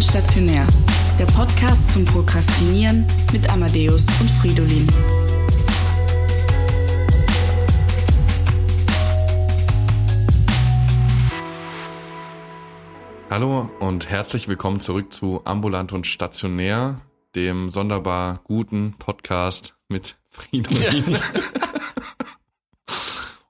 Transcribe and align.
und 0.00 0.04
stationär. 0.04 0.66
Der 1.18 1.26
Podcast 1.26 1.92
zum 1.92 2.06
Prokrastinieren 2.06 3.06
mit 3.34 3.50
Amadeus 3.50 4.06
und 4.18 4.30
Fridolin. 4.30 4.86
Hallo 13.28 13.68
und 13.80 14.08
herzlich 14.08 14.48
willkommen 14.48 14.80
zurück 14.80 15.12
zu 15.12 15.42
Ambulant 15.44 15.92
und 15.92 16.06
Stationär, 16.06 17.02
dem 17.34 17.68
sonderbar 17.68 18.40
guten 18.44 18.94
Podcast 18.98 19.74
mit 19.90 20.16
Fridolin. 20.30 21.04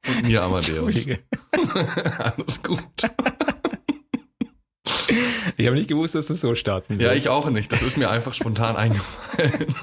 und 0.08 0.22
mir 0.24 0.42
Amadeus. 0.42 1.06
Alles 2.18 2.60
gut. 2.60 2.80
Ich 5.56 5.66
habe 5.66 5.76
nicht 5.76 5.88
gewusst, 5.88 6.14
dass 6.14 6.26
du 6.28 6.34
so 6.34 6.54
starten 6.54 7.00
Ja, 7.00 7.12
ich 7.12 7.28
auch 7.28 7.48
nicht. 7.50 7.70
Das 7.72 7.82
ist 7.82 7.96
mir 7.96 8.10
einfach 8.10 8.34
spontan 8.34 8.76
eingefallen. 8.76 9.74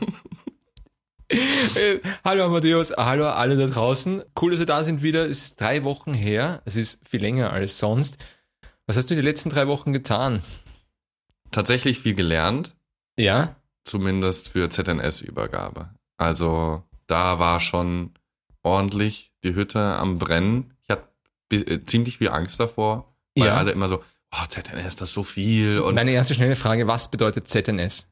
Hallo 2.24 2.46
Amadeus, 2.46 2.94
hallo 2.98 3.28
alle 3.28 3.58
da 3.58 3.68
draußen. 3.68 4.24
Cool, 4.40 4.52
dass 4.52 4.60
ihr 4.62 4.66
da 4.66 4.84
sind 4.84 5.02
wieder. 5.02 5.26
Es 5.26 5.42
ist 5.42 5.60
drei 5.62 5.84
Wochen 5.84 6.14
her. 6.14 6.62
Es 6.66 6.78
ist 6.78 7.06
viel 7.08 7.20
länger 7.22 7.52
als 7.52 7.78
sonst. 7.80 8.18
Was 8.86 8.96
hast 8.96 9.10
du 9.12 9.16
die 9.16 9.22
letzten 9.22 9.50
drei 9.50 9.68
Wochen 9.68 9.92
getan? 9.92 10.42
Tatsächlich 11.52 12.00
viel 12.00 12.14
gelernt, 12.14 12.76
Ja? 13.20 13.56
zumindest 13.84 14.48
für 14.50 14.70
ZNS-Übergabe. 14.70 15.90
Also 16.18 16.84
da 17.08 17.40
war 17.40 17.60
schon 17.60 18.12
ordentlich 18.64 19.32
die 19.44 19.54
Hütte 19.56 19.80
am 19.98 20.20
Brennen. 20.20 20.74
Ich 20.84 20.90
hatte 20.90 21.08
äh, 21.52 21.84
ziemlich 21.86 22.18
viel 22.20 22.30
Angst 22.30 22.60
davor, 22.60 23.14
weil 23.38 23.48
Ja. 23.48 23.56
alle 23.56 23.72
immer 23.72 23.88
so, 23.90 24.02
oh, 24.34 24.46
ZNS, 24.48 24.96
das 24.98 25.10
ist 25.10 25.14
so 25.14 25.24
viel 25.24 25.80
und 25.80 25.96
Meine 25.96 26.12
erste 26.12 26.34
schnelle 26.34 26.56
Frage, 26.56 26.88
was 26.88 27.10
bedeutet 27.10 27.48
ZNS? 27.48 28.08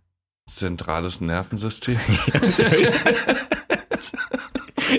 zentrales 0.47 1.21
Nervensystem. 1.21 1.99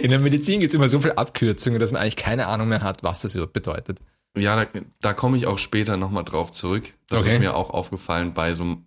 In 0.03 0.11
der 0.11 0.19
Medizin 0.19 0.61
gibt 0.61 0.71
es 0.71 0.75
immer 0.75 0.89
so 0.89 1.01
viele 1.01 1.17
Abkürzungen, 1.17 1.79
dass 1.81 1.93
man 1.93 2.03
eigentlich 2.03 2.17
keine 2.17 2.47
Ahnung 2.49 2.69
mehr 2.69 2.83
hat, 2.83 3.03
was 3.03 3.21
das 3.23 3.35
überhaupt 3.35 3.53
bedeutet. 3.53 4.01
Ja, 4.37 4.65
da, 4.65 4.81
da 5.01 5.15
komme 5.15 5.37
ich 5.37 5.47
auch 5.47 5.59
später 5.59 5.97
nochmal 5.97 6.25
drauf 6.25 6.53
zurück. 6.53 6.93
Das 7.09 7.21
Okay. 7.21 7.35
ist 7.35 7.39
mir 7.39 7.55
auch 7.55 7.71
aufgefallen 7.71 8.35
bei 8.35 8.55
so 8.55 8.79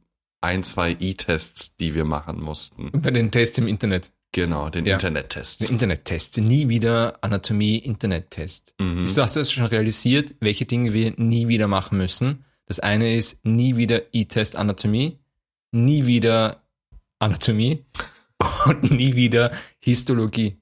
ein, 0.41 0.63
zwei 0.63 0.95
E-Tests, 0.99 1.75
die 1.77 1.95
wir 1.95 2.05
machen 2.05 2.41
mussten. 2.41 2.91
Bei 2.91 3.11
den 3.11 3.31
Tests 3.31 3.57
im 3.57 3.67
Internet. 3.67 4.11
Genau, 4.31 4.69
den 4.69 4.85
Ja. 4.85 4.93
Internettests. 4.93 5.57
Den 5.57 5.69
Internettests. 5.69 6.37
Nie 6.37 6.67
wieder 6.67 7.17
Anatomie-Internet-Test. 7.21 8.75
Mhm. 8.79 9.03
Hast 9.07 9.35
du 9.35 9.39
das 9.39 9.51
schon 9.51 9.65
realisiert, 9.65 10.35
welche 10.39 10.65
Dinge 10.65 10.93
wir 10.93 11.13
nie 11.17 11.47
wieder 11.47 11.67
machen 11.67 11.97
müssen. 11.97 12.45
Das 12.67 12.79
eine 12.79 13.15
ist 13.15 13.43
nie 13.43 13.75
wieder 13.75 14.13
E-Test 14.13 14.55
Anatomie, 14.55 15.17
nie 15.71 16.05
wieder 16.05 16.61
Anatomie 17.17 17.85
und 18.65 18.91
nie 18.91 19.15
wieder 19.15 19.51
Histologie. 19.79 20.57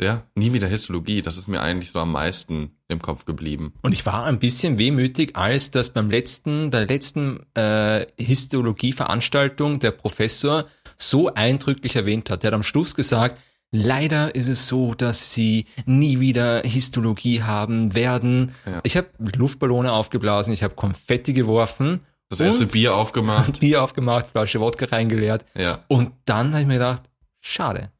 Ja, 0.00 0.26
nie 0.34 0.52
wieder 0.52 0.66
Histologie. 0.66 1.22
Das 1.22 1.36
ist 1.36 1.46
mir 1.46 1.60
eigentlich 1.60 1.92
so 1.92 2.00
am 2.00 2.10
meisten 2.10 2.72
im 2.88 3.00
Kopf 3.00 3.26
geblieben. 3.26 3.74
Und 3.82 3.92
ich 3.92 4.04
war 4.06 4.24
ein 4.24 4.40
bisschen 4.40 4.78
wehmütig, 4.78 5.36
als 5.36 5.70
das 5.70 5.90
beim 5.90 6.10
letzten, 6.10 6.70
der 6.70 6.86
letzten 6.86 7.44
äh, 7.54 8.06
Histologie-Veranstaltung 8.18 9.78
der 9.78 9.92
Professor 9.92 10.64
so 10.96 11.32
eindrücklich 11.34 11.96
erwähnt 11.96 12.30
hat. 12.30 12.44
Er 12.44 12.48
hat 12.48 12.54
am 12.54 12.62
Schluss 12.62 12.94
gesagt, 12.94 13.40
leider 13.70 14.34
ist 14.34 14.48
es 14.48 14.68
so, 14.68 14.94
dass 14.94 15.32
sie 15.32 15.66
nie 15.86 16.20
wieder 16.20 16.62
Histologie 16.62 17.42
haben 17.42 17.94
werden. 17.94 18.52
Ja. 18.66 18.80
Ich 18.84 18.96
habe 18.96 19.08
Luftballone 19.36 19.92
aufgeblasen, 19.92 20.52
ich 20.54 20.62
habe 20.62 20.74
Konfetti 20.74 21.32
geworfen, 21.32 22.00
Das 22.28 22.40
erste? 22.40 22.66
Bier 22.66 22.94
aufgemacht. 22.94 23.60
Bier 23.60 23.82
aufgemacht, 23.82 24.26
Flasche 24.28 24.60
Wodka 24.60 24.86
reingeleert. 24.86 25.44
Ja. 25.54 25.84
Und 25.88 26.12
dann 26.24 26.52
habe 26.52 26.60
ich 26.62 26.66
mir 26.66 26.74
gedacht, 26.74 27.02
schade. 27.40 27.90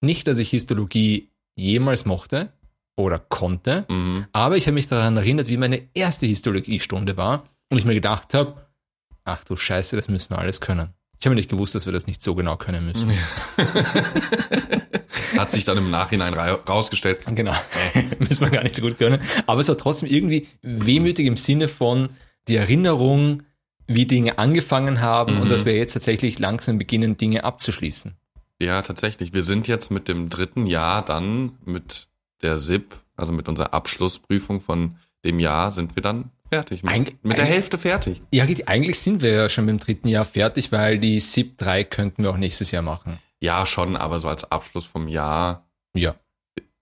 Nicht, 0.00 0.26
dass 0.26 0.38
ich 0.38 0.50
Histologie 0.50 1.30
jemals 1.54 2.04
mochte 2.06 2.52
oder 2.96 3.18
konnte, 3.18 3.84
Mhm. 3.88 4.26
aber 4.32 4.56
ich 4.56 4.66
habe 4.66 4.74
mich 4.74 4.86
daran 4.86 5.16
erinnert, 5.16 5.48
wie 5.48 5.56
meine 5.56 5.82
erste 5.94 6.26
Histologiestunde 6.26 7.16
war 7.16 7.44
und 7.70 7.78
ich 7.78 7.84
mir 7.84 7.94
gedacht 7.94 8.34
habe, 8.34 8.66
ach 9.24 9.44
du 9.44 9.56
Scheiße, 9.56 9.94
das 9.96 10.08
müssen 10.08 10.30
wir 10.30 10.38
alles 10.38 10.60
können. 10.60 10.88
Ich 11.22 11.26
habe 11.26 11.36
nicht 11.36 11.48
gewusst, 11.48 11.76
dass 11.76 11.86
wir 11.86 11.92
das 11.92 12.08
nicht 12.08 12.20
so 12.20 12.34
genau 12.34 12.56
können 12.56 12.84
müssen. 12.84 13.12
Hat 15.38 15.52
sich 15.52 15.62
dann 15.62 15.78
im 15.78 15.88
Nachhinein 15.88 16.34
ra 16.34 16.54
rausgestellt. 16.54 17.20
Genau, 17.32 17.54
müssen 18.18 18.40
wir 18.40 18.50
gar 18.50 18.64
nicht 18.64 18.74
so 18.74 18.82
gut 18.82 18.98
können. 18.98 19.22
Aber 19.46 19.60
es 19.60 19.68
war 19.68 19.78
trotzdem 19.78 20.08
irgendwie 20.08 20.48
wehmütig 20.62 21.26
im 21.26 21.36
Sinne 21.36 21.68
von 21.68 22.08
die 22.48 22.56
Erinnerung, 22.56 23.44
wie 23.86 24.06
Dinge 24.06 24.38
angefangen 24.38 25.00
haben 25.00 25.36
und 25.38 25.44
Mhm. 25.44 25.48
dass 25.50 25.64
wir 25.64 25.76
jetzt 25.76 25.92
tatsächlich 25.92 26.40
langsam 26.40 26.76
beginnen, 26.78 27.16
Dinge 27.16 27.44
abzuschließen. 27.44 28.16
Ja, 28.60 28.82
tatsächlich. 28.82 29.32
Wir 29.32 29.44
sind 29.44 29.68
jetzt 29.68 29.92
mit 29.92 30.08
dem 30.08 30.28
dritten 30.28 30.66
Jahr 30.66 31.04
dann 31.04 31.52
mit 31.64 32.08
der 32.42 32.58
SIP, 32.58 32.96
also 33.14 33.32
mit 33.32 33.48
unserer 33.48 33.72
Abschlussprüfung 33.74 34.60
von 34.60 34.96
dem 35.24 35.38
Jahr, 35.38 35.70
sind 35.70 35.94
wir 35.94 36.02
dann 36.02 36.32
fertig. 36.52 36.82
Mit, 36.82 36.92
Eig- 36.92 37.14
mit 37.22 37.38
der 37.38 37.46
Hälfte 37.46 37.78
fertig. 37.78 38.20
Ja, 38.32 38.44
eigentlich 38.66 39.00
sind 39.00 39.22
wir 39.22 39.32
ja 39.32 39.48
schon 39.48 39.66
beim 39.66 39.78
dritten 39.78 40.08
Jahr 40.08 40.24
fertig, 40.26 40.70
weil 40.70 40.98
die 40.98 41.18
SIP 41.20 41.56
3 41.58 41.84
könnten 41.84 42.22
wir 42.24 42.30
auch 42.30 42.36
nächstes 42.36 42.70
Jahr 42.70 42.82
machen. 42.82 43.18
Ja, 43.40 43.64
schon, 43.66 43.96
aber 43.96 44.18
so 44.18 44.28
als 44.28 44.50
Abschluss 44.50 44.84
vom 44.86 45.08
Jahr 45.08 45.66
Ja. 45.94 46.14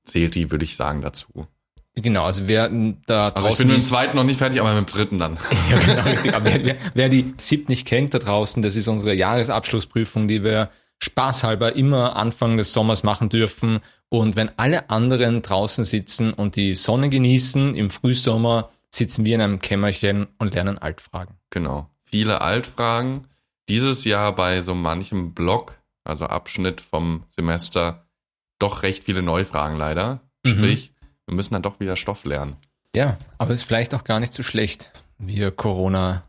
zählt 0.04 0.34
die, 0.34 0.50
würde 0.50 0.64
ich 0.64 0.76
sagen, 0.76 1.02
dazu. 1.02 1.46
Genau, 1.94 2.24
also 2.24 2.42
wer 2.46 2.68
da 3.06 3.28
Also 3.28 3.38
ich 3.40 3.44
draußen 3.54 3.66
bin 3.66 3.76
mit 3.76 3.84
dem 3.84 3.88
zweiten 3.88 4.16
noch 4.16 4.24
nicht 4.24 4.38
fertig, 4.38 4.60
aber 4.60 4.74
mit 4.74 4.88
dem 4.88 4.92
dritten 4.94 5.18
dann. 5.18 5.38
Ja, 5.70 5.78
genau, 5.78 6.02
richtig. 6.02 6.34
Aber 6.34 6.44
wer, 6.46 6.76
wer 6.94 7.08
die 7.08 7.34
SIP 7.38 7.68
nicht 7.68 7.86
kennt 7.86 8.12
da 8.14 8.18
draußen, 8.18 8.62
das 8.62 8.76
ist 8.76 8.88
unsere 8.88 9.14
Jahresabschlussprüfung, 9.14 10.26
die 10.28 10.42
wir 10.44 10.70
spaßhalber 11.02 11.74
immer 11.76 12.16
Anfang 12.16 12.56
des 12.56 12.72
Sommers 12.72 13.02
machen 13.02 13.28
dürfen. 13.28 13.80
Und 14.08 14.36
wenn 14.36 14.50
alle 14.56 14.90
anderen 14.90 15.42
draußen 15.42 15.84
sitzen 15.84 16.32
und 16.32 16.56
die 16.56 16.74
Sonne 16.74 17.08
genießen, 17.10 17.74
im 17.74 17.90
Frühsommer 17.90 18.70
sitzen 18.90 19.24
wir 19.24 19.34
in 19.34 19.40
einem 19.40 19.60
Kämmerchen 19.60 20.28
und 20.38 20.54
lernen 20.54 20.78
Altfragen. 20.78 21.38
Genau. 21.50 21.88
Viele 22.04 22.40
Altfragen. 22.40 23.26
Dieses 23.68 24.04
Jahr 24.04 24.34
bei 24.34 24.62
so 24.62 24.74
manchem 24.74 25.32
Block, 25.32 25.80
also 26.04 26.26
Abschnitt 26.26 26.80
vom 26.80 27.24
Semester, 27.28 28.06
doch 28.58 28.82
recht 28.82 29.04
viele 29.04 29.22
Neufragen 29.22 29.76
leider. 29.76 30.20
Mhm. 30.44 30.50
Sprich, 30.50 30.92
wir 31.26 31.34
müssen 31.34 31.54
dann 31.54 31.62
doch 31.62 31.80
wieder 31.80 31.96
Stoff 31.96 32.24
lernen. 32.24 32.56
Ja, 32.94 33.16
aber 33.38 33.54
ist 33.54 33.62
vielleicht 33.62 33.94
auch 33.94 34.04
gar 34.04 34.18
nicht 34.18 34.34
so 34.34 34.42
schlecht. 34.42 34.92
Wir 35.18 35.52
Corona. 35.52 36.28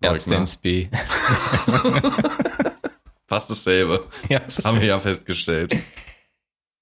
Ärztens 0.00 0.56
B. 0.56 0.88
Fast 3.26 3.50
dasselbe. 3.50 4.06
Ja, 4.28 4.38
das 4.38 4.64
Haben 4.64 4.80
wir 4.80 4.88
ja 4.88 5.00
festgestellt. 5.00 5.74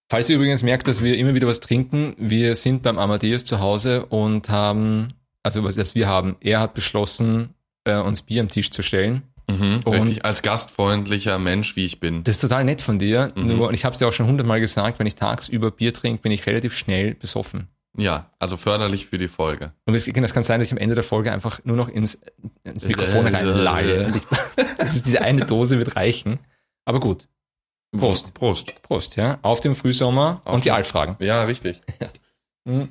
Falls 0.09 0.29
ihr 0.31 0.37
übrigens 0.37 0.63
merkt, 0.63 0.87
dass 0.87 1.03
wir 1.03 1.17
immer 1.17 1.35
wieder 1.35 1.49
was 1.49 1.61
trinken, 1.61 2.15
wir 2.17 2.55
sind 2.55 2.83
beim 2.83 2.99
Amadeus 2.99 3.45
zu 3.45 3.59
Hause 3.61 4.07
und 4.07 4.49
haben, 4.51 5.09
also 5.43 5.65
was 5.65 5.75
das 5.75 5.95
wir 5.97 6.07
haben, 6.07 6.37
er 6.41 6.61
hat 6.61 6.75
beschlossen, 6.75 7.51
äh, 7.85 7.97
uns 7.97 8.23
Bier 8.23 8.41
am 8.43 8.49
Tisch 8.49 8.71
zu 8.71 8.83
stellen. 8.83 9.23
Mhm, 9.49 9.81
Und- 9.85 9.95
richtig, 9.95 10.25
als 10.25 10.43
gastfreundlicher 10.43 11.39
Mensch, 11.39 11.77
wie 11.77 11.85
ich 11.85 11.99
bin. 12.01 12.23
Das 12.25 12.37
ist 12.37 12.41
total 12.41 12.65
nett 12.65 12.81
von 12.81 12.99
dir. 12.99 13.33
Mhm. 13.37 13.47
Nur, 13.57 13.69
und 13.69 13.75
ich 13.75 13.85
habe 13.85 13.93
es 13.95 13.99
dir 13.99 14.07
auch 14.09 14.13
schon 14.13 14.27
hundertmal 14.27 14.61
gesagt, 14.61 14.99
wenn 14.99 15.07
ich 15.07 15.15
tagsüber 15.17 15.71
Bier 15.71 15.93
trinke, 15.93 16.23
bin 16.23 16.33
ich 16.33 16.47
relativ 16.47 16.73
schnell 16.75 17.15
besoffen. 17.15 17.69
Ja, 17.99 18.31
also 18.39 18.57
förderlich 18.57 19.07
für 19.07 19.19
die 19.19 19.29
Folge. 19.29 19.73
Und 19.87 19.95
es 19.95 20.05
das 20.05 20.35
kann 20.35 20.45
sein, 20.45 20.61
dass 20.61 20.69
ich 20.69 20.73
am 20.73 20.79
Ende 20.79 20.95
der 20.95 21.05
Folge 21.05 21.33
einfach 21.33 21.61
nur 21.65 21.77
noch 21.77 21.89
ins, 21.89 22.21
ins 22.65 22.87
Mikrofon 22.87 23.27
reinlalle. 23.27 24.07
Und 24.07 24.17
ich- 24.17 24.23
Das 24.79 24.95
ist 24.95 25.07
diese 25.07 25.23
eine 25.23 25.47
Dose 25.47 25.79
wird 25.79 25.97
reichen. 25.97 26.39
Aber 26.85 27.01
gut. 27.01 27.27
Prost. 27.97 28.35
Prost. 28.35 28.83
Prost, 28.83 29.17
ja. 29.17 29.39
Auf 29.43 29.61
den 29.61 29.75
Frühsommer 29.75 30.41
Auf 30.45 30.55
und 30.57 30.65
die 30.65 30.71
Altfragen. 30.71 31.17
Ja, 31.21 31.43
richtig. 31.45 31.81
Mhm. 32.69 32.89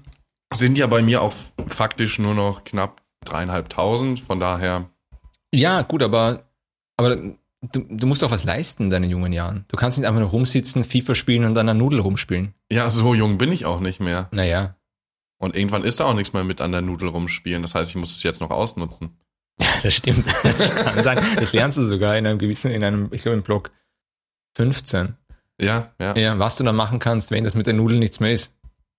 Sind 0.53 0.77
ja 0.77 0.87
bei 0.87 1.01
mir 1.01 1.21
auch 1.21 1.33
faktisch 1.67 2.17
nur 2.17 2.33
noch 2.33 2.63
knapp 2.63 3.01
dreieinhalbtausend, 3.25 4.21
von 4.21 4.39
daher, 4.39 4.89
Ja, 5.53 5.81
gut, 5.81 6.01
aber, 6.01 6.45
aber 6.95 7.17
du, 7.17 7.35
du 7.89 8.07
musst 8.07 8.21
doch 8.21 8.31
was 8.31 8.45
leisten 8.45 8.83
in 8.83 8.89
deinen 8.89 9.09
jungen 9.09 9.33
Jahren. 9.33 9.65
Du 9.67 9.75
kannst 9.75 9.97
nicht 9.97 10.07
einfach 10.07 10.21
nur 10.21 10.29
rumsitzen, 10.29 10.85
FIFA 10.85 11.13
spielen 11.13 11.43
und 11.43 11.57
an 11.57 11.67
einer 11.67 11.73
Nudel 11.77 11.99
rumspielen. 11.99 12.53
ja, 12.71 12.89
so 12.89 13.13
jung 13.15 13.37
bin 13.37 13.51
ich 13.51 13.65
auch 13.65 13.81
nicht 13.81 13.99
mehr. 13.99 14.29
Naja. 14.31 14.77
Und 15.39 15.57
irgendwann 15.57 15.83
ist 15.83 15.99
da 15.99 16.05
auch 16.05 16.13
nichts 16.13 16.31
mehr 16.31 16.45
mit 16.45 16.61
an 16.61 16.71
der 16.71 16.81
Nudel 16.81 17.09
rumspielen. 17.09 17.61
Das 17.61 17.75
heißt, 17.75 17.89
ich 17.89 17.97
muss 17.97 18.15
es 18.15 18.23
jetzt 18.23 18.39
noch 18.39 18.51
ausnutzen. 18.51 19.17
Ja, 19.59 19.67
das 19.83 19.93
stimmt. 19.93 20.25
Das 20.43 20.73
kann 20.75 21.03
sein. 21.03 21.19
Das 21.37 21.51
lernst 21.51 21.77
du 21.77 21.81
sogar 21.83 22.17
in 22.17 22.25
einem 22.27 22.39
gewissen, 22.39 22.71
in 22.71 22.81
einem, 22.83 23.09
ich 23.11 23.21
glaube 23.23 23.37
im 23.37 23.43
Block 23.43 23.71
15. 24.55 25.15
Ja, 25.59 25.91
ja. 25.99 26.15
Ja, 26.17 26.39
was 26.39 26.57
du 26.57 26.63
dann 26.63 26.75
machen 26.75 26.99
kannst, 26.99 27.31
wenn 27.31 27.43
das 27.43 27.55
mit 27.55 27.67
der 27.67 27.73
Nudel 27.73 27.99
nichts 27.99 28.19
mehr 28.19 28.31
ist. 28.33 28.53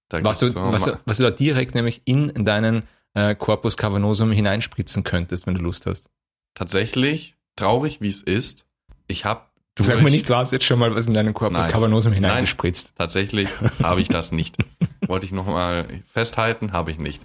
Da 0.08 0.25
Was 0.25 0.38
du, 0.38 0.55
was, 0.55 0.85
du, 0.85 0.99
was 1.05 1.17
du 1.17 1.25
da 1.25 1.31
direkt 1.31 1.75
nämlich 1.75 2.03
in 2.05 2.44
deinen 2.44 2.85
äh, 3.14 3.35
Corpus 3.35 3.76
cavernosum 3.76 4.31
hineinspritzen 4.31 5.03
könntest, 5.05 5.47
wenn 5.47 5.55
du 5.55 5.62
Lust 5.62 5.87
hast. 5.87 6.11
tatsächlich, 6.55 7.35
traurig 7.56 8.00
wie 8.00 8.08
es 8.08 8.23
ist, 8.23 8.67
ich 9.08 9.25
habe 9.25 9.43
Du 9.75 9.85
sag 9.85 10.00
mir 10.03 10.11
nicht, 10.11 10.31
du 10.31 10.35
hast 10.35 10.53
jetzt 10.53 10.64
schon 10.64 10.79
mal 10.79 10.94
was 10.94 11.06
in 11.06 11.12
deinen 11.12 11.35
Corpus 11.35 11.59
Nein. 11.64 11.70
cavernosum 11.70 12.14
hineingespritzt. 12.14 12.94
Tatsächlich 12.97 13.50
habe 13.82 14.00
ich 14.00 14.09
das 14.09 14.32
nicht. 14.32 14.56
Wollte 15.06 15.26
ich 15.26 15.32
nochmal 15.32 16.02
festhalten, 16.06 16.73
habe 16.73 16.91
ich 16.93 16.99
nicht. 16.99 17.20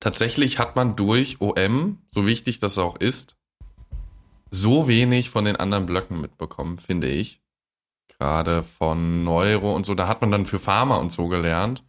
Tatsächlich 0.00 0.58
hat 0.58 0.74
man 0.74 0.96
durch 0.96 1.40
OM, 1.40 1.98
so 2.08 2.26
wichtig 2.26 2.58
das 2.58 2.78
auch 2.78 2.96
ist, 2.96 3.36
so 4.50 4.88
wenig 4.88 5.30
von 5.30 5.44
den 5.44 5.56
anderen 5.56 5.86
Blöcken 5.86 6.20
mitbekommen, 6.20 6.78
finde 6.78 7.08
ich. 7.08 7.40
Gerade 8.18 8.62
von 8.62 9.24
Neuro 9.24 9.74
und 9.74 9.84
so, 9.84 9.94
da 9.94 10.08
hat 10.08 10.20
man 10.20 10.30
dann 10.30 10.46
für 10.46 10.58
Pharma 10.58 10.96
und 10.96 11.12
so 11.12 11.28
gelernt. 11.28 11.84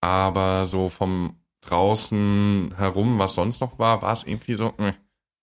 Aber 0.00 0.64
so 0.64 0.88
vom 0.88 1.36
draußen 1.62 2.74
herum, 2.76 3.18
was 3.18 3.34
sonst 3.34 3.60
noch 3.60 3.78
war, 3.78 4.02
war 4.02 4.12
es 4.12 4.24
irgendwie 4.24 4.54
so. 4.54 4.74
Mh. 4.76 4.94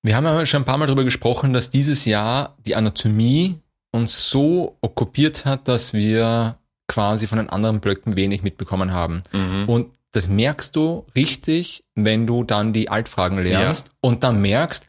Wir 0.03 0.15
haben 0.15 0.25
ja 0.25 0.45
schon 0.45 0.61
ein 0.61 0.65
paar 0.65 0.77
Mal 0.77 0.85
darüber 0.85 1.05
gesprochen, 1.05 1.53
dass 1.53 1.69
dieses 1.69 2.05
Jahr 2.05 2.57
die 2.65 2.75
Anatomie 2.75 3.59
uns 3.91 4.29
so 4.29 4.77
okkupiert 4.81 5.45
hat, 5.45 5.67
dass 5.67 5.93
wir 5.93 6.57
quasi 6.87 7.27
von 7.27 7.37
den 7.37 7.49
anderen 7.49 7.79
Blöcken 7.79 8.15
wenig 8.15 8.43
mitbekommen 8.43 8.91
haben. 8.91 9.23
Mhm. 9.31 9.69
Und 9.69 9.87
das 10.11 10.27
merkst 10.27 10.75
du 10.75 11.05
richtig, 11.15 11.85
wenn 11.95 12.27
du 12.27 12.43
dann 12.43 12.73
die 12.73 12.89
Altfragen 12.89 13.41
lernst 13.41 13.91
und 14.01 14.23
dann 14.23 14.41
merkst, 14.41 14.87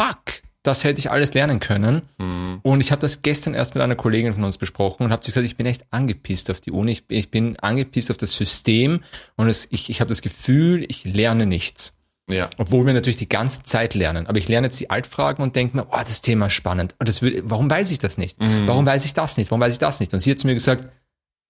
fuck, 0.00 0.42
das 0.62 0.84
hätte 0.84 0.98
ich 0.98 1.10
alles 1.10 1.34
lernen 1.34 1.60
können. 1.60 2.02
Mhm. 2.18 2.60
Und 2.62 2.80
ich 2.80 2.92
habe 2.92 3.00
das 3.00 3.22
gestern 3.22 3.54
erst 3.54 3.74
mit 3.74 3.82
einer 3.82 3.96
Kollegin 3.96 4.34
von 4.34 4.44
uns 4.44 4.58
besprochen 4.58 5.04
und 5.04 5.12
habe 5.12 5.24
gesagt, 5.24 5.44
ich 5.44 5.56
bin 5.56 5.66
echt 5.66 5.84
angepisst 5.90 6.50
auf 6.50 6.60
die 6.60 6.70
Uni, 6.70 6.92
ich, 6.92 7.04
ich 7.08 7.30
bin 7.30 7.58
angepisst 7.58 8.10
auf 8.10 8.16
das 8.16 8.32
System 8.32 9.00
und 9.36 9.48
es, 9.48 9.68
ich, 9.70 9.90
ich 9.90 10.00
habe 10.00 10.08
das 10.08 10.22
Gefühl, 10.22 10.84
ich 10.88 11.04
lerne 11.04 11.46
nichts. 11.46 11.96
Ja. 12.28 12.48
Obwohl 12.58 12.86
wir 12.86 12.92
natürlich 12.92 13.16
die 13.16 13.28
ganze 13.28 13.64
Zeit 13.64 13.94
lernen. 13.94 14.28
Aber 14.28 14.38
ich 14.38 14.46
lerne 14.46 14.68
jetzt 14.68 14.78
die 14.78 14.88
Altfragen 14.88 15.42
und 15.42 15.56
denke 15.56 15.76
mir, 15.76 15.86
oh, 15.90 15.98
das 15.98 16.22
Thema 16.22 16.46
ist 16.46 16.52
spannend. 16.52 16.94
Das 17.00 17.22
will, 17.22 17.42
warum 17.44 17.68
weiß 17.68 17.90
ich 17.90 17.98
das 17.98 18.18
nicht? 18.18 18.40
Mhm. 18.40 18.68
Warum 18.68 18.86
weiß 18.86 19.04
ich 19.04 19.14
das 19.14 19.36
nicht? 19.36 19.50
Warum 19.50 19.60
weiß 19.60 19.72
ich 19.72 19.80
das 19.80 19.98
nicht? 19.98 20.14
Und 20.14 20.20
sie 20.20 20.30
hat 20.30 20.38
zu 20.38 20.46
mir 20.46 20.54
gesagt, 20.54 20.86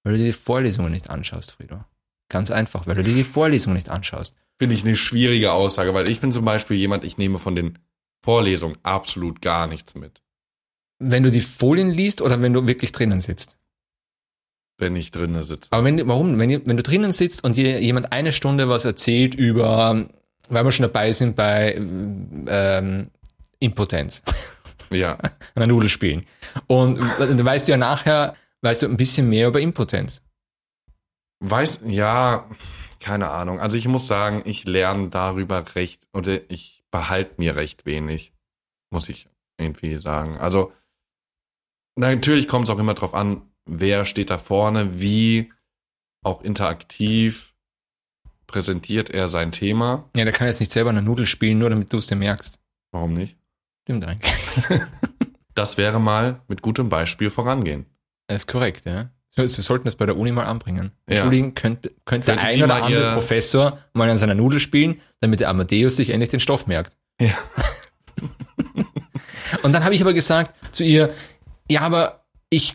weil 0.04 0.14
du 0.14 0.18
dir 0.18 0.26
die 0.26 0.32
Vorlesungen 0.32 0.90
nicht 0.90 1.10
anschaust, 1.10 1.52
Frido. 1.52 1.84
Ganz 2.30 2.50
einfach, 2.50 2.86
weil 2.86 2.94
du 2.94 3.04
dir 3.04 3.14
die 3.14 3.24
Vorlesungen 3.24 3.76
nicht 3.76 3.90
anschaust. 3.90 4.36
Finde 4.58 4.74
ich 4.74 4.84
eine 4.84 4.96
schwierige 4.96 5.52
Aussage, 5.52 5.92
weil 5.92 6.08
ich 6.08 6.20
bin 6.20 6.32
zum 6.32 6.46
Beispiel 6.46 6.78
jemand, 6.78 7.04
ich 7.04 7.18
nehme 7.18 7.38
von 7.38 7.54
den 7.54 7.78
Vorlesungen 8.22 8.76
absolut 8.82 9.40
gar 9.42 9.66
nichts 9.66 9.94
mit, 9.94 10.22
Wenn 10.98 11.22
du 11.22 11.30
die 11.30 11.40
Folien 11.40 11.90
liest 11.90 12.20
oder 12.22 12.40
wenn 12.42 12.52
du 12.52 12.66
wirklich 12.66 12.92
drinnen 12.92 13.20
sitzt. 13.20 13.56
wenn 14.78 14.96
ich 14.96 15.10
drinnen 15.10 15.42
sitze. 15.42 15.68
Aber 15.72 15.84
wenn, 15.84 15.96
du- 15.98 16.06
warum? 16.08 16.38
Wenn, 16.38 16.66
wenn 16.66 16.76
du 16.76 16.82
drinnen 16.82 17.12
sitzt 17.12 17.44
und 17.44 17.56
dir 17.56 17.80
jemand 17.82 18.12
eine 18.12 18.32
Stunde 18.32 18.68
was 18.68 18.84
erzählt 18.84 19.34
über, 19.34 20.06
weil 20.48 20.64
wir 20.64 20.72
schon 20.72 20.84
dabei 20.84 21.12
sind 21.12 21.36
bei 21.36 21.74
ähm, 21.76 23.10
Impotenz. 23.58 24.22
Ja. 24.90 25.12
an 25.18 25.30
der 25.56 25.66
Nudel 25.66 25.88
spielen. 25.90 26.24
Und 26.66 26.98
dann 27.18 27.44
weißt 27.44 27.68
du 27.68 27.72
ja 27.72 27.76
nachher, 27.78 28.34
weißt 28.62 28.82
du 28.82 28.86
ein 28.86 28.96
bisschen 28.96 29.28
mehr 29.28 29.48
über 29.48 29.60
Impotenz. 29.60 30.22
Weiß, 31.40 31.80
ja, 31.86 32.48
keine 33.00 33.30
Ahnung. 33.30 33.60
Also 33.60 33.76
ich 33.78 33.86
muss 33.88 34.06
sagen, 34.06 34.42
ich 34.44 34.64
lerne 34.64 35.08
darüber 35.08 35.64
recht, 35.74 36.06
oder 36.12 36.38
ich 36.50 36.79
behalte 36.90 37.34
mir 37.38 37.56
recht 37.56 37.86
wenig, 37.86 38.32
muss 38.90 39.08
ich 39.08 39.28
irgendwie 39.58 39.96
sagen. 39.98 40.36
Also 40.38 40.72
natürlich 41.96 42.48
kommt 42.48 42.68
es 42.68 42.70
auch 42.74 42.78
immer 42.78 42.94
drauf 42.94 43.14
an, 43.14 43.42
wer 43.66 44.04
steht 44.04 44.30
da 44.30 44.38
vorne, 44.38 45.00
wie 45.00 45.52
auch 46.22 46.42
interaktiv 46.42 47.54
präsentiert 48.46 49.10
er 49.10 49.28
sein 49.28 49.52
Thema. 49.52 50.10
Ja, 50.16 50.24
der 50.24 50.32
kann 50.32 50.48
jetzt 50.48 50.60
nicht 50.60 50.72
selber 50.72 50.92
der 50.92 51.02
Nudel 51.02 51.26
spielen, 51.26 51.58
nur 51.58 51.70
damit 51.70 51.92
du 51.92 51.98
es 51.98 52.08
dir 52.08 52.16
merkst. 52.16 52.58
Warum 52.92 53.14
nicht? 53.14 53.38
Stimmt 53.82 54.06
eigentlich. 54.06 54.32
Das 55.54 55.76
wäre 55.76 56.00
mal 56.00 56.42
mit 56.48 56.62
gutem 56.62 56.88
Beispiel 56.88 57.28
vorangehen. 57.28 57.84
Das 58.28 58.42
ist 58.42 58.46
korrekt, 58.46 58.86
ja. 58.86 59.10
Sie 59.48 59.62
sollten 59.62 59.84
das 59.86 59.96
bei 59.96 60.06
der 60.06 60.16
Uni 60.16 60.32
mal 60.32 60.44
anbringen. 60.44 60.92
Ja. 61.06 61.14
Entschuldigen, 61.14 61.54
könnte, 61.54 61.92
könnte 62.04 62.26
der 62.26 62.36
Könnten 62.36 62.48
ein 62.48 62.62
oder 62.62 62.82
andere 62.82 63.12
Professor 63.14 63.78
mal 63.92 64.08
an 64.08 64.18
seiner 64.18 64.34
Nudel 64.34 64.60
spielen, 64.60 65.00
damit 65.20 65.40
der 65.40 65.48
Amadeus 65.48 65.96
sich 65.96 66.10
endlich 66.10 66.30
den 66.30 66.40
Stoff 66.40 66.66
merkt. 66.66 66.96
Ja. 67.20 67.34
Und 69.62 69.72
dann 69.72 69.84
habe 69.84 69.94
ich 69.94 70.00
aber 70.00 70.12
gesagt 70.12 70.54
zu 70.74 70.84
ihr, 70.84 71.12
ja, 71.68 71.80
aber 71.82 72.24
ich 72.50 72.74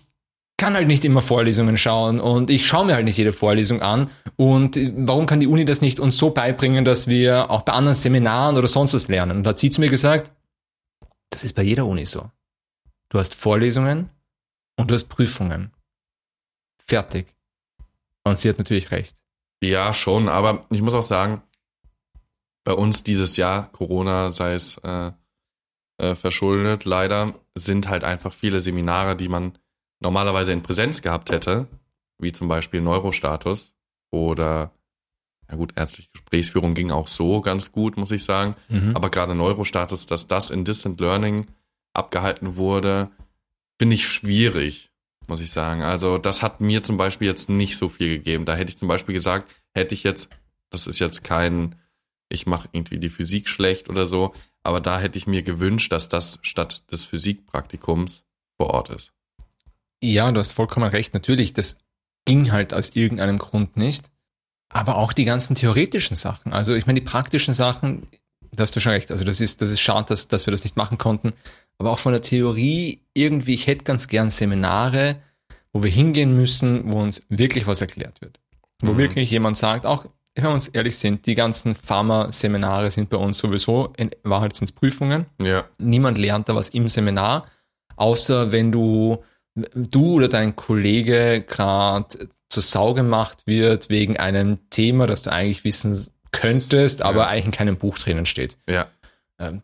kann 0.58 0.74
halt 0.74 0.88
nicht 0.88 1.04
immer 1.04 1.22
Vorlesungen 1.22 1.78
schauen 1.78 2.20
und 2.20 2.50
ich 2.50 2.66
schaue 2.66 2.86
mir 2.86 2.96
halt 2.96 3.06
nicht 3.06 3.18
jede 3.18 3.34
Vorlesung 3.34 3.82
an. 3.82 4.10
Und 4.38 4.80
warum 4.96 5.26
kann 5.26 5.40
die 5.40 5.48
Uni 5.48 5.66
das 5.66 5.82
nicht 5.82 6.00
uns 6.00 6.18
so 6.18 6.30
beibringen, 6.30 6.86
dass 6.86 7.08
wir 7.08 7.52
auch 7.52 7.64
bei 7.64 7.74
anderen 7.74 7.96
Seminaren 7.96 8.58
oder 8.58 8.68
sonst 8.68 8.94
was 8.94 9.08
lernen? 9.08 9.38
Und 9.38 9.44
da 9.44 9.50
hat 9.50 9.60
sie 9.60 9.70
zu 9.70 9.82
mir 9.82 9.90
gesagt, 9.90 10.32
das 11.30 11.44
ist 11.44 11.56
bei 11.56 11.64
jeder 11.64 11.86
Uni 11.86 12.06
so. 12.06 12.30
Du 13.10 13.20
hast 13.20 13.36
Vorlesungen 13.36 14.10
und 14.78 14.92
du 14.92 14.96
hast 14.96 15.10
Prüfungen. 15.10 15.72
Fertig. 16.86 17.28
Und 18.24 18.40
sie 18.40 18.50
hat 18.50 18.58
natürlich 18.58 18.92
recht. 18.92 19.18
Ja, 19.62 19.94
schon, 19.94 20.30
aber 20.30 20.66
ich 20.70 20.82
muss 20.82 20.94
auch 20.94 21.04
sagen, 21.04 21.42
bei 22.64 22.74
uns 22.74 23.04
dieses 23.04 23.38
Jahr, 23.38 23.72
Corona 23.72 24.32
sei 24.32 24.54
es 24.54 24.78
äh, 24.80 25.12
äh, 25.98 26.16
verschuldet, 26.16 26.86
leider 26.86 27.36
sind 27.56 27.88
halt 27.88 28.04
einfach 28.04 28.34
viele 28.34 28.60
Seminare, 28.60 29.16
die 29.16 29.30
man 29.30 29.58
normalerweise 30.02 30.52
in 30.52 30.64
Präsenz 30.64 31.02
gehabt 31.02 31.32
hätte, 31.32 31.68
wie 32.20 32.32
zum 32.32 32.48
Beispiel 32.48 32.82
Neurostatus 32.82 33.74
oder, 34.12 34.72
ja 35.50 35.56
gut, 35.56 35.74
ärztliche 35.76 36.10
Gesprächsführung 36.12 36.74
ging 36.74 36.92
auch 36.92 37.08
so 37.08 37.42
ganz 37.42 37.72
gut, 37.72 37.98
muss 37.98 38.12
ich 38.12 38.24
sagen. 38.24 38.56
Mhm. 38.70 38.96
Aber 38.96 39.10
gerade 39.10 39.36
Neurostatus, 39.36 40.06
dass 40.06 40.28
das 40.28 40.50
in 40.50 40.66
Distant 40.66 41.00
Learning 41.00 41.48
abgehalten 41.94 42.58
wurde, 42.58 43.12
finde 43.80 43.96
ich 43.96 44.08
schwierig, 44.08 44.92
muss 45.30 45.40
ich 45.40 45.52
sagen. 45.52 45.82
Also 45.84 46.18
das 46.18 46.42
hat 46.42 46.62
mir 46.62 46.84
zum 46.84 46.98
Beispiel 46.98 47.28
jetzt 47.28 47.50
nicht 47.50 47.78
so 47.78 47.90
viel 47.90 48.10
gegeben. 48.10 48.46
Da 48.46 48.56
hätte 48.56 48.72
ich 48.72 48.78
zum 48.78 48.88
Beispiel 48.88 49.14
gesagt, 49.14 49.54
hätte 49.74 49.94
ich 49.94 50.04
jetzt, 50.04 50.30
das 50.70 50.88
ist 50.88 51.00
jetzt 51.00 51.24
kein, 51.24 51.76
ich 52.30 52.46
mache 52.46 52.70
irgendwie 52.72 53.00
die 53.00 53.10
Physik 53.10 53.50
schlecht 53.50 53.90
oder 53.90 54.06
so, 54.08 54.34
aber 54.64 54.82
da 54.82 55.00
hätte 55.00 55.18
ich 55.18 55.28
mir 55.28 55.44
gewünscht, 55.44 55.92
dass 55.92 56.10
das 56.10 56.40
statt 56.42 56.84
des 56.92 57.06
Physikpraktikums 57.06 58.24
vor 58.58 58.72
Ort 58.72 58.90
ist. 58.90 59.12
Ja, 60.02 60.32
du 60.32 60.40
hast 60.40 60.52
vollkommen 60.52 60.90
recht. 60.90 61.14
Natürlich, 61.14 61.54
das 61.54 61.78
ging 62.26 62.52
halt 62.52 62.74
aus 62.74 62.92
irgendeinem 62.96 63.38
Grund 63.38 63.78
nicht. 63.78 64.12
Aber 64.70 64.98
auch 64.98 65.14
die 65.14 65.26
ganzen 65.26 65.56
theoretischen 65.56 66.16
Sachen. 66.16 66.52
Also 66.52 66.74
ich 66.74 66.86
meine, 66.86 67.00
die 67.00 67.06
praktischen 67.06 67.54
Sachen, 67.54 68.08
da 68.52 68.64
hast 68.64 68.76
du 68.76 68.80
schon 68.80 68.94
recht. 68.94 69.12
Also 69.12 69.24
das 69.24 69.40
ist, 69.40 69.62
das 69.62 69.72
ist 69.72 69.80
schade, 69.80 70.08
dass, 70.10 70.28
dass 70.28 70.48
wir 70.48 70.52
das 70.52 70.64
nicht 70.64 70.76
machen 70.76 70.98
konnten. 70.98 71.34
Aber 71.78 71.92
auch 71.92 72.00
von 72.00 72.14
der 72.14 72.22
Theorie 72.22 73.02
irgendwie, 73.14 73.54
ich 73.54 73.68
hätte 73.68 73.84
ganz 73.84 74.08
gern 74.08 74.30
Seminare, 74.30 75.18
wo 75.74 75.84
wir 75.84 75.92
hingehen 75.92 76.36
müssen, 76.36 76.92
wo 76.92 77.00
uns 77.02 77.24
wirklich 77.30 77.68
was 77.68 77.82
erklärt 77.82 78.22
wird. 78.22 78.40
Wo 78.82 78.94
Mhm. 78.94 78.98
wirklich 78.98 79.30
jemand 79.32 79.58
sagt, 79.58 79.86
auch 79.86 80.06
wenn 80.36 80.44
wir 80.46 80.52
uns 80.52 80.68
ehrlich 80.70 80.98
sind, 80.98 81.26
die 81.26 81.36
ganzen 81.36 81.76
Pharma-Seminare 81.76 82.92
sind 82.92 83.10
bei 83.10 83.18
uns 83.18 83.38
sowieso, 83.38 83.94
in 83.98 84.12
Wahrheit 84.24 84.56
sind 84.56 84.70
es 84.70 84.72
Prüfungen 84.74 85.26
Ja, 85.42 85.66
niemand 85.78 86.18
lernt 86.18 86.50
da 86.50 86.56
was 86.56 86.70
im 86.70 86.88
Seminar, 86.90 87.46
außer 87.96 88.52
wenn 88.52 88.72
du, 88.72 89.24
du 89.74 90.16
oder 90.16 90.28
dein 90.28 90.56
Kollege 90.56 91.42
gerade 91.48 92.28
zur 92.50 92.64
Sau 92.64 92.94
gemacht 92.94 93.44
wird 93.46 93.90
wegen 93.90 94.18
einem 94.18 94.70
Thema, 94.70 95.08
das 95.08 95.22
du 95.22 95.32
eigentlich 95.32 95.64
wissen 95.64 96.08
könntest, 96.32 97.02
aber 97.02 97.22
Ja. 97.22 97.28
eigentlich 97.28 97.46
in 97.46 97.52
keinem 97.52 97.78
Buch 97.78 97.98
drinnen 97.98 98.26
steht. 98.26 98.58
ja, 98.68 98.88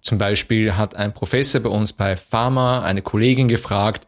zum 0.01 0.17
Beispiel 0.17 0.75
hat 0.75 0.95
ein 0.95 1.13
Professor 1.13 1.61
bei 1.61 1.69
uns 1.69 1.93
bei 1.93 2.17
Pharma 2.17 2.83
eine 2.83 3.01
Kollegin 3.01 3.47
gefragt, 3.47 4.07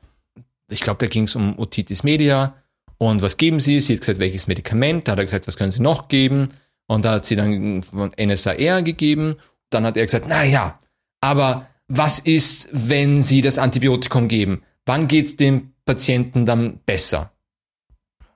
ich 0.70 0.82
glaube, 0.82 1.00
da 1.00 1.08
ging 1.08 1.24
es 1.24 1.36
um 1.36 1.58
Otitis 1.60 2.04
media 2.04 2.56
und 2.98 3.22
was 3.22 3.38
geben 3.38 3.60
Sie? 3.60 3.80
Sie 3.82 3.94
hat 3.94 4.02
gesagt, 4.02 4.20
welches 4.20 4.48
Medikament? 4.48 5.08
Da 5.08 5.14
hat 5.14 5.20
er 5.20 5.26
gesagt, 5.26 5.48
was 5.48 5.58
können 5.58 5.72
Sie 5.72 5.82
noch 5.82 6.08
geben? 6.08 6.50
Und 6.88 7.06
da 7.06 7.14
hat 7.14 7.26
sie 7.26 7.36
dann 7.36 7.84
von 7.84 8.12
NSAR 8.20 8.82
gegeben. 8.82 9.36
Dann 9.70 9.86
hat 9.86 9.98
er 9.98 10.06
gesagt, 10.06 10.26
na 10.28 10.44
ja, 10.44 10.80
aber 11.22 11.68
was 11.88 12.20
ist, 12.20 12.70
wenn 12.72 13.24
Sie 13.24 13.42
das 13.42 13.58
Antibiotikum 13.58 14.28
geben? 14.28 14.64
Wann 14.86 15.08
geht's 15.08 15.36
dem 15.36 15.74
Patienten 15.86 16.46
dann 16.46 16.80
besser? 16.86 17.32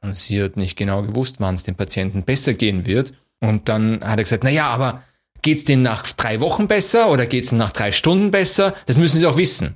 Und 0.01 0.15
sie 0.15 0.41
hat 0.41 0.57
nicht 0.57 0.77
genau 0.77 1.01
gewusst, 1.01 1.38
wann 1.39 1.55
es 1.55 1.63
dem 1.63 1.75
Patienten 1.75 2.24
besser 2.24 2.53
gehen 2.53 2.86
wird. 2.86 3.13
Und 3.39 3.69
dann 3.69 4.03
hat 4.03 4.19
er 4.19 4.24
gesagt, 4.24 4.43
na 4.43 4.50
ja, 4.50 4.69
aber 4.69 5.03
geht's 5.41 5.63
dem 5.65 5.82
nach 5.82 6.06
drei 6.13 6.39
Wochen 6.39 6.67
besser 6.67 7.10
oder 7.10 7.25
geht's 7.25 7.51
ihm 7.51 7.58
nach 7.58 7.72
drei 7.72 7.91
Stunden 7.91 8.32
besser? 8.32 8.74
Das 8.86 8.98
müssen 8.98 9.20
Sie 9.20 9.25
auch 9.25 9.38
wissen. 9.38 9.75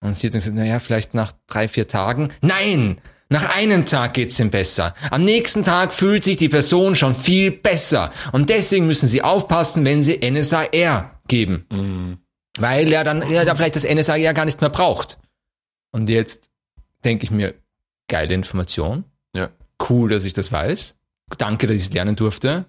Und 0.00 0.16
sie 0.16 0.28
hat 0.28 0.34
dann 0.34 0.38
gesagt, 0.40 0.56
na 0.56 0.64
ja, 0.64 0.78
vielleicht 0.78 1.14
nach 1.14 1.32
drei, 1.46 1.68
vier 1.68 1.88
Tagen. 1.88 2.32
Nein! 2.40 3.00
Nach 3.30 3.54
einem 3.54 3.84
Tag 3.84 4.14
geht's 4.14 4.40
ihm 4.40 4.48
besser. 4.50 4.94
Am 5.10 5.22
nächsten 5.22 5.62
Tag 5.62 5.92
fühlt 5.92 6.24
sich 6.24 6.38
die 6.38 6.48
Person 6.48 6.94
schon 6.94 7.14
viel 7.14 7.50
besser. 7.50 8.10
Und 8.32 8.48
deswegen 8.48 8.86
müssen 8.86 9.06
Sie 9.06 9.22
aufpassen, 9.22 9.84
wenn 9.84 10.02
Sie 10.02 10.18
NSAR 10.18 11.20
geben. 11.28 11.66
mhm. 11.70 12.18
Weil 12.58 12.92
er 12.92 13.04
dann, 13.04 13.22
er 13.22 13.44
da 13.44 13.54
vielleicht 13.54 13.76
das 13.76 13.84
NSA 13.84 14.16
ja 14.16 14.32
gar 14.32 14.44
nicht 14.44 14.60
mehr 14.60 14.70
braucht. 14.70 15.18
Und 15.92 16.08
jetzt 16.08 16.50
denke 17.04 17.24
ich 17.24 17.30
mir, 17.30 17.54
geile 18.08 18.34
Information. 18.34 19.04
ja, 19.34 19.50
Cool, 19.88 20.10
dass 20.10 20.24
ich 20.24 20.32
das 20.32 20.50
weiß. 20.50 20.96
Danke, 21.36 21.66
dass 21.66 21.76
ich 21.76 21.82
es 21.82 21.92
lernen 21.92 22.16
durfte. 22.16 22.64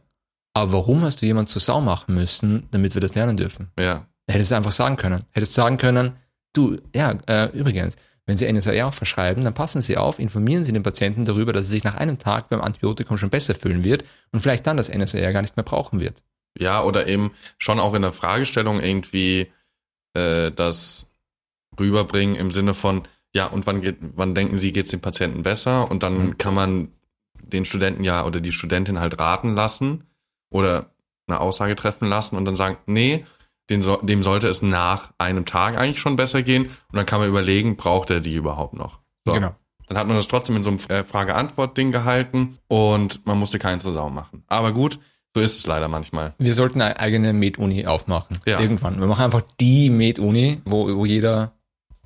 Aber 0.53 0.71
warum 0.73 1.01
hast 1.03 1.21
du 1.21 1.25
jemand 1.25 1.49
zur 1.49 1.61
Sau 1.61 1.79
machen 1.81 2.15
müssen, 2.15 2.67
damit 2.71 2.93
wir 2.95 3.01
das 3.01 3.15
lernen 3.15 3.37
dürfen? 3.37 3.69
ja, 3.79 4.05
Hättest 4.29 4.51
du 4.51 4.55
einfach 4.55 4.71
sagen 4.71 4.95
können. 4.95 5.23
Hättest 5.31 5.53
sagen 5.55 5.77
können, 5.77 6.13
du, 6.53 6.77
ja, 6.95 7.15
äh, 7.27 7.45
übrigens, 7.57 7.95
wenn 8.27 8.37
Sie 8.37 8.51
NSAR 8.51 8.85
auch 8.87 8.93
verschreiben, 8.93 9.43
dann 9.43 9.55
passen 9.55 9.81
Sie 9.81 9.97
auf, 9.97 10.19
informieren 10.19 10.63
Sie 10.63 10.71
den 10.71 10.83
Patienten 10.83 11.25
darüber, 11.25 11.51
dass 11.51 11.65
er 11.65 11.71
sich 11.71 11.83
nach 11.83 11.95
einem 11.95 12.19
Tag 12.19 12.47
beim 12.49 12.61
Antibiotikum 12.61 13.17
schon 13.17 13.31
besser 13.31 13.55
fühlen 13.55 13.83
wird 13.83 14.05
und 14.31 14.41
vielleicht 14.41 14.67
dann 14.67 14.77
das 14.77 14.89
NSAR 14.93 15.33
gar 15.33 15.41
nicht 15.41 15.57
mehr 15.57 15.63
brauchen 15.63 15.99
wird. 15.99 16.21
Ja, 16.59 16.83
oder 16.83 17.07
eben 17.07 17.31
schon 17.57 17.79
auch 17.79 17.95
in 17.95 18.03
der 18.03 18.11
Fragestellung 18.11 18.79
irgendwie 18.79 19.47
äh, 20.13 20.51
das 20.51 21.07
rüberbringen 21.79 22.35
im 22.35 22.51
Sinne 22.51 22.73
von, 22.75 23.07
ja, 23.33 23.47
und 23.47 23.65
wann, 23.67 23.81
geht, 23.81 23.97
wann 23.99 24.35
denken 24.35 24.57
Sie, 24.59 24.73
geht 24.73 24.85
es 24.85 24.91
dem 24.91 25.01
Patienten 25.01 25.41
besser? 25.43 25.89
Und 25.89 26.03
dann 26.03 26.27
Mhm. 26.27 26.37
kann 26.37 26.53
man 26.53 26.89
den 27.41 27.65
Studenten 27.65 28.03
ja 28.03 28.25
oder 28.25 28.41
die 28.41 28.51
Studentin 28.51 28.99
halt 28.99 29.17
raten 29.19 29.55
lassen 29.55 30.03
oder 30.49 30.91
eine 31.27 31.39
Aussage 31.39 31.75
treffen 31.75 32.07
lassen 32.07 32.35
und 32.35 32.45
dann 32.45 32.55
sagen, 32.55 32.77
nee, 32.85 33.25
so, 33.81 33.97
dem 33.97 34.23
sollte 34.23 34.47
es 34.47 34.61
nach 34.63 35.11
einem 35.19 35.45
Tag 35.45 35.77
eigentlich 35.77 35.99
schon 35.99 36.15
besser 36.15 36.41
gehen. 36.41 36.65
Und 36.65 36.95
dann 36.95 37.05
kann 37.05 37.19
man 37.19 37.29
überlegen, 37.29 37.75
braucht 37.75 38.09
er 38.09 38.19
die 38.19 38.33
überhaupt 38.33 38.73
noch? 38.73 38.99
So. 39.25 39.33
Genau. 39.33 39.55
Dann 39.87 39.97
hat 39.97 40.07
man 40.07 40.15
das 40.17 40.27
trotzdem 40.27 40.55
in 40.55 40.63
so 40.63 40.69
einem 40.69 40.79
äh, 40.89 41.03
Frage-Antwort-Ding 41.03 41.91
gehalten 41.91 42.57
und 42.67 43.25
man 43.25 43.37
musste 43.39 43.59
keinen 43.59 43.79
zur 43.79 43.93
Sau 43.93 44.09
machen. 44.09 44.43
Aber 44.47 44.71
gut, 44.71 44.99
so 45.35 45.41
ist 45.41 45.57
es 45.57 45.67
leider 45.67 45.87
manchmal. 45.87 46.33
Wir 46.39 46.53
sollten 46.53 46.81
eine 46.81 46.99
eigene 46.99 47.33
Med-Uni 47.33 47.85
aufmachen. 47.85 48.37
Ja. 48.45 48.59
Irgendwann. 48.59 48.99
Wir 48.99 49.07
machen 49.07 49.25
einfach 49.25 49.41
die 49.59 49.89
Med-Uni, 49.89 50.61
wo, 50.65 50.95
wo 50.95 51.05
jeder, 51.05 51.53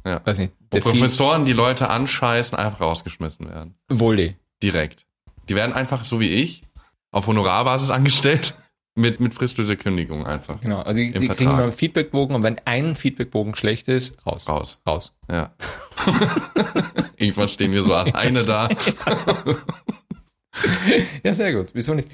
Ja. 0.06 0.22
weiß 0.26 0.40
nicht, 0.40 0.54
Wo 0.72 0.80
Professoren 0.80 1.46
die 1.46 1.54
Leute 1.54 1.90
anscheißen, 1.90 2.58
einfach 2.58 2.82
rausgeschmissen 2.82 3.48
werden. 3.50 3.76
Wolle. 3.90 4.36
Direkt. 4.62 5.06
Die 5.50 5.56
werden 5.56 5.74
einfach, 5.74 6.04
so 6.06 6.20
wie 6.20 6.30
ich, 6.30 6.63
auf 7.14 7.28
Honorarbasis 7.28 7.90
angestellt, 7.90 8.54
mit, 8.96 9.20
mit 9.20 9.34
fristlose 9.34 9.76
Kündigung 9.78 10.26
einfach. 10.28 10.60
Genau. 10.60 10.82
Also 10.82 11.00
die, 11.00 11.12
die 11.14 11.28
kriegen 11.30 11.50
immer 11.52 11.64
einen 11.64 11.72
Feedbackbogen 11.74 12.36
und 12.36 12.44
wenn 12.44 12.58
ein 12.66 12.96
Feedbackbogen 12.96 13.56
schlecht 13.56 13.88
ist, 13.88 14.24
raus. 14.28 14.48
Raus. 14.48 14.80
Raus. 14.88 15.14
Ja. 15.32 15.54
Irgendwann 17.18 17.48
stehen 17.48 17.72
wir 17.72 17.82
so 17.82 17.94
alleine 17.94 18.44
da. 18.44 18.70
Ja, 21.24 21.34
sehr 21.34 21.54
gut. 21.54 21.72
Wieso 21.74 21.94
nicht? 21.94 22.10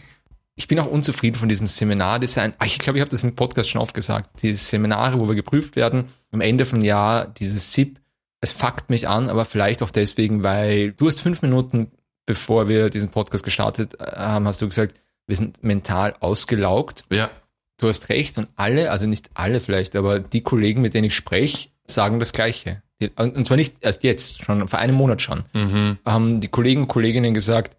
Ich 0.56 0.68
bin 0.68 0.80
auch 0.80 0.86
unzufrieden 0.88 1.36
von 1.36 1.50
diesem 1.50 1.68
Seminardesign. 1.68 2.54
Ah, 2.58 2.66
Ich 2.66 2.80
glaube, 2.80 2.98
ich 2.98 3.02
habe 3.02 3.12
das 3.12 3.24
im 3.24 3.36
Podcast 3.36 3.70
schon 3.70 3.82
oft 3.82 3.94
gesagt. 3.94 4.42
Die 4.42 4.54
Seminare, 4.54 5.20
wo 5.20 5.28
wir 5.28 5.36
geprüft 5.36 5.76
werden, 5.76 6.06
am 6.32 6.42
Ende 6.42 6.66
vom 6.66 6.82
Jahr, 6.82 7.28
dieses 7.28 7.74
SIP, 7.74 8.00
es 8.42 8.54
fuckt 8.54 8.90
mich 8.90 9.08
an, 9.08 9.30
aber 9.30 9.46
vielleicht 9.46 9.84
auch 9.84 9.92
deswegen, 9.92 10.44
weil 10.44 10.94
du 10.94 11.08
hast 11.08 11.20
fünf 11.22 11.42
Minuten, 11.42 11.92
bevor 12.30 12.68
wir 12.68 12.92
diesen 12.92 13.10
Podcast 13.10 13.44
gestartet 13.44 14.00
äh, 14.00 14.04
haben, 14.16 14.46
hast 14.48 14.62
du 14.62 14.68
gesagt, 14.70 14.94
wir 15.26 15.36
sind 15.36 15.64
mental 15.64 16.14
ausgelaugt. 16.20 17.04
Ja. 17.10 17.32
Du 17.78 17.88
hast 17.88 18.10
recht 18.10 18.38
und 18.38 18.48
alle, 18.56 18.92
also 18.92 19.08
nicht 19.08 19.32
alle 19.34 19.60
vielleicht, 19.60 19.96
aber 19.96 20.20
die 20.20 20.42
Kollegen, 20.42 20.82
mit 20.82 20.94
denen 20.94 21.06
ich 21.06 21.16
spreche, 21.16 21.70
sagen 21.88 22.20
das 22.20 22.32
Gleiche. 22.32 22.84
Und 23.16 23.48
zwar 23.48 23.58
nicht 23.58 23.78
erst 23.82 24.04
jetzt, 24.04 24.44
schon 24.44 24.68
vor 24.68 24.78
einem 24.78 24.96
Monat 24.96 25.22
schon 25.24 25.44
Mhm. 25.54 25.98
haben 26.06 26.40
die 26.40 26.50
Kollegen 26.50 26.82
und 26.82 26.88
Kolleginnen 26.88 27.34
gesagt, 27.34 27.78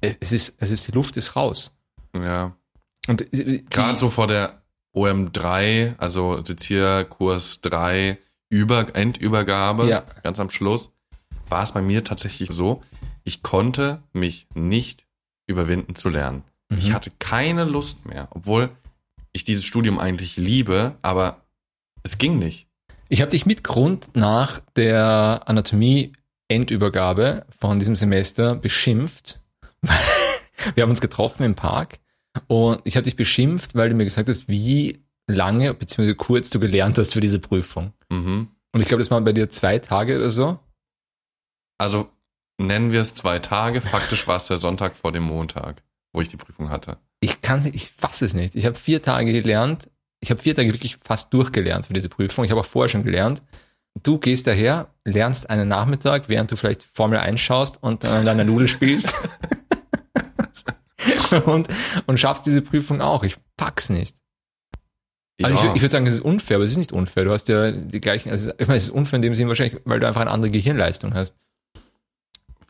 es 0.00 0.30
ist, 0.32 0.56
es 0.60 0.70
ist, 0.70 0.86
die 0.86 0.92
Luft 0.92 1.16
ist 1.16 1.34
raus. 1.34 1.76
Ja. 2.14 2.54
Und 3.08 3.26
die- 3.32 3.64
Gerade 3.68 3.98
so 3.98 4.08
vor 4.10 4.26
der 4.28 4.60
OM3, 4.94 5.94
also 5.98 6.44
Sezierkurs 6.44 7.60
3, 7.62 8.18
Über 8.52 8.94
Endübergabe, 8.94 9.88
Ja. 9.88 10.02
ganz 10.22 10.38
am 10.40 10.50
Schluss, 10.50 10.90
war 11.50 11.62
es 11.62 11.72
bei 11.72 11.82
mir 11.82 12.04
tatsächlich 12.04 12.50
so, 12.52 12.82
ich 13.24 13.42
konnte 13.42 14.02
mich 14.12 14.46
nicht 14.54 15.06
überwinden 15.46 15.94
zu 15.94 16.08
lernen. 16.08 16.44
Mhm. 16.68 16.78
Ich 16.78 16.92
hatte 16.92 17.10
keine 17.18 17.64
Lust 17.64 18.06
mehr, 18.06 18.28
obwohl 18.30 18.70
ich 19.32 19.44
dieses 19.44 19.64
Studium 19.64 19.98
eigentlich 19.98 20.36
liebe, 20.36 20.96
aber 21.02 21.44
es 22.02 22.18
ging 22.18 22.38
nicht. 22.38 22.66
Ich 23.08 23.20
habe 23.20 23.30
dich 23.30 23.46
mit 23.46 23.64
Grund 23.64 24.14
nach 24.14 24.60
der 24.76 25.42
Anatomie-Endübergabe 25.46 27.44
von 27.58 27.78
diesem 27.78 27.96
Semester 27.96 28.54
beschimpft. 28.54 29.40
Wir 30.74 30.82
haben 30.82 30.90
uns 30.90 31.00
getroffen 31.00 31.42
im 31.42 31.54
Park 31.54 31.98
und 32.46 32.80
ich 32.84 32.96
habe 32.96 33.04
dich 33.04 33.16
beschimpft, 33.16 33.74
weil 33.74 33.88
du 33.88 33.94
mir 33.94 34.04
gesagt 34.04 34.28
hast, 34.28 34.48
wie 34.48 35.00
lange 35.26 35.72
bzw. 35.74 36.14
kurz 36.14 36.50
du 36.50 36.60
gelernt 36.60 36.98
hast 36.98 37.14
für 37.14 37.20
diese 37.20 37.38
Prüfung. 37.38 37.92
Mhm. 38.10 38.48
Und 38.72 38.80
ich 38.80 38.86
glaube, 38.86 39.00
das 39.00 39.10
waren 39.10 39.24
bei 39.24 39.32
dir 39.32 39.50
zwei 39.50 39.78
Tage 39.78 40.16
oder 40.16 40.30
so. 40.30 40.58
Also 41.80 42.10
nennen 42.58 42.92
wir 42.92 43.00
es 43.00 43.14
zwei 43.14 43.38
Tage, 43.38 43.80
faktisch 43.80 44.26
war 44.26 44.36
es 44.36 44.44
der 44.44 44.58
Sonntag 44.58 44.94
vor 44.96 45.12
dem 45.12 45.22
Montag, 45.22 45.82
wo 46.12 46.20
ich 46.20 46.28
die 46.28 46.36
Prüfung 46.36 46.68
hatte. 46.68 46.98
Ich 47.20 47.40
kann 47.40 47.64
ich 47.72 47.90
fasse 47.96 48.24
es 48.26 48.34
nicht. 48.34 48.54
Ich 48.54 48.66
habe 48.66 48.74
vier 48.76 49.02
Tage 49.02 49.32
gelernt. 49.32 49.88
Ich 50.20 50.30
habe 50.30 50.40
vier 50.42 50.54
Tage 50.54 50.70
wirklich 50.72 50.98
fast 50.98 51.32
durchgelernt 51.32 51.86
für 51.86 51.94
diese 51.94 52.10
Prüfung. 52.10 52.44
Ich 52.44 52.50
habe 52.50 52.60
auch 52.60 52.66
vorher 52.66 52.90
schon 52.90 53.02
gelernt. 53.04 53.42
Du 54.02 54.18
gehst 54.18 54.46
daher, 54.46 54.88
lernst 55.04 55.48
einen 55.48 55.68
Nachmittag, 55.68 56.28
während 56.28 56.50
du 56.52 56.56
vielleicht 56.56 56.82
Formel 56.82 57.18
1 57.18 57.40
schaust 57.40 57.82
und 57.82 58.04
an 58.04 58.26
deiner 58.26 58.44
Nudel 58.44 58.68
spielst. 58.68 59.14
und, 61.46 61.68
und 62.06 62.20
schaffst 62.20 62.44
diese 62.46 62.60
Prüfung 62.62 63.00
auch. 63.00 63.22
Ich 63.24 63.36
pack's 63.56 63.88
nicht. 63.88 64.16
Also 65.42 65.56
ich, 65.56 65.64
Ja. 65.64 65.70
würd- 65.70 65.76
ich 65.76 65.82
würde 65.82 65.92
sagen, 65.92 66.06
es 66.06 66.14
ist 66.14 66.20
unfair, 66.20 66.56
aber 66.56 66.64
es 66.64 66.72
ist 66.72 66.76
nicht 66.76 66.92
unfair. 66.92 67.24
Du 67.24 67.32
hast 67.32 67.48
ja 67.48 67.72
die 67.72 68.00
gleichen, 68.00 68.30
also 68.30 68.50
ich 68.58 68.66
meine, 68.66 68.76
es 68.76 68.84
ist 68.84 68.90
unfair 68.90 69.16
in 69.16 69.22
dem 69.22 69.34
Sinn 69.34 69.48
wahrscheinlich, 69.48 69.80
weil 69.86 69.98
du 69.98 70.06
einfach 70.06 70.20
eine 70.20 70.30
andere 70.30 70.50
Gehirnleistung 70.50 71.14
hast. 71.14 71.34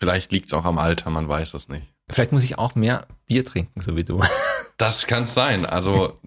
Vielleicht 0.01 0.33
liegt 0.33 0.47
es 0.47 0.53
auch 0.55 0.65
am 0.65 0.79
Alter, 0.79 1.11
man 1.11 1.29
weiß 1.29 1.55
es 1.55 1.69
nicht. 1.69 1.87
Vielleicht 2.09 2.33
muss 2.33 2.43
ich 2.43 2.59
auch 2.59 2.75
mehr 2.75 3.07
Bier 3.27 3.45
trinken, 3.45 3.81
so 3.81 3.97
wie 3.97 4.05
du. 4.05 4.23
Das 4.79 5.07
kann 5.07 5.27
sein. 5.27 5.67
Also 5.67 6.19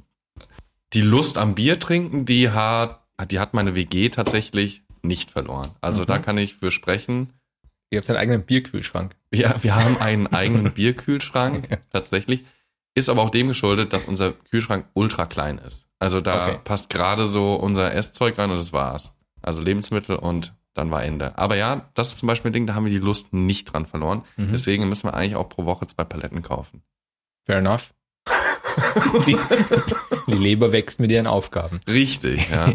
die 0.93 1.01
Lust 1.01 1.39
am 1.39 1.55
Bier 1.55 1.79
trinken, 1.79 2.25
die 2.25 2.51
hat, 2.51 3.01
die 3.31 3.39
hat 3.39 3.55
meine 3.55 3.73
WG 3.73 4.09
tatsächlich 4.09 4.83
nicht 5.01 5.31
verloren. 5.31 5.71
Also 5.81 6.03
Mhm. 6.03 6.05
da 6.05 6.19
kann 6.19 6.37
ich 6.37 6.53
für 6.53 6.71
sprechen. 6.71 7.33
Ihr 7.89 7.97
habt 7.97 8.09
einen 8.11 8.19
eigenen 8.19 8.43
Bierkühlschrank. 8.43 9.15
Ja, 9.33 9.55
wir 9.63 9.75
haben 9.75 9.97
einen 9.97 10.27
eigenen 10.33 10.71
Bierkühlschrank 10.71 11.79
tatsächlich. 11.91 12.43
Ist 12.93 13.09
aber 13.09 13.23
auch 13.23 13.31
dem 13.31 13.47
geschuldet, 13.47 13.91
dass 13.91 14.03
unser 14.03 14.33
Kühlschrank 14.33 14.85
ultra 14.93 15.25
klein 15.25 15.57
ist. 15.57 15.87
Also 15.97 16.21
da 16.21 16.47
Okay. 16.49 16.59
passt 16.63 16.91
gerade 16.91 17.25
so 17.25 17.55
unser 17.55 17.91
Esszeug 17.95 18.37
rein 18.37 18.51
und 18.51 18.57
das 18.57 18.71
war's. 18.71 19.13
Also 19.41 19.61
Lebensmittel 19.63 20.15
und 20.17 20.53
dann 20.73 20.91
war 20.91 21.03
Ende. 21.03 21.37
Aber 21.37 21.55
ja, 21.55 21.89
das 21.93 22.09
ist 22.09 22.19
zum 22.19 22.27
Beispiel 22.27 22.49
ein 22.49 22.53
Ding, 22.53 22.67
da 22.67 22.73
haben 22.75 22.85
wir 22.85 22.91
die 22.91 22.97
Lust 23.05 23.33
nicht 23.33 23.65
dran 23.71 23.85
verloren. 23.85 24.23
Mhm. 24.37 24.49
Deswegen 24.51 24.89
müssen 24.89 25.07
wir 25.07 25.13
eigentlich 25.13 25.35
auch 25.35 25.49
pro 25.49 25.65
Woche 25.65 25.87
zwei 25.87 26.03
Paletten 26.03 26.41
kaufen. 26.41 26.81
Fair 27.45 27.57
enough. 27.57 27.93
die, 29.27 29.37
die 30.27 30.33
Leber 30.33 30.71
wächst 30.71 30.99
mit 30.99 31.11
ihren 31.11 31.27
Aufgaben. 31.27 31.79
Richtig, 31.87 32.49
ja. 32.51 32.71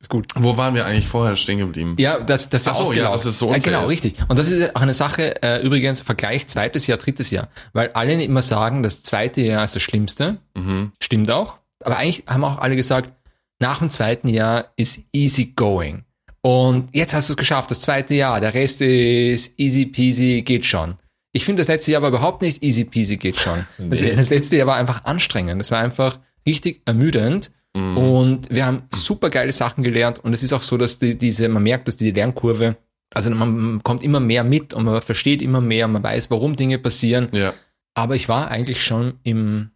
Ist 0.00 0.10
gut. 0.10 0.32
Wo 0.36 0.56
waren 0.56 0.74
wir 0.74 0.86
eigentlich 0.86 1.08
vorher 1.08 1.36
stehen 1.36 1.58
geblieben? 1.58 1.96
Ja, 1.98 2.20
das, 2.20 2.48
das 2.48 2.66
war 2.66 2.72
Ach 2.74 2.86
so, 2.86 2.92
ja, 2.92 3.10
dass 3.10 3.24
es 3.24 3.38
so 3.38 3.48
unfair 3.48 3.62
Genau, 3.62 3.82
ist. 3.84 3.90
richtig. 3.90 4.14
Und 4.28 4.38
das 4.38 4.50
ist 4.50 4.74
auch 4.76 4.80
eine 4.80 4.94
Sache, 4.94 5.42
äh, 5.42 5.60
übrigens, 5.64 6.02
Vergleich 6.02 6.46
zweites 6.46 6.86
Jahr, 6.86 6.98
drittes 6.98 7.30
Jahr. 7.30 7.48
Weil 7.72 7.90
alle 7.92 8.22
immer 8.22 8.42
sagen, 8.42 8.82
das 8.82 9.02
zweite 9.02 9.40
Jahr 9.40 9.64
ist 9.64 9.74
das 9.74 9.82
Schlimmste. 9.82 10.38
Mhm. 10.54 10.92
Stimmt 11.02 11.30
auch. 11.30 11.58
Aber 11.84 11.96
eigentlich 11.96 12.24
haben 12.28 12.44
auch 12.44 12.58
alle 12.58 12.76
gesagt, 12.76 13.12
nach 13.60 13.78
dem 13.80 13.90
zweiten 13.90 14.28
Jahr 14.28 14.66
ist 14.76 15.00
easy 15.12 15.52
going. 15.56 16.04
Und 16.40 16.88
jetzt 16.94 17.14
hast 17.14 17.28
du 17.28 17.32
es 17.32 17.36
geschafft, 17.36 17.70
das 17.70 17.80
zweite 17.80 18.14
Jahr. 18.14 18.40
Der 18.40 18.54
Rest 18.54 18.80
ist 18.80 19.58
easy 19.58 19.86
peasy, 19.86 20.42
geht 20.42 20.64
schon. 20.66 20.96
Ich 21.32 21.44
finde, 21.44 21.60
das 21.60 21.68
letzte 21.68 21.92
Jahr 21.92 22.02
war 22.02 22.08
überhaupt 22.08 22.42
nicht 22.42 22.62
easy 22.62 22.84
peasy, 22.84 23.16
geht 23.16 23.36
schon. 23.36 23.66
Das, 23.78 24.00
Nee. 24.00 24.14
das 24.14 24.30
letzte 24.30 24.56
Jahr 24.56 24.66
war 24.66 24.76
einfach 24.76 25.04
anstrengend. 25.04 25.60
Das 25.60 25.70
war 25.70 25.80
einfach 25.80 26.18
richtig 26.46 26.82
ermüdend. 26.86 27.50
Mhm. 27.74 27.98
Und 27.98 28.50
wir 28.50 28.64
haben 28.66 28.82
super 28.94 29.30
geile 29.30 29.52
Sachen 29.52 29.84
gelernt. 29.84 30.20
Und 30.20 30.32
es 30.32 30.42
ist 30.42 30.52
auch 30.52 30.62
so, 30.62 30.76
dass 30.78 30.98
die, 30.98 31.18
diese, 31.18 31.48
man 31.48 31.62
merkt, 31.62 31.88
dass 31.88 31.96
die 31.96 32.10
Lernkurve, 32.10 32.76
also 33.12 33.30
man 33.30 33.82
kommt 33.82 34.02
immer 34.02 34.20
mehr 34.20 34.44
mit 34.44 34.74
und 34.74 34.84
man 34.84 35.02
versteht 35.02 35.42
immer 35.42 35.60
mehr, 35.60 35.88
man 35.88 36.02
weiß, 36.02 36.30
warum 36.30 36.56
Dinge 36.56 36.78
passieren. 36.78 37.28
Ja. 37.32 37.52
Aber 37.94 38.14
ich 38.16 38.28
war 38.28 38.48
eigentlich 38.50 38.82
schon 38.82 39.14
im 39.22 39.70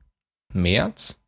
März, 0.52 1.18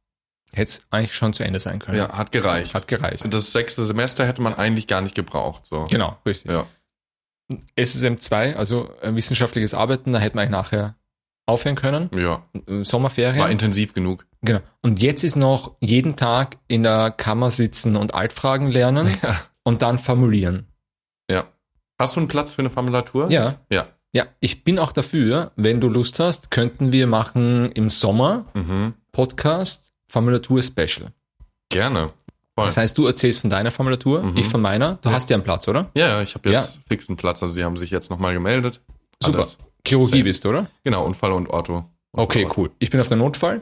hätte 0.55 0.63
es 0.71 0.83
eigentlich 0.91 1.15
schon 1.15 1.33
zu 1.33 1.43
Ende 1.45 1.61
sein 1.61 1.79
können. 1.79 1.99
ja, 1.99 2.11
hat 2.17 2.33
gereicht. 2.33 2.75
Hat 2.75 2.89
gereicht. 2.89 3.25
Das 3.29 3.53
sechste 3.53 3.85
Semester 3.85 4.27
hätte 4.27 4.43
man 4.43 4.55
eigentlich 4.55 4.87
gar 4.87 5.01
nicht 5.01 5.15
gebraucht. 5.15 5.67
So. 5.67 5.85
Genau, 5.91 6.17
richtig. 6.27 6.51
Ja. 6.51 6.67
SSM 7.77 8.17
2, 8.17 8.57
also 8.57 8.91
äh, 9.03 9.15
wissenschaftliches 9.15 9.75
Arbeiten, 9.75 10.13
da 10.13 10.19
hätten 10.19 10.37
wir 10.37 10.43
eigentlich 10.43 10.51
nachher 10.53 10.97
aufhören 11.47 11.77
können. 11.77 12.09
ja. 12.19 12.43
Äh, 12.67 12.85
Sommerferien. 12.85 13.39
War 13.39 13.51
intensiv 13.51 13.93
genug. 13.93 14.27
genau. 14.43 14.61
Und 14.83 15.01
jetzt 15.03 15.25
ist 15.25 15.37
noch 15.37 15.77
jeden 15.81 16.17
Tag 16.17 16.57
in 16.69 16.83
der 16.83 17.11
Kammer 17.11 17.51
sitzen 17.51 17.97
und 17.97 18.15
Altfragen 18.15 18.69
lernen 18.71 19.15
Ja. 19.23 19.41
und 19.63 19.83
dann 19.83 19.99
formulieren. 19.99 20.69
Ja. 21.31 21.45
Hast 21.99 22.17
du 22.17 22.21
einen 22.21 22.29
Platz 22.29 22.53
für 22.53 22.61
eine 22.63 22.71
Formulatur? 22.71 23.31
Ja. 23.31 23.55
Ja. 23.71 23.89
Ja, 24.17 24.27
ich 24.39 24.63
bin 24.63 24.79
auch 24.79 24.93
dafür, 24.93 25.51
wenn 25.57 25.81
du 25.81 25.89
Lust 25.89 26.21
hast, 26.21 26.51
könnten 26.53 26.93
wir 26.93 27.09
machen 27.09 27.73
im 27.73 27.91
Sommer 27.91 28.47
Mhm. 28.55 28.95
Podcast 29.11 29.93
Formulatur 30.15 30.63
Special. 30.63 31.13
Gerne. 31.69 32.11
Voll. 32.55 32.67
Das 32.67 32.77
heißt, 32.77 32.97
du 32.97 33.07
erzählst 33.07 33.41
von 33.41 33.51
deiner 33.51 33.73
Formulatur, 33.73 34.23
Mhm. 34.23 34.37
ich 34.37 34.47
von 34.47 34.63
meiner. 34.63 34.99
Du 35.03 35.09
Ja. 35.09 35.15
hast 35.17 35.29
ja 35.29 35.35
einen 35.37 35.43
Platz, 35.45 35.67
oder? 35.67 35.91
ja, 35.95 36.07
ja, 36.09 36.23
ich 36.23 36.35
habe 36.37 36.51
jetzt 36.51 36.79
fix 36.89 37.09
einen 37.09 37.17
Platz. 37.17 37.43
Also 37.43 37.53
sie 37.53 37.65
haben 37.65 37.77
sich 37.77 37.91
jetzt 37.91 38.11
nochmal 38.11 38.33
gemeldet. 38.33 38.81
Super. 39.21 39.39
Alles. 39.39 39.59
Chirurgie 39.87 40.11
Safe. 40.19 40.23
bist 40.25 40.45
du, 40.45 40.51
oder? 40.51 40.67
Genau, 40.85 41.05
Unfall 41.05 41.33
und 41.33 41.49
Ortho. 41.51 41.85
Okay, 42.13 42.47
cool. 42.57 42.71
Ich 42.79 42.91
bin 42.91 43.01
auf 43.01 43.09
der 43.09 43.17
Notfall 43.17 43.61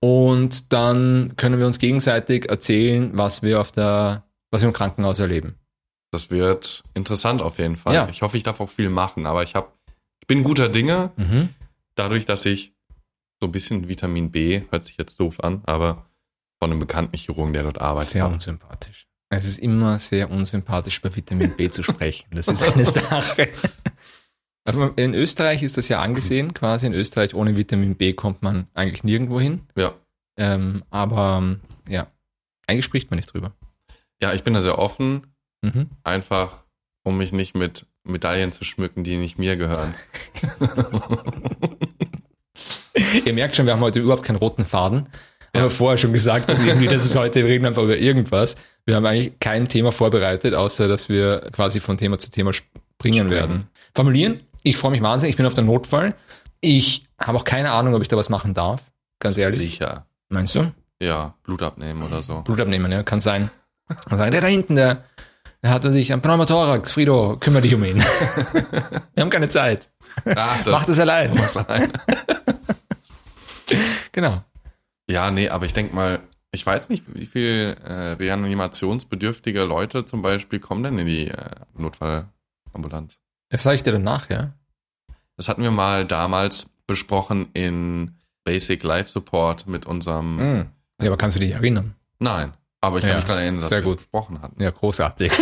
und 0.00 0.72
dann 0.72 1.32
können 1.36 1.58
wir 1.58 1.66
uns 1.66 1.80
gegenseitig 1.80 2.48
erzählen, 2.48 3.10
was 3.14 3.42
wir 3.42 3.60
auf 3.60 3.72
der, 3.72 4.22
was 4.52 4.62
wir 4.62 4.68
im 4.68 4.72
Krankenhaus 4.72 5.18
erleben. 5.18 5.56
Das 6.12 6.30
wird 6.30 6.84
interessant 6.94 7.42
auf 7.42 7.58
jeden 7.58 7.76
Fall. 7.76 7.92
Ja. 7.94 8.08
Ich 8.08 8.22
hoffe, 8.22 8.36
ich 8.36 8.44
darf 8.44 8.60
auch 8.60 8.70
viel 8.70 8.88
machen, 8.88 9.26
aber 9.26 9.42
ich 9.42 9.56
habe, 9.56 9.68
ich 10.20 10.26
bin 10.28 10.44
guter 10.44 10.68
Dinge, 10.68 11.10
Mhm. 11.16 11.48
dadurch, 11.96 12.24
dass 12.24 12.46
ich 12.46 12.72
so 13.40 13.46
ein 13.46 13.52
bisschen 13.52 13.88
Vitamin 13.88 14.30
B, 14.30 14.62
hört 14.70 14.84
sich 14.84 14.96
jetzt 14.98 15.18
doof 15.20 15.40
an, 15.42 15.62
aber 15.66 16.06
von 16.60 16.70
einem 16.70 16.80
bekannten 16.80 17.16
Chirurgen, 17.16 17.52
der 17.52 17.62
dort 17.62 17.80
arbeitet. 17.80 18.10
Sehr 18.10 18.26
unsympathisch. 18.26 19.06
Es 19.30 19.44
ist 19.44 19.58
immer 19.58 19.98
sehr 19.98 20.30
unsympathisch, 20.30 21.00
bei 21.02 21.14
Vitamin 21.14 21.54
B 21.56 21.68
zu 21.70 21.82
sprechen. 21.82 22.26
Das 22.32 22.48
ist 22.48 22.62
eine 22.62 22.84
Sache. 22.86 23.48
In 24.96 25.14
Österreich 25.14 25.62
ist 25.62 25.76
das 25.76 25.88
ja 25.88 26.00
angesehen, 26.00 26.52
quasi. 26.54 26.86
In 26.86 26.94
Österreich 26.94 27.34
ohne 27.34 27.56
Vitamin 27.56 27.94
B 27.94 28.12
kommt 28.14 28.42
man 28.42 28.66
eigentlich 28.74 29.04
nirgendwo 29.04 29.38
hin. 29.40 29.62
Ja. 29.76 29.92
Ähm, 30.36 30.82
aber 30.90 31.56
ja, 31.88 32.06
eigentlich 32.66 32.84
spricht 32.84 33.10
man 33.10 33.16
nicht 33.18 33.32
drüber. 33.32 33.52
Ja, 34.20 34.32
ich 34.34 34.42
bin 34.44 34.54
da 34.54 34.60
sehr 34.60 34.78
offen, 34.78 35.26
Mhm. 35.62 35.90
einfach 36.04 36.64
um 37.02 37.16
mich 37.18 37.32
nicht 37.32 37.54
mit 37.56 37.86
Medaillen 38.04 38.52
zu 38.52 38.64
schmücken, 38.64 39.02
die 39.04 39.16
nicht 39.16 39.38
mir 39.38 39.56
gehören. 39.56 39.94
Ihr 43.24 43.32
merkt 43.32 43.56
schon, 43.56 43.66
wir 43.66 43.72
haben 43.74 43.80
heute 43.80 44.00
überhaupt 44.00 44.22
keinen 44.24 44.36
roten 44.36 44.64
Faden. 44.64 45.08
Wir 45.52 45.62
haben 45.62 45.70
vorher 45.70 45.96
schon 45.98 46.12
gesagt, 46.12 46.48
dass 46.48 46.60
irgendwie, 46.60 46.88
das 46.88 47.04
ist 47.04 47.16
heute, 47.16 47.40
wir 47.42 47.46
reden 47.48 47.64
einfach 47.66 47.82
über 47.82 47.96
irgendwas. 47.96 48.56
Wir 48.84 48.96
haben 48.96 49.06
eigentlich 49.06 49.38
kein 49.40 49.66
Thema 49.68 49.92
vorbereitet, 49.92 50.54
außer 50.54 50.88
dass 50.88 51.08
wir 51.08 51.40
quasi 51.52 51.80
von 51.80 51.96
Thema 51.96 52.18
zu 52.18 52.30
Thema 52.30 52.52
springen 52.52 52.74
Springen. 53.00 53.30
werden. 53.30 53.66
Formulieren, 53.94 54.40
ich 54.62 54.76
freue 54.76 54.90
mich 54.92 55.02
wahnsinnig, 55.02 55.32
ich 55.32 55.36
bin 55.36 55.46
auf 55.46 55.54
der 55.54 55.64
Notfall. 55.64 56.14
Ich 56.60 57.06
habe 57.20 57.38
auch 57.38 57.44
keine 57.44 57.72
Ahnung, 57.72 57.94
ob 57.94 58.02
ich 58.02 58.08
da 58.08 58.16
was 58.16 58.28
machen 58.28 58.52
darf. 58.54 58.82
Ganz 59.20 59.38
ehrlich. 59.38 59.58
Sicher. 59.58 60.06
Meinst 60.28 60.54
du? 60.54 60.70
Ja, 61.00 61.34
Blut 61.44 61.62
abnehmen 61.62 62.02
oder 62.02 62.22
so. 62.22 62.42
Blut 62.42 62.60
abnehmen, 62.60 62.90
ja, 62.92 63.02
kann 63.02 63.20
sein. 63.20 63.50
Kann 64.08 64.18
sein, 64.18 64.32
der 64.32 64.42
da 64.42 64.48
hinten, 64.48 64.74
der, 64.74 65.04
der 65.62 65.70
hat 65.70 65.82
sich 65.84 66.12
am 66.12 66.20
Pneumothorax, 66.20 66.92
Frido, 66.92 67.36
kümmere 67.40 67.62
dich 67.62 67.74
um 67.74 67.84
ihn. 67.84 67.98
wir 69.14 69.22
haben 69.22 69.30
keine 69.30 69.48
Zeit. 69.48 69.88
Ach, 70.36 70.66
Mach 70.66 70.84
das 70.84 70.98
allein. 70.98 71.30
muss 71.34 71.54
sein. 71.54 71.92
Genau. 74.18 74.42
Ja, 75.08 75.30
nee, 75.30 75.48
aber 75.48 75.64
ich 75.66 75.72
denk 75.74 75.94
mal, 75.94 76.18
ich 76.50 76.66
weiß 76.66 76.88
nicht, 76.88 77.04
wie 77.14 77.26
viel 77.26 77.76
äh, 77.84 77.92
reanimationsbedürftige 78.14 79.62
Leute 79.62 80.06
zum 80.06 80.22
Beispiel 80.22 80.58
kommen 80.58 80.82
denn 80.82 80.98
in 80.98 81.06
die 81.06 81.28
äh, 81.28 81.50
Notfallambulanz. 81.76 83.16
Das 83.50 83.62
sage 83.62 83.76
ich 83.76 83.84
dir 83.84 83.92
danach, 83.92 84.28
ja. 84.28 84.54
Das 85.36 85.46
hatten 85.48 85.62
wir 85.62 85.70
mal 85.70 86.04
damals 86.04 86.66
besprochen 86.88 87.48
in 87.54 88.16
Basic 88.42 88.82
Life 88.82 89.08
Support 89.08 89.68
mit 89.68 89.86
unserem. 89.86 90.34
Mhm. 90.36 90.66
Ja, 91.00 91.06
aber 91.06 91.16
kannst 91.16 91.36
du 91.36 91.40
dich 91.40 91.52
erinnern? 91.52 91.94
Nein, 92.18 92.54
aber 92.80 92.96
ich 92.96 93.02
kann 93.02 93.10
Ja, 93.10 93.16
mich 93.18 93.24
daran 93.24 93.42
erinnern, 93.42 93.60
dass 93.60 93.70
wir 93.70 93.82
gut. 93.82 93.98
es 93.98 94.02
besprochen 94.02 94.42
hatten. 94.42 94.60
Ja, 94.60 94.72
großartig. 94.72 95.30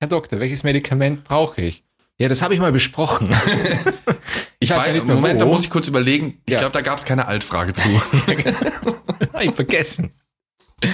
Herr 0.00 0.08
Doktor, 0.08 0.40
welches 0.40 0.64
Medikament 0.64 1.22
brauche 1.22 1.62
ich? 1.62 1.84
Ja, 2.18 2.28
das 2.28 2.42
habe 2.42 2.54
ich 2.54 2.60
mal 2.60 2.72
besprochen. 2.72 3.32
ich 4.64 4.70
weiß 4.70 4.86
ja 4.86 4.92
nicht 4.92 5.06
mehr 5.06 5.14
Moment, 5.16 5.36
wo. 5.36 5.44
da 5.44 5.50
muss 5.50 5.62
ich 5.64 5.70
kurz 5.70 5.86
überlegen. 5.88 6.40
Ich 6.46 6.52
Ja. 6.54 6.58
glaube, 6.60 6.72
da 6.72 6.80
gab 6.80 6.98
es 6.98 7.04
keine 7.04 7.26
Altfrage 7.26 7.74
zu. 7.74 7.88
Hab 9.32 9.42
ich 9.42 9.52
vergessen. 9.52 10.12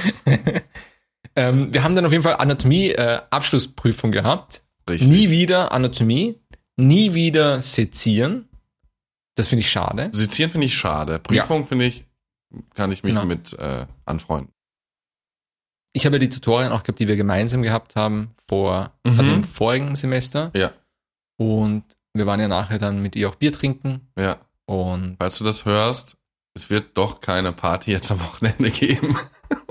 ähm, 1.37 1.73
wir 1.73 1.83
haben 1.83 1.95
dann 1.95 2.05
auf 2.07 2.12
jeden 2.12 2.23
Fall 2.25 2.37
Anatomie-Abschlussprüfung 2.37 4.12
gehabt. 4.12 4.62
Richtig. 4.89 5.09
Nie 5.09 5.31
wieder 5.31 5.73
Anatomie, 5.73 6.41
nie 6.77 7.15
wieder 7.15 7.62
Sezieren. 7.62 8.49
Das 9.37 9.49
finde 9.49 9.61
ich 9.61 9.71
schade. 9.71 10.11
Sezieren 10.12 10.50
finde 10.50 10.67
ich 10.67 10.75
schade. 10.77 11.19
Prüfung 11.19 11.65
finde 11.65 11.87
ich, 11.87 12.05
kann 12.75 12.91
ich 12.93 13.03
mich 13.03 13.15
Genau. 13.15 13.27
mit 13.27 13.53
äh, 13.55 13.87
anfreunden. 14.05 14.53
Ich 15.93 16.07
habe 16.07 16.17
ja 16.17 16.21
die 16.21 16.29
Tutorien 16.29 16.73
auch 16.73 16.83
gehabt, 16.83 16.99
die 16.99 17.09
wir 17.09 17.17
gemeinsam 17.17 17.62
gehabt 17.62 17.97
haben 17.97 18.31
vor, 18.49 18.93
Mhm. 19.05 19.19
also 19.19 19.33
im 19.33 19.45
vorigen 19.45 19.97
Semester. 19.97 20.50
Ja, 20.55 20.73
Und 21.37 21.85
wir 22.14 22.26
waren 22.26 22.40
ja 22.40 22.49
nachher 22.49 22.78
dann 22.78 23.00
mit 23.02 23.17
ihr 23.17 23.28
auch 23.28 23.34
Bier 23.37 23.52
trinken. 23.52 24.08
ja. 24.19 24.37
Und 24.67 25.17
Falls 25.19 25.37
du 25.39 25.43
das 25.45 25.65
hörst, 25.65 26.17
es 26.54 26.71
wird 26.71 26.97
doch 26.97 27.21
keine 27.21 27.50
Party 27.52 27.91
jetzt 27.91 28.13
am 28.13 28.21
Wochenende 28.21 28.71
geben. 28.71 29.17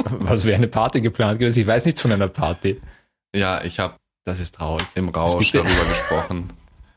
was 0.04 0.44
wäre 0.44 0.58
eine 0.58 0.68
Party 0.68 1.00
geplant 1.00 1.40
gewesen? 1.40 1.60
Ich 1.62 1.68
weiß 1.68 1.86
nichts 1.86 2.02
von 2.02 2.12
einer 2.12 2.28
Party. 2.28 2.82
Ja, 3.34 3.64
ich 3.64 3.80
habe 3.80 3.96
Das 4.26 4.42
ist 4.42 4.56
traurig. 4.56 4.86
im 4.96 5.08
Rausch 5.08 5.52
darüber 5.52 5.70
gesprochen. 5.70 6.50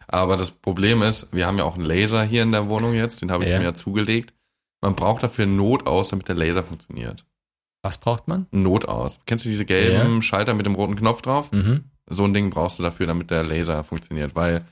Aber 0.09 0.37
das 0.37 0.51
Problem 0.51 1.01
ist, 1.03 1.33
wir 1.33 1.47
haben 1.47 1.59
ja 1.59 1.64
auch 1.64 1.77
einen 1.77 1.85
Laser 1.85 2.25
hier 2.25 2.43
in 2.43 2.51
der 2.51 2.69
Wohnung 2.71 2.93
jetzt, 2.95 3.23
den 3.23 3.31
habe 3.31 3.45
ich 3.45 3.51
Ja. 3.51 3.59
mir 3.59 3.64
ja 3.66 3.75
zugelegt. 3.75 4.35
Man 4.83 4.97
braucht 4.97 5.23
dafür 5.23 5.45
einen 5.45 5.55
Notaus, 5.57 6.09
damit 6.09 6.27
der 6.27 6.35
Laser 6.35 6.64
funktioniert. 6.64 7.25
Was 7.83 7.99
braucht 7.99 8.27
man? 8.27 8.47
Ein 8.53 8.64
Notaus. 8.64 9.21
Kennst 9.27 9.45
du 9.45 9.49
diese 9.49 9.64
gelben 9.64 10.23
Schalter 10.23 10.55
mit 10.55 10.66
dem 10.66 10.75
roten 10.75 10.97
Knopf 10.97 11.23
drauf? 11.23 11.53
Mhm. 11.53 11.85
So 12.11 12.25
ein 12.25 12.35
Ding 12.35 12.51
brauchst 12.51 12.81
du 12.81 12.83
dafür, 12.83 13.07
damit 13.07 13.31
der 13.31 13.45
Laser 13.45 13.85
funktioniert, 13.85 14.35
weil 14.35 14.66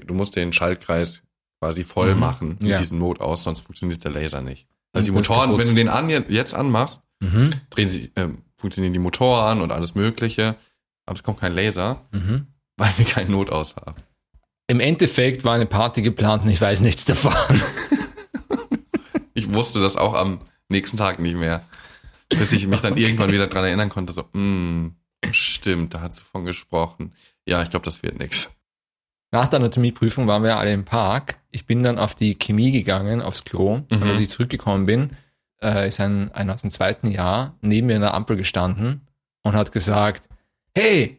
du 0.00 0.14
musst 0.14 0.36
den 0.36 0.52
Schaltkreis 0.52 1.22
quasi 1.60 1.84
voll 1.84 2.14
Mhm. 2.14 2.20
machen 2.20 2.48
mit 2.60 2.70
Ja. 2.70 2.78
diesem 2.78 2.98
Notaus, 2.98 3.44
sonst 3.44 3.60
funktioniert 3.60 4.02
der 4.04 4.10
Laser 4.10 4.40
nicht. 4.42 4.66
Also 4.92 5.06
die 5.06 5.10
Und 5.10 5.18
das 5.18 5.24
ist 5.24 5.28
Motoren, 5.30 5.58
wenn 5.58 5.68
du 5.68 5.74
den 5.74 5.88
an, 5.88 6.08
jetzt 6.10 6.54
anmachst, 6.54 7.02
Mhm. 7.20 7.50
drehen 7.70 7.88
sich, 7.88 8.16
äh, 8.16 8.28
funktionieren 8.56 8.92
die 8.92 8.98
Motoren 8.98 9.60
und 9.60 9.70
alles 9.72 9.94
Mögliche, 9.94 10.56
aber 11.06 11.16
es 11.16 11.22
kommt 11.22 11.40
kein 11.40 11.52
Laser, 11.54 12.02
Mhm. 12.12 12.46
weil 12.76 12.92
wir 12.96 13.04
keinen 13.04 13.30
Notaus 13.30 13.76
haben. 13.76 13.94
Im 14.68 14.80
Endeffekt 14.80 15.44
war 15.44 15.54
eine 15.54 15.66
Party 15.66 16.02
geplant 16.02 16.44
und 16.44 16.50
ich 16.50 16.60
weiß 16.60 16.80
nichts 16.80 17.04
davon. 17.04 17.32
Ich 19.34 19.52
wusste 19.52 19.80
das 19.80 19.96
auch 19.96 20.14
am 20.14 20.40
nächsten 20.68 20.96
Tag 20.98 21.18
nicht 21.18 21.36
mehr, 21.36 21.64
bis 22.28 22.52
ich 22.52 22.66
mich 22.66 22.80
dann 22.80 22.96
irgendwann 22.98 23.32
wieder 23.32 23.46
dran 23.46 23.64
erinnern 23.64 23.88
konnte, 23.88 24.12
so, 24.12 24.24
hm, 24.32 24.94
stimmt, 25.30 25.94
da 25.94 26.02
hast 26.02 26.20
du 26.20 26.24
von 26.24 26.44
gesprochen. 26.44 27.14
Ja, 27.46 27.62
ich 27.62 27.70
glaube, 27.70 27.84
das 27.84 28.02
wird 28.02 28.18
nix. 28.18 28.50
Nach 29.32 29.46
der 29.46 29.58
Anatomieprüfung 29.60 30.26
waren 30.26 30.42
wir 30.44 30.58
alle 30.58 30.72
im 30.72 30.84
Park. 30.84 31.36
Ich 31.50 31.66
bin 31.66 31.82
dann 31.82 31.98
auf 31.98 32.14
die 32.14 32.34
Chemie 32.38 32.70
gegangen, 32.70 33.22
aufs 33.22 33.44
Klo. 33.44 33.80
Und 33.90 33.90
Mhm. 33.90 34.02
als 34.10 34.20
ich 34.20 34.28
zurückgekommen 34.28 34.86
bin, 34.86 35.10
äh, 35.62 35.88
ist 35.88 36.00
ein, 36.00 36.30
ein 36.32 36.50
aus 36.50 36.60
dem 36.62 36.70
zweiten 36.70 37.10
Jahr 37.10 37.54
neben 37.62 37.86
mir 37.86 37.94
in 37.96 38.02
der 38.02 38.14
Ampel 38.14 38.36
gestanden 38.36 39.06
und 39.42 39.54
hat 39.54 39.72
gesagt, 39.72 40.28
hey, 40.76 41.18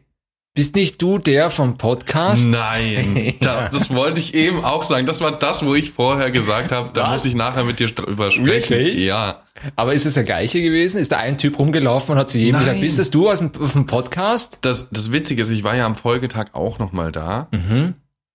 bist 0.56 0.76
nicht 0.76 1.02
du 1.02 1.18
der 1.18 1.50
vom 1.50 1.76
Podcast? 1.78 2.46
Nein, 2.46 3.34
da, 3.40 3.68
das 3.70 3.92
wollte 3.92 4.20
ich 4.20 4.34
eben 4.34 4.64
auch 4.64 4.84
sagen. 4.84 5.04
Das 5.06 5.20
war 5.20 5.36
das, 5.36 5.64
wo 5.64 5.74
ich 5.74 5.90
vorher 5.90 6.30
gesagt 6.30 6.70
habe, 6.70 6.92
da 6.92 7.10
muss 7.10 7.24
ich 7.24 7.34
nachher 7.34 7.64
mit 7.64 7.80
dir 7.80 7.88
drüber 7.88 8.30
sprechen. 8.30 8.46
Wirklich? 8.78 9.00
Ja. 9.02 9.42
Aber 9.74 9.94
ist 9.94 10.06
es 10.06 10.14
der 10.14 10.22
gleiche 10.22 10.62
gewesen? 10.62 10.98
Ist 11.00 11.10
da 11.10 11.16
ein 11.16 11.38
Typ 11.38 11.58
rumgelaufen 11.58 12.12
und 12.12 12.18
hat 12.18 12.28
zu 12.28 12.38
jedem 12.38 12.52
Nein. 12.52 12.60
gesagt, 12.66 12.80
bist 12.82 12.98
das 13.00 13.10
du 13.10 13.28
aus 13.28 13.38
dem, 13.38 13.50
aus 13.60 13.72
dem 13.72 13.86
Podcast? 13.86 14.58
Das, 14.60 14.86
das 14.92 15.10
Witzige 15.10 15.42
ist, 15.42 15.50
ich 15.50 15.64
war 15.64 15.74
ja 15.74 15.86
am 15.86 15.96
Folgetag 15.96 16.46
auch 16.52 16.78
nochmal 16.78 17.10
da 17.10 17.48
Mhm. 17.50 17.94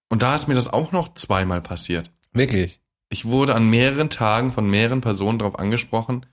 Und 0.09 0.21
da 0.21 0.35
ist 0.35 0.47
mir 0.47 0.55
das 0.55 0.67
auch 0.67 0.91
noch 0.91 1.13
zweimal 1.13 1.61
passiert. 1.61 2.11
Wirklich? 2.33 2.81
Ich 3.09 3.25
wurde 3.25 3.55
an 3.55 3.65
mehreren 3.69 4.09
Tagen 4.09 4.51
von 4.51 4.67
mehreren 4.67 5.01
Personen 5.01 5.39
darauf 5.39 5.57
angesprochen, 5.57 6.25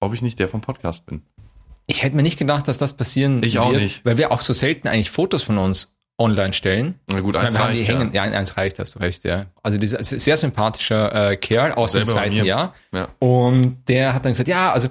ob 0.00 0.14
ich 0.14 0.22
nicht 0.22 0.38
der 0.38 0.48
vom 0.48 0.60
Podcast 0.60 1.06
bin. 1.06 1.22
Ich 1.86 2.02
hätte 2.02 2.16
mir 2.16 2.22
nicht 2.22 2.38
gedacht, 2.38 2.66
dass 2.66 2.78
das 2.78 2.94
passieren 2.96 3.42
Ich 3.42 3.54
wird, 3.54 3.64
auch 3.64 3.72
nicht. 3.72 4.04
weil 4.04 4.16
wir 4.16 4.32
auch 4.32 4.40
so 4.40 4.54
selten 4.54 4.88
eigentlich 4.88 5.10
Fotos 5.10 5.42
von 5.42 5.58
uns 5.58 5.94
online 6.16 6.52
stellen. 6.52 6.98
Na 7.10 7.20
gut, 7.20 7.34
Ich 7.34 7.40
eins 7.42 7.54
die 7.54 7.60
reicht, 7.60 7.88
ja. 7.88 7.98
hängen, 7.98 8.12
ja, 8.14 8.22
eins 8.22 8.56
reicht, 8.56 8.78
hast 8.78 8.94
du 8.94 9.00
recht, 9.00 9.24
ja. 9.24 9.46
Also 9.62 9.76
dieser 9.78 10.02
sehr 10.02 10.36
sympathischer 10.36 11.32
äh, 11.32 11.36
Kerl 11.36 11.72
aus 11.72 11.92
Selber 11.92 12.06
dem 12.12 12.14
zweiten. 12.14 12.46
Jahr. 12.46 12.74
Ja. 12.92 13.08
Und 13.18 13.86
der 13.88 14.14
hat 14.14 14.24
dann 14.24 14.32
gesagt, 14.32 14.48
ja, 14.48 14.72
also 14.72 14.88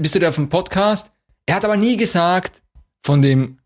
bist 0.00 0.14
du 0.14 0.18
der 0.18 0.32
vom 0.32 0.48
Podcast? 0.48 1.12
Er 1.46 1.56
hat 1.56 1.64
aber 1.64 1.76
nie 1.76 1.96
gesagt 1.96 2.62
von 3.04 3.20
dem 3.22 3.58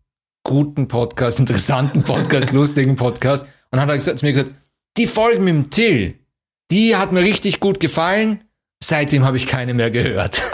guten 0.43 0.87
Podcast, 0.87 1.39
interessanten 1.39 2.03
Podcast, 2.03 2.51
lustigen 2.53 2.95
Podcast. 2.95 3.45
Und 3.71 3.77
dann 3.77 3.81
hat 3.81 3.89
er 3.89 3.95
gesagt, 3.95 4.19
zu 4.19 4.25
mir 4.25 4.33
gesagt, 4.33 4.51
die 4.97 5.07
Folge 5.07 5.39
mit 5.39 5.49
dem 5.49 5.69
Till, 5.69 6.15
die 6.71 6.95
hat 6.95 7.11
mir 7.11 7.21
richtig 7.21 7.59
gut 7.59 7.79
gefallen. 7.79 8.43
Seitdem 8.81 9.25
habe 9.25 9.37
ich 9.37 9.45
keine 9.45 9.73
mehr 9.73 9.91
gehört. 9.91 10.41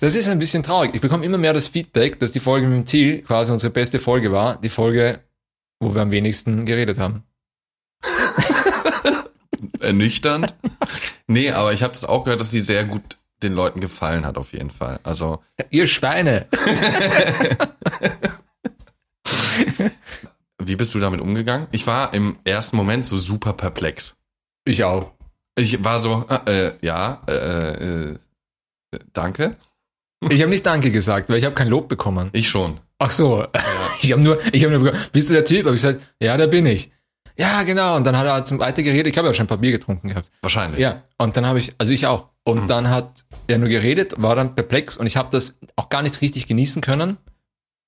Das 0.00 0.14
ist 0.14 0.28
ein 0.28 0.38
bisschen 0.38 0.62
traurig. 0.62 0.94
Ich 0.94 1.00
bekomme 1.00 1.24
immer 1.24 1.38
mehr 1.38 1.52
das 1.52 1.68
Feedback, 1.68 2.18
dass 2.20 2.32
die 2.32 2.40
Folge 2.40 2.66
mit 2.66 2.76
dem 2.76 2.84
Till 2.84 3.22
quasi 3.22 3.52
unsere 3.52 3.72
beste 3.72 3.98
Folge 3.98 4.32
war. 4.32 4.60
Die 4.60 4.68
Folge, 4.68 5.20
wo 5.80 5.94
wir 5.94 6.02
am 6.02 6.10
wenigsten 6.10 6.64
geredet 6.64 6.98
haben. 6.98 7.22
Ernüchternd. 9.80 10.54
nee, 11.26 11.50
aber 11.50 11.72
ich 11.72 11.82
habe 11.82 11.92
das 11.94 12.04
auch 12.04 12.24
gehört, 12.24 12.40
dass 12.40 12.50
sie 12.50 12.60
sehr 12.60 12.84
gut 12.84 13.18
den 13.42 13.54
Leuten 13.54 13.80
gefallen 13.80 14.26
hat, 14.26 14.36
auf 14.36 14.52
jeden 14.52 14.70
Fall. 14.70 15.00
Also, 15.02 15.42
Ihr 15.70 15.86
Schweine! 15.86 16.46
wie 20.62 20.76
bist 20.76 20.94
du 20.94 21.00
damit 21.00 21.20
umgegangen? 21.20 21.66
Ich 21.72 21.86
war 21.86 22.12
im 22.14 22.38
ersten 22.44 22.76
Moment 22.76 23.06
so 23.06 23.16
super 23.16 23.52
perplex. 23.52 24.14
Ich 24.64 24.84
auch. 24.84 25.12
Ich 25.58 25.82
war 25.84 25.98
so, 25.98 26.26
äh, 26.46 26.66
äh, 26.68 26.72
ja, 26.82 27.22
äh, 27.28 28.12
äh, 28.12 28.18
danke. 29.12 29.56
Ich 30.30 30.40
habe 30.40 30.50
nicht 30.50 30.64
Danke 30.64 30.90
gesagt, 30.90 31.28
weil 31.28 31.38
ich 31.38 31.44
habe 31.44 31.54
kein 31.54 31.68
Lob 31.68 31.88
bekommen. 31.88 32.30
Ich 32.32 32.48
schon. 32.48 32.80
Ach 32.98 33.10
so. 33.10 33.44
Ich 34.02 34.12
habe 34.12 34.20
nur, 34.20 34.38
ich 34.52 34.62
habe 34.62 34.74
nur 34.74 34.84
bekommen, 34.84 35.02
bist 35.12 35.30
du 35.30 35.32
der 35.34 35.44
Typ? 35.46 35.64
Habe 35.64 35.74
ich 35.74 35.80
gesagt, 35.80 36.02
ja, 36.22 36.36
da 36.36 36.46
bin 36.46 36.66
ich. 36.66 36.90
Ja, 37.38 37.62
genau. 37.62 37.96
Und 37.96 38.04
dann 38.04 38.16
hat 38.16 38.26
er 38.26 38.44
zum 38.44 38.58
weiter 38.58 38.82
geredet. 38.82 39.10
Ich 39.10 39.16
habe 39.18 39.28
ja 39.28 39.32
schon 39.34 39.44
ein 39.44 39.48
paar 39.48 39.56
Bier 39.56 39.72
getrunken 39.72 40.08
gehabt. 40.10 40.30
Wahrscheinlich. 40.42 40.80
Ja. 40.80 41.02
Und 41.16 41.34
dann 41.36 41.46
habe 41.46 41.58
ich, 41.58 41.74
also 41.78 41.92
ich 41.94 42.06
auch. 42.06 42.28
Und 42.44 42.64
Mhm. 42.64 42.68
dann 42.68 42.90
hat 42.90 43.24
er 43.46 43.56
nur 43.58 43.70
geredet, 43.70 44.14
war 44.18 44.34
dann 44.34 44.54
perplex 44.54 44.98
und 44.98 45.06
ich 45.06 45.16
habe 45.16 45.28
das 45.32 45.58
auch 45.76 45.88
gar 45.88 46.02
nicht 46.02 46.20
richtig 46.20 46.46
genießen 46.46 46.82
können 46.82 47.16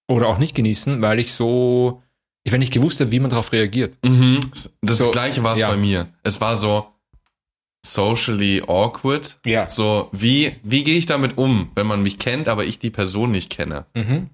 oder 0.08 0.26
auch 0.28 0.38
nicht 0.38 0.54
genießen, 0.54 1.00
weil 1.02 1.18
ich 1.20 1.32
so, 1.34 2.02
ich 2.44 2.52
wenn 2.52 2.60
nicht 2.60 2.72
gewusst 2.72 3.00
habe, 3.00 3.10
wie 3.10 3.20
man 3.20 3.30
darauf 3.30 3.52
reagiert. 3.52 3.98
Mhm. 4.04 4.50
Das 4.80 4.98
So, 4.98 5.10
gleiche 5.10 5.42
war 5.42 5.52
es 5.54 5.58
ja. 5.60 5.68
bei 5.70 5.76
mir. 5.76 6.08
Es 6.22 6.40
war 6.40 6.56
so, 6.56 6.86
socially 7.84 8.62
awkward. 8.66 9.38
Ja. 9.46 9.68
So, 9.68 10.08
wie, 10.12 10.56
wie 10.62 10.84
gehe 10.84 10.96
ich 10.96 11.06
damit 11.06 11.38
um, 11.38 11.70
wenn 11.74 11.86
man 11.86 12.02
mich 12.02 12.18
kennt, 12.18 12.48
aber 12.48 12.64
ich 12.64 12.78
die 12.78 12.90
Person 12.90 13.30
nicht 13.30 13.50
kenne? 13.50 13.86
Mhm. 13.94 14.30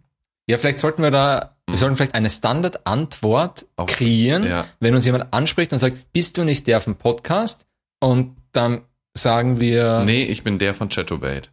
Ja, 0.48 0.58
vielleicht 0.58 0.78
sollten 0.78 1.02
wir 1.02 1.10
da, 1.10 1.56
wir 1.68 1.78
sollten 1.78 1.96
vielleicht 1.96 2.14
eine 2.14 2.30
Standardantwort 2.30 3.66
Auf- 3.76 3.88
kreieren, 3.90 4.44
ja. 4.44 4.66
wenn 4.80 4.94
uns 4.94 5.06
jemand 5.06 5.32
anspricht 5.32 5.72
und 5.72 5.78
sagt, 5.78 6.12
bist 6.12 6.36
du 6.36 6.44
nicht 6.44 6.66
der 6.66 6.80
vom 6.80 6.96
Podcast? 6.96 7.66
Und 8.00 8.36
dann 8.52 8.82
sagen 9.16 9.58
wir, 9.60 10.02
Nee, 10.04 10.24
ich 10.24 10.42
bin 10.44 10.58
der 10.58 10.74
von 10.74 10.88
Chatobait. 10.88 11.50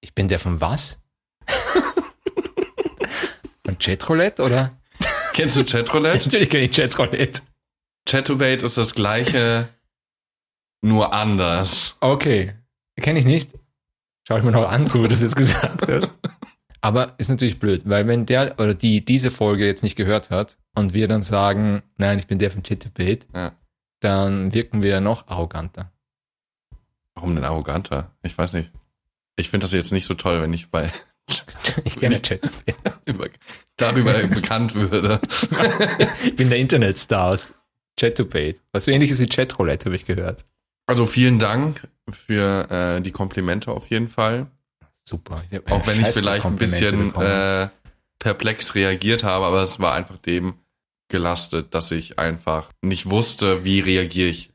ich 0.00 0.14
bin 0.14 0.28
der 0.28 0.38
von 0.38 0.60
was? 0.60 1.00
Von 3.66 3.78
Chatroulette 3.78 4.42
oder? 4.42 4.72
Kennst 5.34 5.56
du 5.56 5.64
Chatroulette? 5.64 6.24
Natürlich 6.24 6.48
kenne 6.50 6.64
ich 6.64 6.74
Chatroulette. 6.74 7.42
Chatobait 8.08 8.62
ist 8.62 8.78
das 8.78 8.94
gleiche, 8.94 9.68
nur 10.80 11.12
anders. 11.12 11.96
Okay, 12.00 12.54
kenne 13.00 13.18
ich 13.18 13.24
nicht. 13.26 13.50
Schau 14.26 14.38
ich 14.38 14.44
mir 14.44 14.52
noch 14.52 14.68
an, 14.70 14.86
so 14.86 15.00
wie 15.00 15.02
du 15.04 15.08
das 15.08 15.22
jetzt 15.22 15.36
gesagt 15.36 15.86
hast. 15.88 16.12
Aber 16.80 17.14
ist 17.18 17.28
natürlich 17.28 17.58
blöd, 17.58 17.82
weil 17.84 18.06
wenn 18.06 18.24
der 18.26 18.58
oder 18.60 18.74
die 18.74 19.04
diese 19.04 19.30
Folge 19.32 19.66
jetzt 19.66 19.82
nicht 19.82 19.96
gehört 19.96 20.30
hat 20.30 20.56
und 20.74 20.94
wir 20.94 21.08
dann 21.08 21.22
sagen, 21.22 21.82
nein, 21.96 22.18
ich 22.18 22.26
bin 22.28 22.38
der 22.38 22.50
von 22.52 22.62
Chatroulette, 22.62 23.26
Ja. 23.34 23.52
dann 24.00 24.54
wirken 24.54 24.82
wir 24.84 25.00
noch 25.00 25.26
arroganter. 25.26 25.90
Warum 27.14 27.34
denn 27.34 27.44
arroganter? 27.44 28.12
Ich 28.22 28.36
weiß 28.38 28.52
nicht. 28.52 28.70
Ich 29.36 29.50
finde 29.50 29.64
das 29.64 29.72
jetzt 29.72 29.92
nicht 29.92 30.06
so 30.06 30.14
toll, 30.14 30.40
wenn 30.42 30.52
ich 30.52 30.70
bei 30.70 30.92
Ich 31.84 31.96
Chatroulette. 31.96 32.40
über, 33.04 33.28
darüber 33.76 34.12
bekannt 34.28 34.74
würde. 34.74 35.20
Ich 36.24 36.36
bin 36.36 36.50
der 36.50 36.58
Internetstar 36.58 37.26
aus 37.26 37.54
Chatupate. 37.98 38.56
Was 38.72 38.84
so 38.84 38.90
ähnliches 38.90 39.20
wie 39.20 39.26
Chatroulette, 39.26 39.86
habe 39.86 39.96
ich 39.96 40.04
gehört. 40.04 40.44
Also 40.86 41.06
vielen 41.06 41.38
Dank 41.38 41.88
für 42.08 42.70
äh, 42.70 43.00
die 43.00 43.10
Komplimente 43.10 43.72
auf 43.72 43.88
jeden 43.88 44.08
Fall. 44.08 44.46
Super. 45.04 45.42
Auch 45.70 45.86
wenn 45.86 46.00
ich 46.00 46.08
vielleicht 46.08 46.44
ein 46.44 46.56
bisschen 46.56 47.14
äh, 47.14 47.68
perplex 48.18 48.74
reagiert 48.74 49.24
habe, 49.24 49.44
aber 49.46 49.62
es 49.62 49.80
war 49.80 49.94
einfach 49.94 50.18
dem 50.18 50.54
gelastet, 51.08 51.74
dass 51.74 51.90
ich 51.90 52.18
einfach 52.18 52.68
nicht 52.82 53.08
wusste, 53.08 53.64
wie 53.64 53.80
reagiere 53.80 54.28
ich 54.28 54.50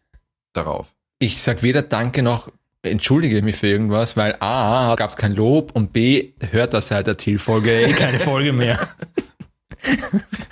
darauf. 0.54 0.94
Ich 1.20 1.42
sag 1.42 1.64
weder 1.64 1.82
Danke 1.82 2.24
noch 2.24 2.52
entschuldige 2.84 3.41
mich 3.41 3.58
für 3.58 3.67
irgendwas, 3.67 4.17
weil 4.17 4.36
A, 4.39 4.96
gab 4.96 5.10
es 5.10 5.17
kein 5.17 5.36
Lob 5.36 5.72
und 5.74 5.94
B, 5.94 6.34
hört 6.52 6.74
das 6.74 6.88
seit 6.88 7.08
der 7.08 7.17
Zielfolge 7.17 7.82
eh 7.82 7.94
keine 7.94 8.20
Folge 8.20 8.54
mehr. 8.54 8.80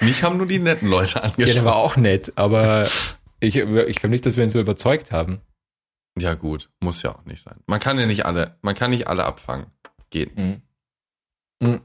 Mich 0.01 0.23
haben 0.23 0.37
nur 0.37 0.47
die 0.47 0.59
netten 0.59 0.89
Leute 0.89 1.21
Ja, 1.37 1.45
der 1.45 1.65
war 1.65 1.75
auch 1.75 1.97
nett, 1.97 2.33
aber 2.35 2.87
ich, 3.39 3.55
ich 3.55 3.95
glaube 3.97 4.09
nicht, 4.09 4.25
dass 4.25 4.37
wir 4.37 4.43
ihn 4.43 4.49
so 4.49 4.59
überzeugt 4.59 5.11
haben. 5.11 5.39
Ja, 6.17 6.33
gut, 6.33 6.69
muss 6.79 7.03
ja 7.03 7.15
auch 7.15 7.25
nicht 7.25 7.43
sein. 7.43 7.57
Man 7.67 7.79
kann 7.79 7.99
ja 7.99 8.05
nicht 8.05 8.25
alle, 8.25 8.57
man 8.61 8.75
kann 8.75 8.91
nicht 8.91 9.07
alle 9.07 9.25
abfangen. 9.25 9.67
Geht. 10.09 10.35
Mhm. 10.37 10.61
Mhm. 11.61 11.81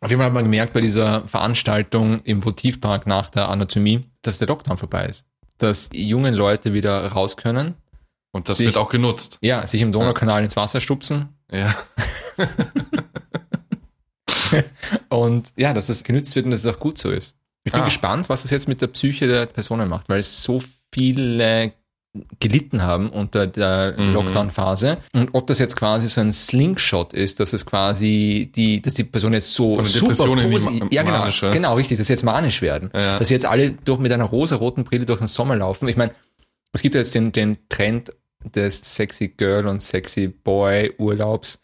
Auf 0.00 0.10
jeden 0.10 0.20
Fall 0.20 0.26
hat 0.26 0.34
man 0.34 0.44
gemerkt 0.44 0.74
bei 0.74 0.80
dieser 0.80 1.26
Veranstaltung 1.26 2.20
im 2.22 2.44
Votivpark 2.44 3.06
nach 3.06 3.30
der 3.30 3.48
Anatomie, 3.48 4.04
dass 4.22 4.38
der 4.38 4.46
Lockdown 4.48 4.78
vorbei 4.78 5.06
ist. 5.06 5.26
Dass 5.56 5.88
die 5.88 6.06
jungen 6.06 6.34
Leute 6.34 6.72
wieder 6.72 7.04
raus 7.06 7.36
können, 7.36 7.74
Und 8.32 8.48
das 8.48 8.58
Sich- 8.58 8.66
wird 8.66 8.76
auch 8.76 8.90
genutzt. 8.90 9.38
ja, 9.40 9.66
sich 9.66 9.80
im 9.80 9.92
Donaukanal 9.92 10.42
ins 10.44 10.56
Wasser 10.56 10.80
stupsen 10.80 11.28
Ja. 11.50 11.74
und 15.08 15.52
ja, 15.56 15.74
dass 15.74 15.88
das 15.88 16.04
genützt 16.04 16.34
wird 16.36 16.44
und 16.46 16.52
dass 16.52 16.64
es 16.64 16.74
auch 16.74 16.78
gut 16.78 16.98
so 16.98 17.10
ist. 17.10 17.36
Ich 17.64 17.72
bin 17.72 17.82
Ah. 17.82 17.86
gespannt, 17.86 18.28
was 18.28 18.42
das 18.42 18.50
jetzt 18.50 18.68
mit 18.68 18.80
der 18.80 18.86
Psyche 18.88 19.26
der 19.26 19.46
Personen 19.46 19.88
macht, 19.88 20.08
weil 20.08 20.20
es 20.20 20.42
so 20.42 20.62
viele 20.92 21.72
gelitten 22.40 22.82
haben 22.82 23.10
unter 23.10 23.46
der 23.46 23.94
Mhm. 23.98 24.14
Lockdown-Phase 24.14 24.96
und 25.12 25.30
ob 25.34 25.46
das 25.46 25.58
jetzt 25.58 25.76
quasi 25.76 26.08
so 26.08 26.22
ein 26.22 26.32
Slingshot 26.32 27.12
ist, 27.12 27.38
dass 27.38 27.52
es 27.52 27.66
quasi 27.66 28.50
die, 28.54 28.80
dass 28.80 28.94
die 28.94 29.04
Person 29.04 29.34
jetzt 29.34 29.52
so 29.52 29.82
super 29.84 30.08
Depression 30.08 30.38
in 30.38 30.50
die 30.50 30.56
posi- 30.56 30.78
Ma- 30.80 30.88
ja 30.90 31.02
genau, 31.02 31.50
genau 31.52 31.74
richtig, 31.74 31.98
dass 31.98 32.06
sie 32.06 32.14
jetzt 32.14 32.24
manisch 32.24 32.62
werden, 32.62 32.90
Ja. 32.94 33.18
dass 33.18 33.28
sie 33.28 33.34
jetzt 33.34 33.44
alle 33.44 33.72
durch 33.72 34.00
mit 34.00 34.10
einer 34.10 34.24
rosa-roten 34.24 34.84
Brille 34.84 35.04
durch 35.04 35.18
den 35.18 35.28
Sommer 35.28 35.54
laufen. 35.56 35.86
Ich 35.88 35.96
meine, 35.96 36.12
es 36.72 36.82
gibt 36.82 36.94
ja 36.94 37.00
jetzt 37.00 37.14
den, 37.14 37.32
den 37.32 37.68
Trend 37.68 38.12
des 38.44 38.94
Sexy 38.94 39.28
Girl 39.28 39.66
und 39.66 39.80
Sexy 39.80 40.28
Boy 40.28 40.94
Urlaubs. 40.98 41.60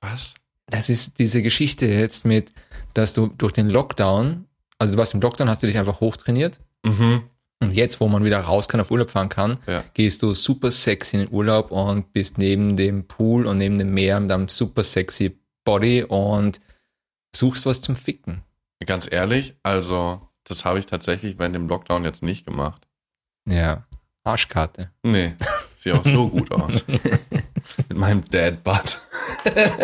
Was? 0.00 0.34
Das 0.66 0.88
ist 0.88 1.18
diese 1.18 1.42
Geschichte 1.42 1.86
jetzt 1.86 2.24
mit, 2.24 2.52
dass 2.94 3.12
du 3.14 3.26
durch 3.28 3.52
den 3.52 3.68
Lockdown, 3.68 4.46
also 4.78 4.92
du 4.94 4.98
warst 4.98 5.14
im 5.14 5.20
Lockdown, 5.20 5.48
hast 5.48 5.62
du 5.62 5.66
dich 5.66 5.78
einfach 5.78 6.00
hochtrainiert 6.00 6.60
Mhm. 6.84 7.22
und 7.62 7.72
jetzt, 7.74 8.00
wo 8.00 8.08
man 8.08 8.24
wieder 8.24 8.40
raus 8.40 8.68
kann, 8.68 8.80
auf 8.80 8.90
Urlaub 8.90 9.10
fahren 9.10 9.28
kann, 9.28 9.58
Ja. 9.66 9.84
gehst 9.94 10.22
du 10.22 10.32
super 10.34 10.70
sexy 10.72 11.16
in 11.16 11.26
den 11.26 11.32
Urlaub 11.34 11.70
und 11.70 12.12
bist 12.12 12.38
neben 12.38 12.76
dem 12.76 13.06
Pool 13.06 13.46
und 13.46 13.58
neben 13.58 13.76
dem 13.78 13.92
Meer 13.92 14.18
mit 14.20 14.30
einem 14.32 14.48
super 14.48 14.82
sexy 14.82 15.38
Body 15.64 16.04
und 16.04 16.60
suchst 17.36 17.66
was 17.66 17.82
zum 17.82 17.96
Ficken. 17.96 18.42
Ganz 18.86 19.06
ehrlich, 19.10 19.54
also, 19.62 20.26
das 20.44 20.64
habe 20.64 20.78
ich 20.78 20.86
tatsächlich 20.86 21.38
während 21.38 21.54
dem 21.54 21.68
Lockdown 21.68 22.04
jetzt 22.04 22.22
nicht 22.22 22.46
gemacht. 22.46 22.88
Ja, 23.46 23.86
Arschkarte. 24.24 24.90
Nee, 25.02 25.34
sieht 25.78 25.92
auch 25.94 26.04
so 26.04 26.28
gut 26.28 26.50
aus. 26.52 26.84
Mit 27.88 27.96
meinem 27.98 28.24
Dad 28.24 28.62
Butt. 28.64 29.00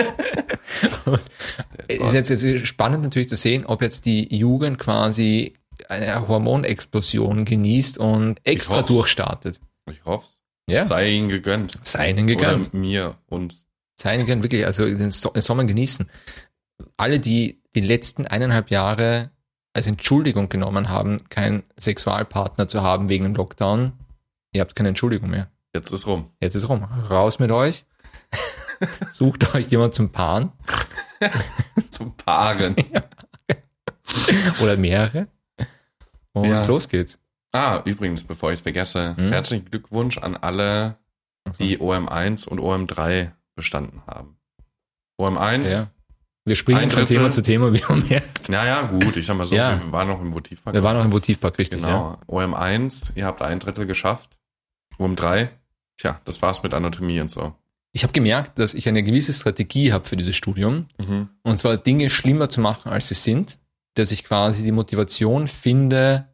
Es 1.88 1.98
ist 2.12 2.12
jetzt, 2.30 2.42
jetzt 2.42 2.66
spannend 2.66 3.04
natürlich 3.04 3.28
zu 3.28 3.36
sehen, 3.36 3.64
ob 3.66 3.80
jetzt 3.82 4.04
die 4.06 4.34
Jugend 4.36 4.78
quasi 4.78 5.54
eine 5.88 6.26
Hormonexplosion 6.26 7.44
genießt 7.44 7.98
und 7.98 8.40
extra 8.44 8.76
hoff's. 8.78 8.88
durchstartet. 8.88 9.60
Ich 9.90 10.04
hoffe 10.04 10.26
Ja, 10.68 10.84
Sei 10.84 11.10
ihnen 11.10 11.28
gegönnt. 11.28 11.78
sei 11.82 12.10
ihnen 12.10 12.26
gegönnt. 12.26 12.68
Oder 12.70 12.76
mir 12.78 13.14
und 13.26 13.64
Sei 13.98 14.14
ihnen 14.14 14.26
gegönnt, 14.26 14.42
wirklich, 14.42 14.66
also 14.66 14.84
den, 14.84 15.10
so 15.10 15.30
den 15.30 15.42
Sommer 15.42 15.64
genießen. 15.64 16.10
Alle, 16.96 17.20
die 17.20 17.62
die 17.74 17.80
letzten 17.80 18.26
eineinhalb 18.26 18.70
Jahre 18.70 19.30
als 19.72 19.86
Entschuldigung 19.86 20.48
genommen 20.48 20.88
haben, 20.88 21.18
keinen 21.30 21.62
Sexualpartner 21.78 22.66
zu 22.68 22.82
haben 22.82 23.08
wegen 23.08 23.24
dem 23.24 23.34
Lockdown, 23.34 23.92
ihr 24.56 24.60
habt 24.62 24.74
keine 24.74 24.88
Entschuldigung 24.90 25.30
mehr. 25.30 25.50
jetzt 25.74 25.92
ist 25.92 26.06
rum. 26.06 26.30
Jetzt 26.40 26.54
ist 26.54 26.68
rum. 26.68 26.84
Raus 27.10 27.38
mit 27.38 27.50
euch. 27.50 27.84
Sucht 29.12 29.54
euch 29.54 29.68
jemand 29.68 29.94
zum 29.94 30.10
Paaren 30.10 30.52
Zum 31.90 32.16
Paaren. 32.16 32.76
oder 34.62 34.76
mehrere. 34.76 35.28
Und 36.32 36.50
Ja. 36.50 36.64
los 36.66 36.88
geht's. 36.88 37.18
Ah, 37.52 37.80
übrigens, 37.84 38.24
bevor 38.24 38.50
ich 38.50 38.58
es 38.58 38.60
vergesse, 38.62 39.16
Hm? 39.16 39.32
herzlichen 39.32 39.64
Glückwunsch 39.70 40.18
an 40.18 40.36
alle, 40.36 40.96
so. 41.52 41.64
die 41.64 41.78
OM1 41.78 42.46
und 42.46 42.60
OM3 42.60 43.30
bestanden 43.54 44.02
haben. 44.06 44.36
OM1, 45.20 45.70
Ja. 45.70 45.86
Wir 46.44 46.54
springen 46.54 46.78
Ein 46.80 46.90
von 46.90 47.00
Drittel. 47.00 47.16
Thema 47.16 47.30
zu 47.30 47.42
Thema, 47.42 47.72
wie 47.72 47.82
man 47.88 48.06
merkt. 48.08 48.48
naja, 48.50 48.82
gut, 48.82 49.16
ich 49.16 49.26
sag 49.26 49.36
mal 49.36 49.46
so, 49.46 49.56
Ja. 49.56 49.82
wir 49.82 49.90
waren 49.90 50.06
noch 50.06 50.20
im 50.20 50.32
Votivpark. 50.32 50.74
Wir 50.76 50.82
waren 50.84 50.96
noch 50.98 51.04
im 51.04 51.12
Votivpark, 51.12 51.58
richtig, 51.58 51.80
ja. 51.82 51.86
Genau. 51.88 52.18
OM1, 52.28 53.12
ihr 53.16 53.24
habt 53.26 53.40
ein 53.42 53.58
Drittel 53.58 53.86
geschafft. 53.86 54.35
OM3, 54.98 55.48
tja, 55.96 56.20
das 56.24 56.42
war's 56.42 56.62
mit 56.62 56.74
Anatomie 56.74 57.20
und 57.20 57.30
so. 57.30 57.54
Ich 57.92 58.02
habe 58.02 58.12
gemerkt, 58.12 58.58
dass 58.58 58.74
ich 58.74 58.88
eine 58.88 59.02
gewisse 59.02 59.32
Strategie 59.32 59.92
habe 59.92 60.04
für 60.04 60.16
dieses 60.16 60.36
Studium. 60.36 60.86
Mhm. 60.98 61.30
Und 61.42 61.58
zwar 61.58 61.76
Dinge 61.78 62.10
schlimmer 62.10 62.48
zu 62.48 62.60
machen, 62.60 62.90
als 62.92 63.08
sie 63.08 63.14
sind, 63.14 63.58
dass 63.94 64.12
ich 64.12 64.24
quasi 64.24 64.62
die 64.62 64.72
Motivation 64.72 65.48
finde, 65.48 66.28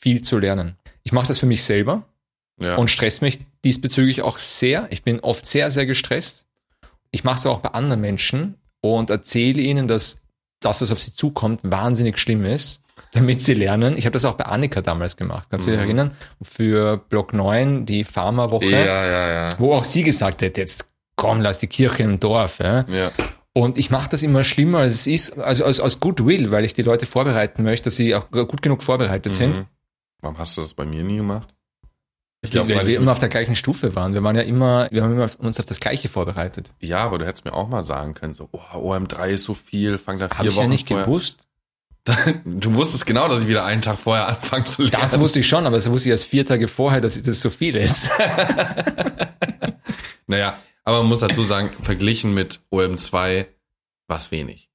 viel 0.00 0.22
zu 0.22 0.38
lernen. 0.38 0.76
Ich 1.04 1.12
mache 1.12 1.28
das 1.28 1.38
für 1.38 1.46
mich 1.46 1.62
selber 1.62 2.04
Ja. 2.60 2.74
und 2.76 2.88
stress 2.90 3.20
mich 3.20 3.38
diesbezüglich 3.64 4.22
auch 4.22 4.38
sehr. 4.38 4.88
Ich 4.90 5.04
bin 5.04 5.20
oft 5.20 5.46
sehr, 5.46 5.70
sehr 5.70 5.86
gestresst. 5.86 6.46
Ich 7.12 7.22
mache 7.22 7.38
es 7.38 7.46
auch 7.46 7.60
bei 7.60 7.70
anderen 7.70 8.00
Menschen 8.00 8.56
und 8.80 9.10
erzähle 9.10 9.60
ihnen, 9.60 9.86
dass 9.86 10.22
das, 10.60 10.82
was 10.82 10.90
auf 10.90 10.98
sie 10.98 11.14
zukommt, 11.14 11.60
wahnsinnig 11.62 12.18
schlimm 12.18 12.44
ist, 12.44 12.82
damit 13.12 13.42
sie 13.42 13.54
lernen. 13.54 13.96
Ich 13.96 14.04
habe 14.06 14.12
das 14.14 14.24
auch 14.24 14.34
bei 14.34 14.44
Annika 14.44 14.80
damals 14.80 15.16
gemacht. 15.16 15.48
Kannst 15.50 15.66
du 15.66 15.70
dich 15.70 15.78
Mhm. 15.80 15.84
erinnern? 15.86 16.10
Für 16.42 16.96
Block 16.98 17.32
9, 17.32 17.86
die 17.86 18.04
Pharmawoche, 18.04 18.66
ja, 18.70 19.06
ja, 19.06 19.28
ja. 19.50 19.54
wo 19.58 19.74
auch 19.74 19.84
sie 19.84 20.02
gesagt 20.02 20.42
hat, 20.42 20.56
jetzt 20.58 20.90
komm, 21.16 21.40
lass 21.40 21.58
die 21.58 21.66
Kirche 21.66 22.02
im 22.02 22.20
Dorf. 22.20 22.58
Ja? 22.60 22.84
Ja. 22.88 23.10
Und 23.54 23.76
ich 23.78 23.90
mache 23.90 24.08
das 24.10 24.22
immer 24.22 24.44
schlimmer, 24.44 24.78
als 24.78 24.92
es 24.94 25.06
ist, 25.06 25.38
also 25.38 25.64
aus, 25.64 25.80
aus 25.80 25.98
Goodwill, 26.00 26.50
weil 26.52 26.64
ich 26.64 26.74
die 26.74 26.82
Leute 26.82 27.06
vorbereiten 27.06 27.64
möchte, 27.64 27.84
dass 27.86 27.96
sie 27.96 28.14
auch 28.14 28.30
gut 28.30 28.62
genug 28.62 28.82
vorbereitet 28.84 29.34
sind. 29.34 29.56
Mhm. 29.56 29.64
Warum 30.20 30.38
hast 30.38 30.56
du 30.56 30.60
das 30.60 30.74
bei 30.74 30.84
mir 30.84 31.02
nie 31.02 31.16
gemacht? 31.16 31.48
Ich 32.40 32.52
glaube, 32.52 32.72
weil 32.76 32.86
wir 32.86 32.96
immer 32.96 33.10
auf 33.10 33.18
der 33.18 33.28
gleichen 33.28 33.56
Stufe 33.56 33.96
waren. 33.96 34.14
Wir 34.14 34.22
waren 34.22 34.36
ja 34.36 34.42
immer, 34.42 34.86
wir 34.92 35.02
haben 35.02 35.12
immer 35.14 35.28
uns 35.38 35.58
auf 35.58 35.66
das 35.66 35.80
Gleiche 35.80 36.08
vorbereitet. 36.08 36.72
Ja, 36.78 36.98
aber 36.98 37.18
du 37.18 37.26
hättest 37.26 37.44
mir 37.44 37.52
auch 37.52 37.68
mal 37.68 37.82
sagen 37.82 38.14
können, 38.14 38.32
so, 38.32 38.48
oh, 38.52 38.60
OM3 38.76 39.30
ist 39.30 39.42
so 39.42 39.54
viel, 39.54 39.98
fang 39.98 40.16
da 40.20 40.28
vier 40.28 40.38
Habe 40.38 40.48
ich 40.48 40.54
Wochen 40.54 40.62
ja 40.62 40.68
nicht 40.68 40.86
vorher. 40.86 41.04
gewusst. 41.04 41.48
Du 42.44 42.74
wusstest 42.74 43.06
genau, 43.06 43.28
dass 43.28 43.42
ich 43.42 43.48
wieder 43.48 43.64
einen 43.64 43.82
Tag 43.82 43.98
vorher 43.98 44.28
anfange 44.28 44.64
zu 44.64 44.82
lernen. 44.82 45.02
Das 45.02 45.18
wusste 45.18 45.40
ich 45.40 45.46
schon, 45.48 45.66
aber 45.66 45.76
das 45.76 45.90
wusste 45.90 46.08
ich 46.08 46.12
erst 46.12 46.24
vier 46.26 46.44
Tage 46.46 46.68
vorher, 46.68 47.00
dass 47.00 47.20
das 47.22 47.40
so 47.40 47.50
viel 47.50 47.76
ist. 47.76 48.08
Naja, 50.26 50.58
aber 50.84 50.98
man 50.98 51.06
muss 51.06 51.20
dazu 51.20 51.42
sagen, 51.42 51.70
verglichen 51.82 52.34
mit 52.34 52.60
OM2 52.70 53.46
war 54.08 54.16
es 54.16 54.30
wenig. 54.30 54.68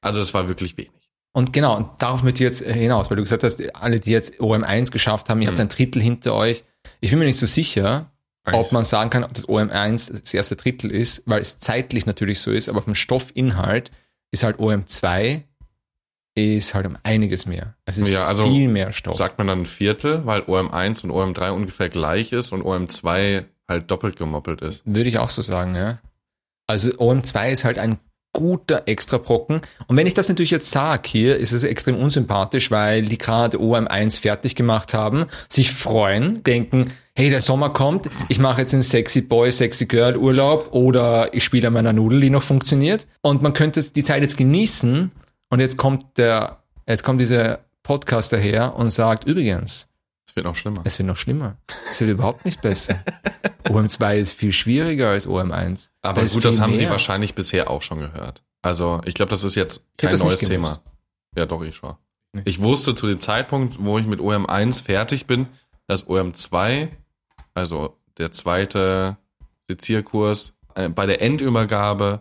Also 0.00 0.20
es 0.20 0.32
war 0.34 0.48
wirklich 0.48 0.76
wenig. 0.76 0.92
Und 1.32 1.52
genau, 1.52 1.76
und 1.76 1.90
darauf 2.00 2.22
möchte 2.22 2.44
ich 2.44 2.48
jetzt 2.48 2.62
hinaus, 2.64 3.10
weil 3.10 3.16
du 3.16 3.22
gesagt 3.22 3.42
hast, 3.42 3.60
alle, 3.74 4.00
die 4.00 4.10
jetzt 4.10 4.34
OM1 4.40 4.90
geschafft 4.90 5.28
haben, 5.28 5.42
ihr 5.42 5.48
habt 5.48 5.58
Mhm. 5.58 5.62
ein 5.62 5.68
Drittel 5.68 6.00
hinter 6.02 6.34
euch. 6.34 6.64
Ich 7.00 7.10
bin 7.10 7.18
mir 7.18 7.24
nicht 7.24 7.38
so 7.38 7.46
sicher, 7.46 8.10
ob 8.52 8.72
man 8.72 8.84
sagen 8.84 9.10
kann, 9.10 9.22
ob 9.24 9.34
das 9.34 9.48
OM1 9.48 10.20
das 10.20 10.32
erste 10.34 10.56
Drittel 10.56 10.90
ist, 10.90 11.22
weil 11.26 11.40
es 11.40 11.58
zeitlich 11.58 12.06
natürlich 12.06 12.40
so 12.40 12.50
ist, 12.50 12.68
aber 12.68 12.82
vom 12.82 12.94
Stoffinhalt 12.94 13.90
ist 14.32 14.42
halt 14.44 14.58
OM2 14.58 15.42
ist 16.34 16.74
halt 16.74 16.86
um 16.86 16.96
einiges 17.02 17.46
mehr. 17.46 17.74
Es 17.84 17.98
ist 17.98 18.10
Ja, 18.10 18.26
also 18.26 18.44
viel 18.44 18.68
mehr 18.68 18.92
Stoff. 18.92 19.16
Sagt 19.16 19.38
man 19.38 19.46
dann 19.46 19.62
ein 19.62 19.66
Viertel, 19.66 20.26
weil 20.26 20.42
OM1 20.42 21.04
und 21.04 21.10
OM3 21.10 21.50
ungefähr 21.50 21.88
gleich 21.88 22.32
ist 22.32 22.52
und 22.52 22.62
OM2 22.62 23.44
halt 23.68 23.90
doppelt 23.90 24.16
gemoppelt 24.16 24.62
ist. 24.62 24.82
Würde 24.84 25.08
ich 25.08 25.18
auch 25.18 25.28
so 25.28 25.42
sagen, 25.42 25.74
ja. 25.74 25.98
Also 26.66 26.90
OM2 26.90 27.50
ist 27.50 27.64
halt 27.64 27.78
ein 27.78 27.98
guter 28.32 28.82
Extrabrocken. 28.86 29.60
Und 29.88 29.96
wenn 29.96 30.06
ich 30.06 30.14
das 30.14 30.28
natürlich 30.28 30.52
jetzt 30.52 30.70
sage 30.70 31.02
hier, 31.08 31.36
ist 31.36 31.50
es 31.50 31.64
extrem 31.64 31.96
unsympathisch, 31.96 32.70
weil 32.70 33.02
die 33.02 33.18
gerade 33.18 33.58
OM1 33.58 34.20
fertig 34.20 34.54
gemacht 34.54 34.94
haben, 34.94 35.26
sich 35.48 35.72
freuen, 35.72 36.42
denken, 36.44 36.92
hey, 37.14 37.28
der 37.28 37.40
Sommer 37.40 37.70
kommt, 37.70 38.08
ich 38.28 38.38
mache 38.38 38.60
jetzt 38.60 38.72
einen 38.72 38.84
Sexy 38.84 39.22
Boy, 39.22 39.50
Sexy 39.50 39.86
Girl 39.86 40.16
Urlaub 40.16 40.68
oder 40.72 41.34
ich 41.34 41.42
spiele 41.42 41.66
an 41.66 41.74
meiner 41.74 41.92
Nudel, 41.92 42.20
die 42.20 42.30
noch 42.30 42.44
funktioniert. 42.44 43.08
Und 43.20 43.42
man 43.42 43.52
könnte 43.52 43.82
die 43.82 44.04
Zeit 44.04 44.22
jetzt 44.22 44.36
genießen 44.36 45.10
und 45.50 45.60
jetzt 45.60 45.76
kommt 45.76 46.16
der, 46.16 46.62
jetzt 46.88 47.02
kommt 47.04 47.20
dieser 47.20 47.60
Podcaster 47.82 48.38
her 48.38 48.74
und 48.76 48.90
sagt, 48.90 49.24
übrigens, 49.24 49.88
Es 50.28 50.34
wird 50.36 50.46
noch 50.46 50.56
schlimmer. 50.56 50.80
es 50.84 50.98
wird 50.98 51.06
noch 51.06 51.16
schlimmer. 51.16 51.56
Es 51.90 52.00
wird 52.00 52.10
überhaupt 52.10 52.44
nicht 52.44 52.60
besser. 52.62 53.02
OM2 53.64 54.16
ist 54.16 54.32
viel 54.34 54.52
schwieriger 54.52 55.10
als 55.10 55.26
OM1. 55.28 55.90
Aber 56.02 56.22
Da 56.22 56.26
gut, 56.32 56.44
das 56.44 56.60
haben 56.60 56.74
Sie 56.74 56.82
mehr. 56.82 56.90
wahrscheinlich 56.92 57.34
bisher 57.34 57.68
auch 57.70 57.82
schon 57.82 58.00
gehört. 58.00 58.42
Also 58.62 59.00
ich 59.04 59.14
glaube, 59.14 59.30
das 59.30 59.44
ist 59.44 59.54
jetzt 59.54 59.86
kein 59.96 60.14
neues. 60.16 60.40
Thema. 60.40 60.80
Ja, 61.36 61.46
doch, 61.46 61.62
ich 61.62 61.76
schon. 61.76 61.96
Ich 62.44 62.60
wusste 62.60 62.94
zu 62.94 63.06
dem 63.06 63.20
Zeitpunkt, 63.20 63.76
wo 63.80 63.98
ich 63.98 64.06
mit 64.06 64.20
OM1 64.20 64.84
fertig 64.84 65.26
bin, 65.26 65.48
dass 65.88 66.06
OM2, 66.06 66.88
also 67.54 67.96
der 68.18 68.30
zweite 68.32 69.16
Sezierkurs, 69.68 70.54
äh, 70.74 70.88
bei 70.88 71.06
der 71.06 71.22
Endübergabe 71.22 72.20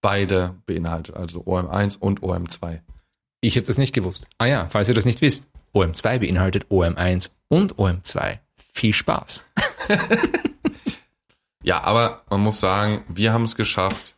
beide 0.00 0.54
beinhaltet, 0.66 1.16
also 1.16 1.42
OM1 1.44 1.98
und 1.98 2.20
OM2. 2.20 2.80
Ich 3.40 3.56
habe 3.56 3.66
das 3.66 3.78
nicht 3.78 3.92
gewusst. 3.92 4.26
Ah 4.38 4.46
ja, 4.46 4.66
falls 4.70 4.88
ihr 4.88 4.94
das 4.94 5.04
nicht 5.04 5.20
wisst, 5.20 5.48
OM2 5.74 6.18
beinhaltet 6.18 6.66
OM1 6.70 7.30
und 7.48 7.74
OM2. 7.76 8.38
Viel 8.74 8.92
Spaß. 8.92 9.44
Ja, 11.64 11.82
aber 11.82 12.22
man 12.30 12.40
muss 12.40 12.60
sagen, 12.60 13.04
wir 13.08 13.32
haben 13.32 13.42
es 13.42 13.56
geschafft, 13.56 14.16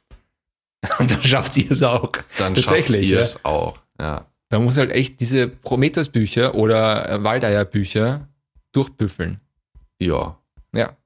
Und 0.99 1.11
dann 1.11 1.23
schafft 1.23 1.57
ihr 1.57 1.71
es 1.71 1.83
auch. 1.83 2.13
dann 2.39 2.55
schafft 2.55 2.91
ihr 2.91 3.03
ja. 3.03 3.19
es 3.21 3.45
auch. 3.45 3.79
Ja. 3.99 4.27
Man 4.51 4.65
muss 4.65 4.77
halt 4.77 4.91
echt 4.93 5.21
diese 5.21 5.49
Prometheus-Bücher 5.49 6.55
oder 6.55 7.09
äh, 7.09 7.25
Waldeier-Bücher 7.25 8.29
durchbüffeln. 8.73 9.41
ja. 10.01 10.37
Ja. 10.73 10.97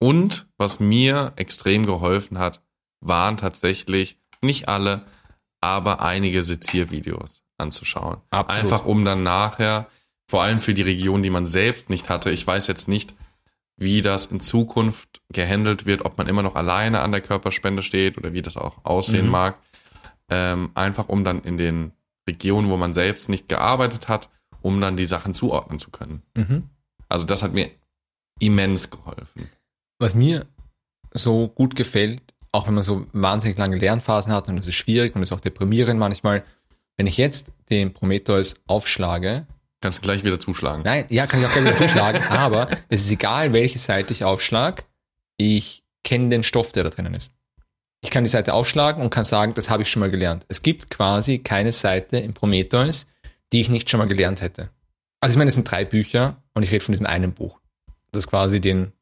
Und 0.00 0.46
was 0.56 0.78
mir 0.78 1.32
extrem 1.34 1.84
geholfen 1.84 2.38
hat, 2.38 2.62
waren 3.00 3.36
tatsächlich 3.36 4.18
nicht 4.42 4.68
alle, 4.68 5.04
aber 5.60 6.00
einige 6.00 6.42
Seziervideos 6.42 7.42
anzuschauen. 7.58 8.18
Absolut. 8.30 8.64
Einfach 8.72 8.86
um 8.86 9.04
dann 9.04 9.22
nachher, 9.22 9.88
vor 10.30 10.42
allem 10.42 10.60
für 10.60 10.74
die 10.74 10.82
Region, 10.82 11.22
die 11.22 11.30
man 11.30 11.46
selbst 11.46 11.90
nicht 11.90 12.08
hatte, 12.08 12.30
ich 12.30 12.46
weiß 12.46 12.66
jetzt 12.66 12.88
nicht, 12.88 13.14
wie 13.76 14.02
das 14.02 14.26
in 14.26 14.40
Zukunft 14.40 15.22
gehandelt 15.28 15.86
wird, 15.86 16.04
ob 16.04 16.18
man 16.18 16.26
immer 16.26 16.42
noch 16.42 16.56
alleine 16.56 17.00
an 17.00 17.12
der 17.12 17.20
Körperspende 17.20 17.82
steht 17.82 18.18
oder 18.18 18.32
wie 18.32 18.42
das 18.42 18.56
auch 18.56 18.84
aussehen 18.84 19.26
Mhm. 19.26 19.32
mag. 19.32 19.58
Ähm, 20.28 20.70
einfach 20.74 21.08
um 21.08 21.24
dann 21.24 21.42
in 21.42 21.56
den 21.56 21.92
Regionen, 22.28 22.68
wo 22.68 22.76
man 22.76 22.92
selbst 22.92 23.28
nicht 23.28 23.48
gearbeitet 23.48 24.08
hat, 24.08 24.28
um 24.60 24.80
dann 24.80 24.96
die 24.96 25.06
Sachen 25.06 25.32
zuordnen 25.32 25.78
zu 25.78 25.90
können. 25.90 26.22
Mhm. 26.36 26.68
Also 27.08 27.24
das 27.24 27.42
hat 27.42 27.54
mir 27.54 27.70
immens 28.40 28.90
geholfen. 28.90 29.48
Was 29.98 30.14
mir 30.14 30.46
so 31.12 31.48
gut 31.48 31.74
gefällt, 31.74 32.34
auch 32.52 32.66
wenn 32.66 32.74
man 32.74 32.84
so 32.84 33.06
wahnsinnig 33.12 33.58
lange 33.58 33.76
Lernphasen 33.76 34.32
hat 34.32 34.48
und 34.48 34.58
es 34.58 34.66
ist 34.66 34.74
schwierig 34.74 35.14
und 35.14 35.22
es 35.22 35.30
ist 35.30 35.36
auch 35.36 35.40
deprimierend 35.40 35.98
manchmal, 35.98 36.44
wenn 36.96 37.06
ich 37.06 37.16
jetzt 37.16 37.52
den 37.70 37.92
Prometheus 37.92 38.56
aufschlage, 38.66 39.46
Kannst 39.80 39.98
du 39.98 40.02
gleich 40.02 40.24
wieder 40.24 40.40
zuschlagen. 40.40 40.82
Nein, 40.84 41.04
ja, 41.08 41.28
kann 41.28 41.40
ich 41.40 41.46
auch 41.46 41.52
gerne 41.52 41.68
wieder 41.68 41.76
zuschlagen, 41.76 42.22
aber 42.28 42.66
es 42.88 43.02
ist 43.02 43.10
egal, 43.12 43.52
welche 43.52 43.78
Seite 43.78 44.12
ich 44.12 44.24
aufschlag, 44.24 44.84
ich 45.36 45.84
kenne 46.02 46.30
den 46.30 46.42
Stoff, 46.42 46.72
der 46.72 46.84
da 46.84 46.90
drinnen 46.90 47.14
ist. 47.14 47.32
Ich 48.00 48.10
kann 48.10 48.24
die 48.24 48.30
Seite 48.30 48.54
aufschlagen 48.54 49.02
und 49.02 49.10
kann 49.10 49.24
sagen, 49.24 49.54
das 49.54 49.70
habe 49.70 49.82
ich 49.82 49.90
schon 49.90 50.00
mal 50.00 50.10
gelernt. 50.10 50.46
Es 50.48 50.62
gibt 50.62 50.90
quasi 50.90 51.38
keine 51.38 51.72
Seite 51.72 52.18
im 52.18 52.32
Prometheus, 52.34 53.06
die 53.52 53.60
ich 53.60 53.68
nicht 53.68 53.88
schon 53.88 53.98
mal 53.98 54.08
gelernt 54.08 54.40
hätte. 54.40 54.70
Also 55.20 55.34
ich 55.34 55.38
meine, 55.38 55.48
es 55.48 55.54
sind 55.54 55.70
drei 55.70 55.84
Bücher 55.84 56.42
und 56.54 56.62
ich 56.62 56.70
rede 56.70 56.84
von 56.84 56.92
diesem 56.92 57.06
einen 57.06 57.32
Buch. 57.32 57.60
Das 58.12 58.28
quasi 58.28 58.60
den, 58.60 58.92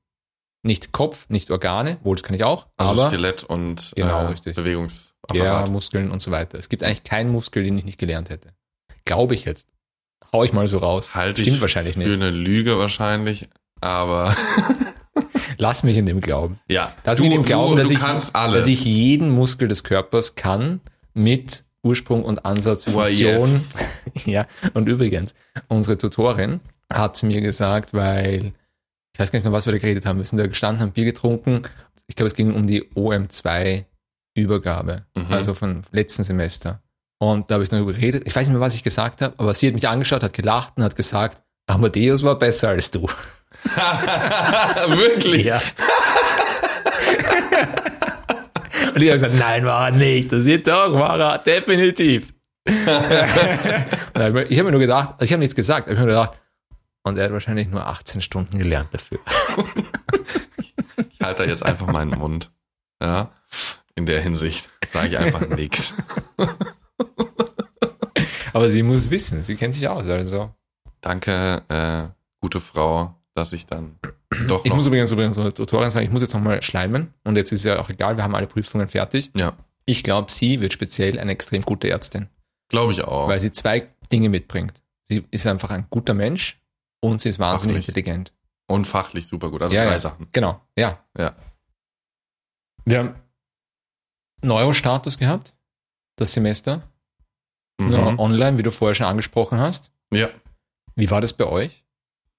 nicht 0.67 0.93
Kopf, 0.93 1.27
nicht 1.29 1.51
Organe, 1.51 1.97
wohl 2.03 2.17
das 2.17 2.23
kann 2.23 2.35
ich 2.37 2.45
auch, 2.45 2.67
Also 2.77 2.93
aber 3.01 3.09
Skelett 3.11 3.45
und 3.45 3.93
Genau, 3.97 4.25
äh, 4.25 4.27
richtig. 4.27 4.57
Bewegungsapparat. 4.57 5.67
ja, 5.67 5.71
Muskeln 5.71 6.11
und 6.11 6.21
so 6.21 6.31
weiter. 6.31 6.59
Es 6.59 6.69
gibt 6.69 6.83
eigentlich 6.83 7.05
keinen 7.05 7.31
Muskel, 7.31 7.63
den 7.63 7.79
ich 7.79 7.85
nicht 7.85 7.99
gelernt 7.99 8.31
hätte. 8.31 8.51
Glaube 9.05 9.35
ich 9.35 9.45
jetzt. 9.45 9.69
Hau 10.33 10.45
ich 10.45 10.53
mal 10.53 10.67
so 10.69 10.79
raus. 10.79 11.15
Halte 11.15 11.41
Stimmt 11.43 11.57
ich 11.57 11.63
wahrscheinlich 11.63 11.95
für 11.95 12.01
nicht. 12.01 12.13
eine 12.15 12.31
Lüge 12.31 12.79
wahrscheinlich, 12.79 13.49
aber 13.81 14.37
Lass 15.59 15.83
mich 15.83 15.97
in 15.97 16.07
dem 16.07 16.21
glauben. 16.21 16.59
ja. 16.69 16.93
Lass 17.05 17.19
du, 17.19 17.23
mich 17.25 17.33
in 17.33 17.39
dem 17.41 17.45
glauben, 17.45 17.77
du, 17.77 17.79
dass, 17.79 17.89
du 17.89 17.95
ich, 17.95 18.33
dass 18.33 18.67
ich 18.67 18.85
jeden 18.85 19.31
Muskel 19.31 19.69
des 19.69 19.85
Körpers 19.85 20.35
kann 20.35 20.81
mit 21.15 21.65
Ursprung 21.83 22.25
und 22.25 22.45
Ansatz, 22.45 22.85
Funktion. 22.85 23.65
ja, 24.25 24.47
und 24.75 24.89
übrigens, 24.89 25.35
unsere 25.69 25.97
Tutorin 25.97 26.61
hat 26.93 27.23
mir 27.23 27.41
gesagt, 27.41 27.95
weil, 27.95 28.53
ich 29.17 29.21
weiß 29.21 29.33
gar 29.33 29.39
nicht 29.39 29.45
mehr, 29.45 29.53
was 29.55 29.65
wir 29.65 29.73
da 29.73 29.79
geredet 29.79 30.05
haben, 30.05 30.19
wir 30.19 30.27
sind 30.27 30.37
da 30.37 30.47
gestanden, 30.47 30.83
haben 30.83 30.93
Bier 30.93 31.07
getrunken. 31.07 31.63
Ich 32.07 32.17
glaube, 32.17 32.27
es 32.27 32.35
ging 32.37 32.53
um 32.53 32.67
die 32.67 32.83
OM2-Übergabe, 32.95 35.07
Mhm. 35.17 35.33
also 35.33 35.55
von 35.55 35.81
letzten 35.91 36.23
Semester. 36.23 36.83
Und 37.19 37.51
da 37.51 37.55
habe 37.55 37.65
ich 37.65 37.71
darüber 37.71 37.95
geredet. 37.95 38.25
Ich 38.27 38.37
weiß 38.37 38.47
nicht 38.47 38.53
mehr, 38.53 38.61
was 38.61 38.75
ich 38.75 38.83
gesagt 38.83 39.23
habe, 39.23 39.33
aber 39.39 39.55
sie 39.55 39.69
hat 39.69 39.75
mich 39.75 39.89
angeschaut, 39.89 40.23
hat 40.23 40.35
gelacht 40.35 40.75
und 40.77 40.85
hat 40.85 40.97
gesagt, 40.97 41.41
Amadeus 41.67 42.25
war 42.25 42.39
besser 42.39 42.69
als 42.69 42.91
du. 42.91 43.09
Wirklich? 43.65 45.47
Ja. 45.47 45.63
Und 48.95 49.01
ich 49.03 49.09
habe 49.09 49.19
gesagt, 49.19 49.35
nein, 49.39 49.65
war 49.65 49.87
er 49.89 49.93
nicht. 49.93 50.31
Das 50.31 50.45
ist 50.45 50.67
doch, 50.67 50.93
war 50.93 51.19
er, 51.19 51.39
definitiv. 51.39 52.35
Ich 54.49 54.59
habe 54.59 54.65
mir 54.65 54.71
nur 54.73 54.81
gedacht, 54.81 55.23
ich 55.23 55.31
habe 55.33 55.41
nichts 55.41 55.55
gesagt, 55.55 55.87
aber 55.87 55.93
ich 55.93 55.99
habe 55.99 56.11
mir 56.11 56.17
gedacht, 56.19 56.39
und 57.07 57.17
er 57.19 57.25
hat 57.27 57.33
wahrscheinlich 57.33 57.69
nur 57.69 57.87
18 57.87 58.21
Stunden 58.21 58.59
gelernt 58.59 58.89
dafür. 58.93 59.19
Ich 61.11 61.21
halte 61.21 61.43
da 61.43 61.49
jetzt 61.49 61.63
einfach 61.65 61.87
meinen 61.89 62.17
Mund. 62.19 62.51
Ja. 63.03 63.31
In 63.97 64.07
der 64.07 64.23
Hinsicht 64.23 64.71
sage 64.89 65.09
ich 65.09 65.19
einfach 65.19 65.47
nichts. 65.49 65.93
Aber 68.53 68.71
sie 68.71 68.83
muss 68.83 68.97
es 69.03 69.11
wissen, 69.11 69.43
sie 69.45 69.57
kennt 69.57 69.75
sich 69.75 69.89
aus, 69.89 70.07
also. 70.09 70.55
Danke, 71.01 71.63
äh, 71.69 72.09
gute 72.41 72.61
Frau, 72.61 73.15
dass 73.35 73.53
ich 73.53 73.67
dann 73.67 73.99
doch 74.47 74.65
Ich 74.65 74.71
noch. 74.71 74.77
muss 74.79 74.87
übrigens, 74.87 75.11
übrigens 75.11 75.37
Tutorin 75.55 75.91
sagen, 75.91 76.07
ich 76.07 76.13
muss 76.13 76.23
jetzt 76.23 76.33
nochmal 76.35 76.63
schleimen 76.63 77.13
und 77.25 77.37
jetzt 77.37 77.53
ist 77.53 77.65
ja 77.65 77.79
auch 77.79 77.91
egal, 77.91 78.17
wir 78.17 78.25
haben 78.25 78.35
alle 78.35 78.47
Prüfungen 78.47 78.89
fertig. 78.89 79.31
ja, 79.37 79.53
Ich 79.85 80.03
glaube, 80.03 80.31
sie 80.33 80.61
wird 80.61 80.73
speziell 80.73 81.19
eine 81.19 81.33
extrem 81.33 81.63
gute 81.63 81.91
Ärztin, 81.91 82.29
glaube 82.71 82.93
ich 82.93 83.03
auch. 83.03 83.29
weil 83.29 83.41
sie 83.41 83.53
zwei 83.53 83.89
Dinge 84.11 84.29
mitbringt. 84.31 84.73
Sie 85.05 85.25
ist 85.31 85.47
einfach 85.47 85.71
ein 85.71 85.87
guter 85.91 86.15
Mensch 86.15 86.61
und 87.11 87.21
sie 87.21 87.29
ist 87.31 87.39
wahnsinnig 87.39 87.77
Fachlich. 87.77 87.89
intelligent. 87.89 88.33
Und 88.69 88.85
fachlich 88.87 89.27
super 89.27 89.51
gut. 89.51 89.63
Also 89.63 89.75
Ja, 89.77 89.85
drei 89.85 89.93
ja. 89.93 89.99
Sachen. 89.99 90.27
Genau, 90.33 90.61
ja. 90.79 90.99
Ja. 91.17 91.37
Wir 92.85 92.99
haben 92.99 93.15
Neurostatus 94.43 95.19
gehabt, 95.19 95.57
das 96.17 96.33
Semester. 96.33 96.83
Mhm. 97.79 97.89
Ja, 97.91 98.19
online, 98.19 98.59
wie 98.59 98.63
du 98.63 98.71
vorher 98.73 98.95
schon 98.95 99.07
angesprochen 99.07 99.59
hast. 99.59 99.93
ja. 100.13 100.29
Wie 100.99 101.11
war 101.11 101.21
das 101.21 101.35
bei 101.35 101.45
euch? 101.45 101.85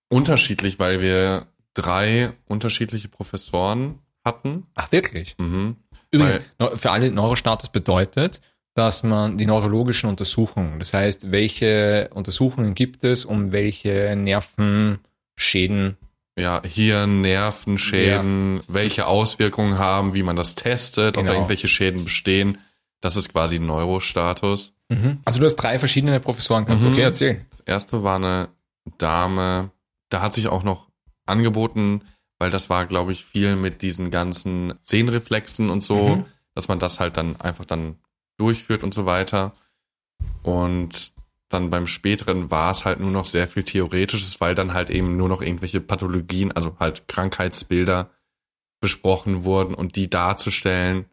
Unterschiedlich, 0.09 0.79
weil 0.79 0.99
wir 0.99 1.45
drei 1.75 2.33
unterschiedliche 2.45 3.07
Professoren 3.07 3.99
hatten. 4.25 4.65
Ach, 4.73 4.91
wirklich? 4.91 5.37
Mhm. 5.37 5.75
Übrigens, 6.09 6.43
für 6.77 6.89
alle 6.89 7.11
Neurostatus 7.11 7.69
bedeutet, 7.69 8.41
dass 8.77 9.03
man 9.03 9.37
die 9.37 9.45
neurologischen 9.47 10.07
Untersuchungen, 10.09 10.79
das 10.79 10.93
heißt, 10.93 11.31
welche 11.31 12.09
Untersuchungen 12.13 12.75
gibt 12.75 13.03
es, 13.03 13.25
um 13.25 13.51
welche 13.51 14.15
Nervenschäden, 14.15 15.97
Ja, 16.39 16.61
Hirn, 16.63 17.21
Nerven, 17.21 17.79
Schäden, 17.79 18.61
welche 18.67 19.07
Auswirkungen 19.07 19.79
haben, 19.79 20.13
wie 20.13 20.21
man 20.21 20.35
das 20.35 20.53
testet, 20.53 21.17
ob 21.17 21.23
Genau. 21.23 21.31
da 21.31 21.33
irgendwelche 21.37 21.67
Schäden 21.67 22.03
bestehen. 22.03 22.59
Das 23.01 23.15
ist 23.15 23.29
quasi 23.33 23.57
Neurostatus. 23.59 24.73
also 25.25 25.39
du 25.39 25.45
hast 25.45 25.55
drei 25.57 25.79
verschiedene 25.79 26.19
Professoren 26.19 26.65
gehabt. 26.65 26.81
Mhm. 26.83 26.91
Okay, 26.91 27.01
erzähl. 27.01 27.45
Das 27.49 27.59
erste 27.61 28.03
war 28.03 28.15
eine 28.17 28.49
Dame, 28.99 29.71
da 30.09 30.21
hat 30.21 30.33
sich 30.35 30.47
auch 30.47 30.63
noch 30.63 30.87
angeboten, 31.25 32.03
weil 32.39 32.51
das 32.51 32.69
war, 32.69 32.85
glaube 32.85 33.11
ich, 33.11 33.25
viel 33.25 33.55
mit 33.55 33.81
diesen 33.81 34.11
ganzen 34.11 34.75
Sehnreflexen 34.83 35.69
und 35.71 35.81
so, 35.83 36.17
Mhm. 36.17 36.25
dass 36.55 36.67
man 36.67 36.77
das 36.79 36.99
halt 36.99 37.17
dann 37.17 37.35
einfach 37.41 37.65
dann 37.65 37.95
durchführt 38.37 38.83
und 38.83 38.93
so 38.93 39.05
weiter. 39.05 39.53
Und 40.43 41.13
dann 41.49 41.69
beim 41.69 41.87
späteren 41.87 42.51
war 42.51 42.71
es 42.71 42.85
halt 42.85 42.99
nur 42.99 43.11
noch 43.11 43.25
sehr 43.25 43.47
viel 43.47 43.63
Theoretisches, 43.63 44.41
weil 44.41 44.55
dann 44.55 44.73
halt 44.73 44.89
eben 44.89 45.15
nur 45.17 45.29
noch 45.29 45.41
irgendwelche 45.41 45.79
Pathologien, 45.81 46.51
also 46.51 46.75
halt 46.79 47.07
Krankheitsbilder 47.07 48.09
besprochen 48.81 49.43
wurden 49.43 49.73
und 49.73 49.95
die 49.95 50.09
darzustellen, 50.09 51.05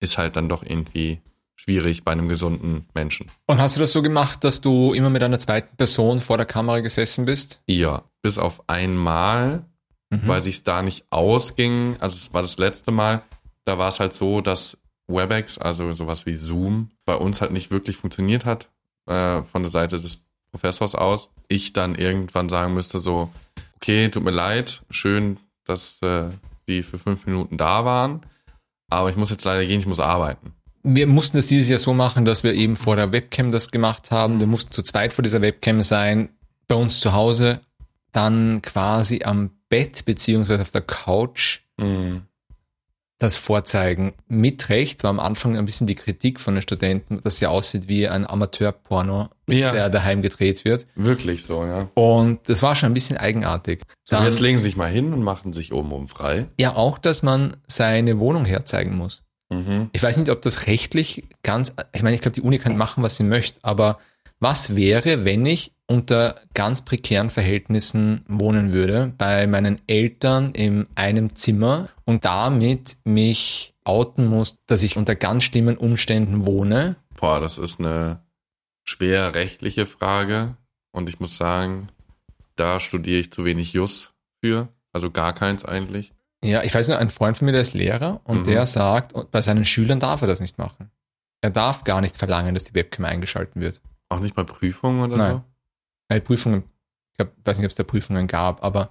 ist 0.00 0.18
halt 0.18 0.36
dann 0.36 0.48
doch 0.48 0.62
irgendwie 0.62 1.20
schwierig 1.54 2.04
bei 2.04 2.12
einem 2.12 2.28
gesunden 2.28 2.86
Menschen. 2.94 3.30
Und 3.46 3.60
hast 3.60 3.76
du 3.76 3.80
das 3.80 3.92
so 3.92 4.02
gemacht, 4.02 4.44
dass 4.44 4.60
du 4.60 4.92
immer 4.94 5.10
mit 5.10 5.22
einer 5.22 5.38
zweiten 5.38 5.76
Person 5.76 6.20
vor 6.20 6.36
der 6.36 6.46
Kamera 6.46 6.80
gesessen 6.80 7.26
bist? 7.26 7.62
Ja, 7.66 8.02
bis 8.22 8.38
auf 8.38 8.62
einmal, 8.68 9.64
Mhm. 10.12 10.22
weil 10.26 10.42
sich 10.42 10.64
da 10.64 10.82
nicht 10.82 11.04
ausging. 11.10 11.96
Also 12.00 12.16
es 12.16 12.32
war 12.32 12.42
das 12.42 12.58
letzte 12.58 12.90
Mal. 12.90 13.22
Da 13.64 13.78
war 13.78 13.88
es 13.88 14.00
halt 14.00 14.12
so, 14.12 14.40
dass 14.40 14.76
WebEx, 15.10 15.58
also 15.58 15.92
sowas 15.92 16.26
wie 16.26 16.34
Zoom, 16.34 16.90
bei 17.04 17.14
uns 17.14 17.40
halt 17.40 17.52
nicht 17.52 17.70
wirklich 17.70 17.96
funktioniert 17.96 18.44
hat 18.44 18.68
äh, 19.06 19.42
von 19.42 19.62
der 19.62 19.70
Seite 19.70 20.00
des 20.00 20.22
Professors 20.52 20.94
aus. 20.94 21.28
Ich 21.48 21.72
dann 21.72 21.94
irgendwann 21.94 22.48
sagen 22.48 22.74
müsste 22.74 23.00
so, 23.00 23.30
okay, 23.76 24.08
tut 24.08 24.24
mir 24.24 24.30
leid, 24.30 24.82
schön, 24.90 25.38
dass 25.64 26.00
äh, 26.02 26.30
Sie 26.66 26.82
für 26.82 26.98
fünf 26.98 27.26
Minuten 27.26 27.56
da 27.56 27.84
waren, 27.84 28.20
aber 28.88 29.10
ich 29.10 29.16
muss 29.16 29.30
jetzt 29.30 29.44
leider 29.44 29.66
gehen, 29.66 29.80
ich 29.80 29.86
muss 29.86 30.00
arbeiten. 30.00 30.54
Wir 30.82 31.06
mussten 31.06 31.36
das 31.36 31.46
dieses 31.46 31.68
Jahr 31.68 31.78
so 31.78 31.92
machen, 31.92 32.24
dass 32.24 32.42
wir 32.42 32.54
eben 32.54 32.76
vor 32.76 32.96
der 32.96 33.12
Webcam 33.12 33.52
das 33.52 33.70
gemacht 33.70 34.10
haben. 34.10 34.40
Wir 34.40 34.46
mussten 34.46 34.72
zu 34.72 34.82
zweit 34.82 35.12
vor 35.12 35.22
dieser 35.22 35.42
Webcam 35.42 35.82
sein, 35.82 36.30
bei 36.68 36.74
uns 36.74 37.00
zu 37.00 37.12
Hause, 37.12 37.60
dann 38.12 38.62
quasi 38.62 39.22
am 39.24 39.50
Bett 39.68 40.04
beziehungsweise 40.04 40.62
auf 40.62 40.70
der 40.70 40.80
Couch 40.80 41.60
Mhm. 41.80 42.22
Das 43.20 43.36
vorzeigen. 43.36 44.14
Mit 44.26 44.68
Recht 44.70 45.04
war 45.04 45.10
am 45.10 45.20
Anfang 45.20 45.56
ein 45.56 45.66
bisschen 45.66 45.86
die 45.86 45.94
Kritik 45.94 46.40
von 46.40 46.54
den 46.54 46.62
Studenten, 46.62 47.20
dass 47.22 47.36
sie 47.36 47.46
aussieht 47.46 47.86
wie 47.86 48.08
ein 48.08 48.26
Amateurporno, 48.28 49.28
Ja. 49.48 49.72
der 49.72 49.88
daheim 49.90 50.22
gedreht 50.22 50.64
wird. 50.64 50.86
Wirklich 50.96 51.44
so, 51.44 51.64
ja. 51.64 51.88
Und 51.94 52.40
das 52.48 52.62
war 52.62 52.74
schon 52.74 52.90
ein 52.90 52.94
bisschen 52.94 53.16
eigenartig. 53.18 53.82
So, 54.02 54.16
Dann, 54.16 54.24
jetzt 54.24 54.40
legen 54.40 54.56
Sie 54.56 54.64
sich 54.64 54.76
mal 54.76 54.90
hin 54.90 55.12
und 55.12 55.22
machen 55.22 55.52
sich 55.52 55.72
oben 55.72 55.92
um 55.92 56.08
frei. 56.08 56.46
ja, 56.58 56.74
auch, 56.74 56.98
dass 56.98 57.22
man 57.22 57.56
seine 57.66 58.18
Wohnung 58.18 58.44
herzeigen 58.44 58.96
muss. 58.96 59.22
Mhm. 59.52 59.90
Ich 59.92 60.02
weiß 60.02 60.16
nicht, 60.16 60.30
ob 60.30 60.42
das 60.42 60.66
rechtlich 60.66 61.24
ganz, 61.42 61.72
ich 61.92 62.02
meine, 62.02 62.14
ich 62.14 62.22
glaube, 62.22 62.34
die 62.36 62.42
Uni 62.42 62.58
kann 62.58 62.76
machen, 62.76 63.02
was 63.02 63.16
sie 63.16 63.24
möchte, 63.24 63.58
aber 63.62 63.98
was 64.40 64.74
wäre, 64.76 65.24
wenn 65.24 65.46
ich 65.46 65.72
unter 65.86 66.36
ganz 66.54 66.82
prekären 66.82 67.30
Verhältnissen 67.30 68.24
wohnen 68.28 68.72
würde, 68.72 69.12
bei 69.18 69.46
meinen 69.46 69.80
Eltern 69.86 70.52
in 70.52 70.86
einem 70.94 71.34
Zimmer 71.34 71.88
und 72.04 72.24
damit 72.24 72.96
mich 73.04 73.74
outen 73.84 74.26
muss, 74.26 74.58
dass 74.66 74.82
ich 74.82 74.96
unter 74.96 75.14
ganz 75.14 75.44
schlimmen 75.44 75.76
Umständen 75.76 76.46
wohne? 76.46 76.96
Boah, 77.16 77.40
das 77.40 77.58
ist 77.58 77.80
eine 77.80 78.22
schwer 78.84 79.34
rechtliche 79.34 79.86
Frage 79.86 80.56
und 80.92 81.08
ich 81.08 81.20
muss 81.20 81.36
sagen, 81.36 81.88
da 82.56 82.80
studiere 82.80 83.20
ich 83.20 83.32
zu 83.32 83.44
wenig 83.44 83.72
Jus 83.72 84.12
für, 84.42 84.68
also 84.92 85.10
gar 85.10 85.32
keins 85.34 85.64
eigentlich. 85.64 86.12
Ja, 86.42 86.62
ich 86.62 86.74
weiß 86.74 86.88
nur, 86.88 86.98
ein 86.98 87.10
Freund 87.10 87.36
von 87.36 87.46
mir, 87.46 87.52
der 87.52 87.60
ist 87.60 87.74
Lehrer 87.74 88.20
und 88.24 88.40
Mhm. 88.40 88.44
der 88.44 88.66
sagt, 88.66 89.12
bei 89.30 89.42
seinen 89.42 89.64
Schülern 89.64 90.00
darf 90.00 90.22
er 90.22 90.28
das 90.28 90.40
nicht 90.40 90.56
machen. 90.56 90.90
Er 91.42 91.50
darf 91.50 91.84
gar 91.84 92.00
nicht 92.00 92.16
verlangen, 92.16 92.54
dass 92.54 92.64
die 92.64 92.74
Webcam 92.74 93.04
eingeschalten 93.04 93.60
wird. 93.60 93.82
Auch 94.10 94.20
nicht 94.20 94.34
bei 94.34 94.44
Prüfungen 94.44 95.02
oder 95.02 95.16
Nein. 95.16 95.44
Weil 96.08 96.20
Prüfungen, 96.20 96.64
ich 97.12 97.16
glaub, 97.16 97.32
weiß 97.44 97.58
nicht, 97.58 97.66
ob 97.66 97.70
es 97.70 97.76
da 97.76 97.84
Prüfungen 97.84 98.26
gab, 98.26 98.62
aber 98.62 98.90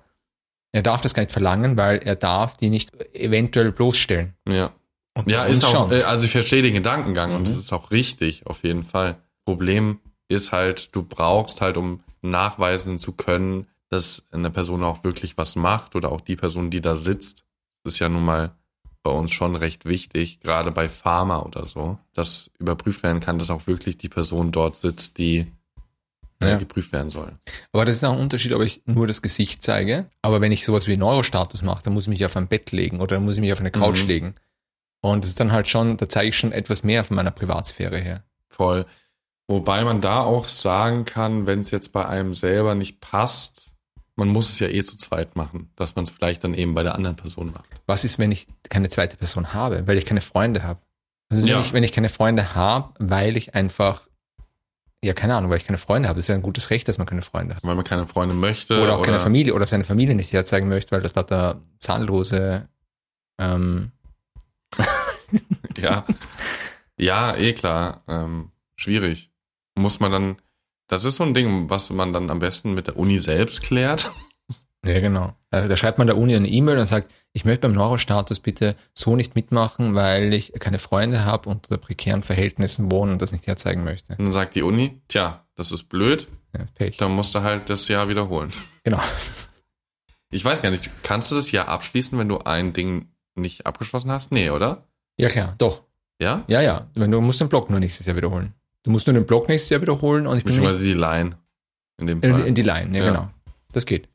er 0.72 0.82
darf 0.82 1.02
das 1.02 1.14
gar 1.14 1.22
nicht 1.22 1.32
verlangen, 1.32 1.78
weil 1.78 1.98
er 2.00 2.16
darf 2.16 2.58
die 2.58 2.70
nicht 2.70 2.92
eventuell 3.14 3.72
bloßstellen. 3.72 4.36
so? 4.48 4.54
Ja. 4.54 4.74
Und 5.16 5.30
Ja, 5.30 5.44
ist 5.46 5.64
auch, 5.66 5.72
schon. 5.72 5.92
äh, 5.92 6.04
also 6.04 6.26
ich 6.26 6.32
verstehe 6.32 6.62
den 6.62 6.74
Gedankengang 6.76 7.34
und 7.36 7.42
Mhm. 7.42 7.48
es 7.48 7.56
ist 7.58 7.74
auch 7.74 7.92
richtig, 7.92 8.46
auf 8.48 8.64
jeden 8.64 8.84
Fall. 8.84 9.22
Problem 9.46 10.00
ist 10.30 10.52
halt, 10.52 10.96
du 10.96 11.04
brauchst 11.04 11.60
halt, 11.62 11.76
um 11.78 12.04
nachweisen 12.22 13.00
zu 13.00 13.14
können, 13.14 13.68
dass 13.90 14.28
eine 14.32 14.52
Person 14.52 14.84
auch 14.84 15.04
wirklich 15.04 15.38
was 15.38 15.56
macht 15.56 15.96
oder 15.96 16.12
auch 16.12 16.22
die 16.22 16.36
Person, 16.36 16.70
die 16.70 16.80
da 16.82 16.96
sitzt, 16.96 17.44
das 17.84 17.94
ist 17.94 18.00
ja 18.00 18.08
nun 18.10 18.24
mal 18.24 18.56
bei 19.04 19.12
uns 19.12 19.32
schon 19.32 19.56
recht 19.56 19.86
wichtig, 19.86 20.40
gerade 20.42 20.72
bei 20.72 20.90
Pharma 20.90 21.40
oder 21.42 21.66
so, 21.66 21.98
dass 22.14 22.52
überprüft 22.60 23.02
werden 23.04 23.20
kann, 23.22 23.40
dass 23.40 23.50
auch 23.50 23.66
wirklich 23.68 23.98
die 23.98 24.10
Person 24.10 24.52
dort 24.52 24.76
sitzt, 24.76 25.18
die 25.18 25.48
äh, 26.42 26.50
Ja. 26.52 26.58
geprüft 26.58 26.92
werden 26.92 27.10
soll. 27.10 27.38
Aber 27.72 27.86
das 27.86 27.98
ist 27.98 28.04
auch 28.04 28.14
ein 28.14 28.20
Unterschied, 28.20 28.54
ob 28.54 28.62
ich 28.62 28.82
nur 28.86 29.08
das 29.08 29.22
Gesicht 29.22 29.62
zeige. 29.64 30.10
Aber 30.22 30.42
wenn 30.42 30.52
ich 30.52 30.66
sowas 30.66 30.88
wie 30.88 30.98
Neurostatus 30.98 31.62
mache, 31.62 31.84
dann 31.84 31.94
muss 31.94 32.04
ich 32.06 32.10
mich 32.10 32.26
auf 32.26 32.36
ein 32.38 32.48
Bett 32.48 32.72
legen 32.72 33.00
oder 33.00 33.16
dann 33.16 33.26
muss 33.26 33.36
ich 33.36 33.42
mich 33.42 33.54
auf 33.54 33.60
eine 33.60 33.72
Couch 33.72 34.04
Mhm. 34.04 34.08
legen. 34.08 34.36
Und 35.02 35.24
das 35.24 35.30
ist 35.32 35.40
dann 35.40 35.52
halt 35.54 35.68
schon, 35.70 35.96
da 35.98 36.10
zeige 36.10 36.30
ich 36.30 36.38
schon 36.38 36.52
etwas 36.52 36.84
mehr 36.84 37.04
von 37.06 37.16
meiner 37.16 37.32
Privatsphäre 37.32 37.98
her. 37.98 38.24
Voll. 38.50 38.86
Wobei 39.48 39.84
man 39.84 40.02
da 40.02 40.22
auch 40.22 40.48
sagen 40.48 41.06
kann, 41.06 41.48
wenn 41.48 41.62
es 41.62 41.72
jetzt 41.72 41.92
bei 41.94 42.06
einem 42.06 42.34
selber 42.34 42.76
nicht 42.76 43.00
passt, 43.00 43.69
man 44.20 44.28
muss 44.30 44.50
es 44.50 44.60
ja 44.60 44.68
eh 44.68 44.84
zu 44.84 44.96
zweit 44.98 45.36
machen, 45.36 45.72
dass 45.76 45.96
man 45.96 46.04
es 46.04 46.12
vielleicht 46.12 46.44
dann 46.44 46.54
eben 46.54 46.76
bei 46.76 46.84
der 46.84 46.94
anderen 46.96 47.16
Person 47.16 47.52
macht. 47.52 47.66
Was 47.88 48.04
ist, 48.04 48.20
wenn 48.20 48.32
ich 48.32 48.48
keine 48.70 48.90
zweite 48.90 49.18
Person 49.18 49.54
habe, 49.54 49.88
weil 49.88 49.98
ich 49.98 50.06
keine 50.06 50.22
Freunde 50.22 50.62
habe? 50.64 50.80
Was 51.30 51.40
ist, 51.40 51.48
Ja. 51.48 51.56
wenn, 51.56 51.62
ich, 51.64 51.74
wenn 51.74 51.84
ich 51.84 51.92
keine 51.94 52.10
Freunde 52.10 52.54
habe, 52.56 52.94
weil 53.00 53.38
ich 53.38 53.56
einfach, 53.56 54.02
ja, 55.04 55.14
keine 55.14 55.36
Ahnung, 55.36 55.50
weil 55.50 55.58
ich 55.58 55.66
keine 55.66 55.78
Freunde 55.78 56.10
habe. 56.10 56.18
Das 56.18 56.26
ist 56.26 56.28
ja 56.30 56.36
ein 56.36 56.42
gutes 56.42 56.70
Recht, 56.70 56.88
dass 56.88 56.98
man 56.98 57.08
keine 57.08 57.22
Freunde 57.22 57.56
hat. 57.56 57.64
Weil 57.64 57.76
man 57.76 57.86
keine 57.86 58.06
Freunde 58.08 58.36
möchte. 58.36 58.82
Oder 58.84 58.98
auch 58.98 59.02
keine 59.04 59.20
Familie 59.20 59.54
oder 59.54 59.66
seine 59.66 59.86
Familie 59.86 60.16
nicht 60.16 60.34
herzeigen 60.34 60.68
möchte, 60.68 60.92
weil 60.92 61.02
das 61.02 61.16
lauter 61.16 61.62
zahnlose 61.80 62.68
ähm, 63.40 63.92
Ja. 65.78 66.06
ja, 66.98 67.36
eh 67.36 67.54
klar. 67.54 68.04
Ähm, 68.08 68.52
schwierig. 68.76 69.32
Muss 69.76 70.00
man 70.00 70.12
dann, 70.12 70.36
das 70.90 71.06
ist 71.06 71.16
so 71.16 71.24
ein 71.24 71.34
Ding, 71.34 71.70
was 71.70 71.90
man 71.90 72.12
dann 72.12 72.30
am 72.30 72.40
besten 72.40 72.74
mit 72.74 72.88
der 72.88 72.98
Uni 72.98 73.18
selbst 73.18 73.62
klärt. 73.62 74.12
Ja, 74.86 75.00
genau. 75.00 75.34
Da 75.52 75.76
schreibt 75.76 75.98
man 75.98 76.08
der 76.08 76.16
Uni 76.18 76.36
eine 76.36 76.48
E-Mail 76.48 76.78
und 76.78 76.86
sagt, 76.88 77.10
ich 77.34 77.44
möchte 77.46 77.62
beim 77.62 77.74
Neurostatus 77.74 78.40
bitte 78.40 78.76
so 78.94 79.16
nicht 79.16 79.36
mitmachen, 79.36 79.94
weil 79.94 80.34
ich 80.34 80.54
keine 80.54 80.80
Freunde 80.80 81.26
habe 81.26 81.50
und 81.50 81.70
unter 81.70 81.78
prekären 81.78 82.24
Verhältnissen 82.24 82.90
wohne 82.92 83.12
und 83.12 83.22
das 83.22 83.32
nicht 83.32 83.46
herzeigen 83.46 83.84
möchte. 83.84 84.14
Und 84.14 84.26
dann 84.26 84.32
sagt 84.32 84.56
die 84.56 84.64
Uni, 84.64 85.02
tja, 85.10 85.46
das 85.56 85.72
ist 85.72 85.90
blöd, 85.90 86.28
Ja, 86.56 86.64
ist 86.64 86.76
Pech. 86.76 86.98
dann 86.98 87.12
musst 87.12 87.36
du 87.36 87.42
halt 87.42 87.70
das 87.70 87.88
Jahr 87.88 88.08
wiederholen. 88.10 88.52
Genau. 88.84 89.02
Ich 90.32 90.46
weiß 90.46 90.62
gar 90.62 90.70
nicht, 90.72 90.90
kannst 91.04 91.30
du 91.32 91.36
das 91.36 91.52
Jahr 91.52 91.68
abschließen, 91.68 92.18
wenn 92.18 92.30
du 92.30 92.40
ein 92.40 92.72
Ding 92.74 93.10
nicht 93.36 93.66
abgeschlossen 93.66 94.12
hast? 94.12 94.32
Nee, 94.32 94.50
oder? 94.50 94.88
Ja, 95.18 95.28
klar, 95.30 95.56
doch. 95.58 95.84
Ja? 96.22 96.44
Ja, 96.48 96.62
ja. 96.62 96.88
Wenn 96.94 97.12
du 97.12 97.20
musst 97.22 97.42
den 97.42 97.50
Block 97.50 97.70
nur 97.70 97.80
nächstes 97.80 98.06
Jahr 98.06 98.16
wiederholen. 98.16 98.54
Du 98.84 98.92
musst 98.92 99.08
nur 99.08 99.14
den 99.14 99.26
Block 99.26 99.48
nächstes 99.50 99.70
Jahr 99.70 99.82
wiederholen 99.82 100.26
und 100.28 100.38
ich 100.38 100.44
bin 100.44 100.54
Beziehungsweise 100.56 100.84
die 100.84 100.94
Line. 100.94 101.38
In 101.98 102.08
dem 102.08 102.22
Fall. 102.22 102.42
in 102.48 102.56
die 102.56 102.62
Line. 102.64 102.98
Ja, 102.98 103.04
Ja. 103.06 103.12
genau. 103.12 103.30
Das 103.72 103.86
geht. 103.86 104.08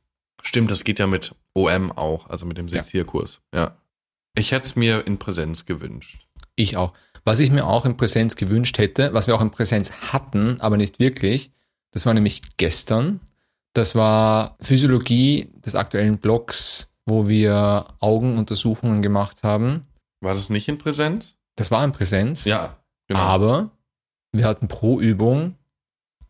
Stimmt, 0.42 0.70
das 0.70 0.85
geht 0.85 0.98
ja 0.98 1.07
mit 1.07 1.35
OM 1.55 1.92
auch, 1.92 2.29
also 2.29 2.44
mit 2.46 2.59
dem 2.59 2.68
Sexierkurs. 2.68 3.40
Ja. 3.55 3.77
Ich 4.35 4.53
hätte 4.53 4.66
es 4.66 4.74
mir 4.77 5.07
in 5.07 5.18
Präsenz 5.18 5.64
gewünscht. 5.66 6.27
Ich 6.57 6.77
auch. 6.77 6.92
Was 7.24 7.40
ich 7.40 7.50
mir 7.50 7.66
auch 7.66 7.85
in 7.87 7.96
Präsenz 7.96 8.37
gewünscht 8.37 8.77
hätte, 8.79 9.14
was 9.14 9.27
wir 9.27 9.35
auch 9.35 9.40
in 9.40 9.50
Präsenz 9.50 9.92
hatten, 10.12 10.61
aber 10.61 10.77
nicht 10.77 10.98
wirklich, 10.98 11.53
das 11.92 12.05
war 12.05 12.12
nämlich 12.14 12.42
gestern. 12.57 13.20
Das 13.72 13.94
war 13.94 14.57
Physiologie 14.61 15.50
des 15.64 15.74
aktuellen 15.74 16.18
Blocks, 16.18 16.92
wo 17.07 17.29
wir 17.29 17.87
Augenuntersuchungen 18.00 19.03
gemacht 19.03 19.42
haben. 19.42 19.83
War 20.20 20.35
das 20.35 20.50
nicht 20.50 20.68
in 20.68 20.79
Präsenz? 20.79 21.35
Das 21.57 21.70
war 21.70 21.85
in 21.85 21.92
Präsenz, 21.92 22.44
Ja, 22.44 22.77
genau. 23.09 23.20
aber 23.20 23.70
wir 24.38 24.47
hatten 24.47 24.68
pro 24.68 25.01
Übung 25.01 25.55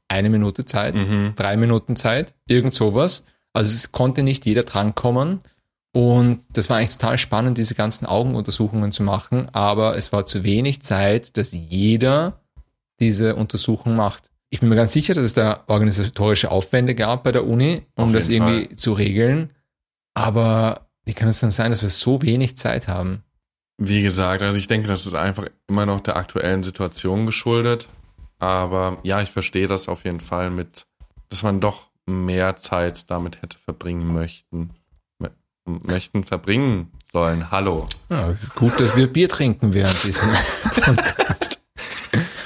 eine 0.08 0.30
Minute 0.30 0.64
Zeit, 0.64 0.94
Mhm. 0.94 1.32
drei 1.36 1.56
Minuten 1.56 1.96
Zeit, 1.96 2.34
irgend 2.46 2.74
sowas. 2.74 3.24
Also 3.52 3.70
es 3.70 3.92
konnte 3.92 4.22
nicht 4.22 4.46
jeder 4.46 4.62
drankommen. 4.64 5.40
Und 5.92 6.40
das 6.52 6.68
war 6.70 6.79
eigentlich 6.79 6.96
total 6.96 7.18
spannend, 7.18 7.56
diese 7.56 7.74
ganzen 7.76 8.04
Augenuntersuchungen 8.04 8.90
zu 8.90 9.04
machen, 9.04 9.48
aber 9.52 9.96
es 9.96 10.12
war 10.12 10.26
zu 10.26 10.42
wenig 10.42 10.83
Zeit, 10.83 11.37
dass 11.37 11.52
jeder 11.52 12.40
diese 12.98 13.37
Untersuchung 13.37 13.94
macht. 13.94 14.31
Ich 14.50 14.60
bin 14.60 14.68
mir 14.68 14.74
ganz 14.76 14.92
sicher, 14.92 15.14
dass 15.14 15.24
es 15.24 15.35
da 15.35 15.62
organisatorische 15.68 16.50
Aufwände 16.50 16.94
gab 16.96 17.22
bei 17.24 17.31
der 17.33 17.46
Uni, 17.46 17.83
um 17.96 18.12
das 18.12 18.29
irgendwie 18.29 18.74
zu 18.76 18.92
regeln. 18.92 19.50
Aber 20.14 20.88
wie 21.04 21.12
kann 21.14 21.29
es 21.29 21.40
dann 21.40 21.50
sein, 21.52 21.70
dass 21.70 21.83
wir 21.83 21.90
so 21.90 22.22
wenig 22.22 22.56
Zeit 22.56 22.88
haben? 22.88 23.22
Wie 23.79 24.02
gesagt, 24.02 24.42
also 24.42 24.58
ich 24.58 24.66
denke, 24.68 24.87
das 24.88 25.06
ist 25.06 25.14
einfach 25.14 25.46
immer 25.68 25.85
noch 25.87 26.00
der 26.00 26.16
aktuellen 26.16 26.62
Situation 26.62 27.27
geschuldet. 27.27 27.88
Aber 28.38 28.98
ja, 29.02 29.20
ich 29.22 29.31
verstehe 29.31 29.66
das 29.66 29.88
auf 29.88 30.04
jeden 30.04 30.20
Fall 30.20 30.50
mit, 30.50 30.87
dass 31.29 31.42
man 31.42 31.60
doch 31.60 31.88
mehr 32.06 32.56
Zeit 32.56 33.10
damit 33.10 33.42
hätte 33.42 33.58
verbringen 33.58 34.12
möchten. 34.12 34.70
mö- 35.20 35.31
Möchten 35.66 36.25
verbringen 36.25 36.92
sollen. 37.12 37.50
Hallo. 37.50 37.87
Ja, 38.10 38.29
es 38.29 38.42
ist 38.42 38.54
gut, 38.54 38.79
dass 38.79 38.94
wir 38.96 39.06
Bier 39.12 39.29
trinken 39.29 39.72
während 39.72 40.02
diesem 40.04 40.29
Podcast. 40.62 41.60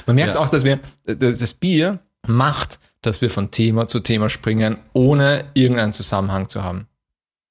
Man 0.05 0.15
merkt 0.15 0.35
Ja. 0.35 0.41
auch, 0.41 0.49
dass 0.49 0.63
wir, 0.63 0.79
das 1.05 1.39
das 1.39 1.53
Bier 1.53 1.99
macht, 2.27 2.79
dass 3.01 3.21
wir 3.21 3.29
von 3.29 3.51
Thema 3.51 3.87
zu 3.87 3.99
Thema 3.99 4.29
springen, 4.29 4.77
ohne 4.93 5.43
irgendeinen 5.53 5.93
Zusammenhang 5.93 6.47
zu 6.49 6.63
haben. 6.63 6.87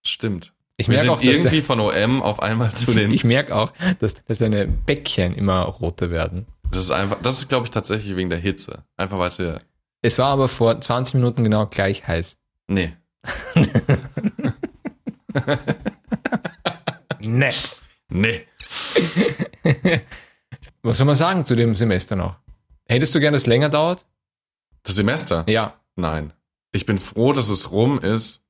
Stimmt. 0.04 0.52
Ich 0.78 0.88
merke 0.88 1.10
auch, 1.10 1.20
dass 1.20 1.26
irgendwie 1.26 1.60
von 1.60 1.80
OM 1.80 2.22
auf 2.22 2.40
einmal 2.40 2.72
zu 2.72 2.92
der, 2.92 3.02
den. 3.04 3.12
ich 3.12 3.24
merke 3.24 3.54
auch, 3.54 3.72
dass, 3.98 4.14
dass 4.24 4.38
deine 4.38 4.66
Bäckchen 4.66 5.34
immer 5.34 5.62
roter 5.62 6.10
werden. 6.10 6.46
Das 6.70 6.82
ist 6.82 6.90
einfach, 6.90 7.20
das 7.20 7.38
ist 7.38 7.48
glaube 7.48 7.66
ich 7.66 7.70
tatsächlich 7.70 8.16
wegen 8.16 8.30
der 8.30 8.38
Hitze. 8.38 8.84
Einfach 8.96 9.18
weil 9.18 9.28
es 9.28 9.38
ja. 9.38 9.58
Es 10.02 10.18
war 10.18 10.28
aber 10.28 10.48
vor 10.48 10.80
20 10.80 11.14
Minuten 11.14 11.42
genau 11.44 11.66
gleich 11.66 12.06
heiß. 12.06 12.38
Nee. 12.68 12.92
Nee. 17.20 17.52
Nee. 18.08 18.46
Was 20.82 20.98
soll 20.98 21.06
man 21.06 21.16
sagen 21.16 21.44
zu 21.44 21.56
dem 21.56 21.74
Semester 21.74 22.16
noch? 22.16 22.36
Hättest 22.86 23.14
du 23.14 23.20
gern, 23.20 23.32
dass 23.32 23.42
es 23.42 23.46
länger 23.46 23.68
dauert? 23.68 24.06
Das 24.82 24.94
Semester? 24.94 25.44
Ja. 25.48 25.74
Nein. 25.96 26.32
Ich 26.72 26.86
bin 26.86 26.98
froh, 26.98 27.32
dass 27.32 27.48
es 27.48 27.70
rum 27.70 27.98
ist. 27.98 28.42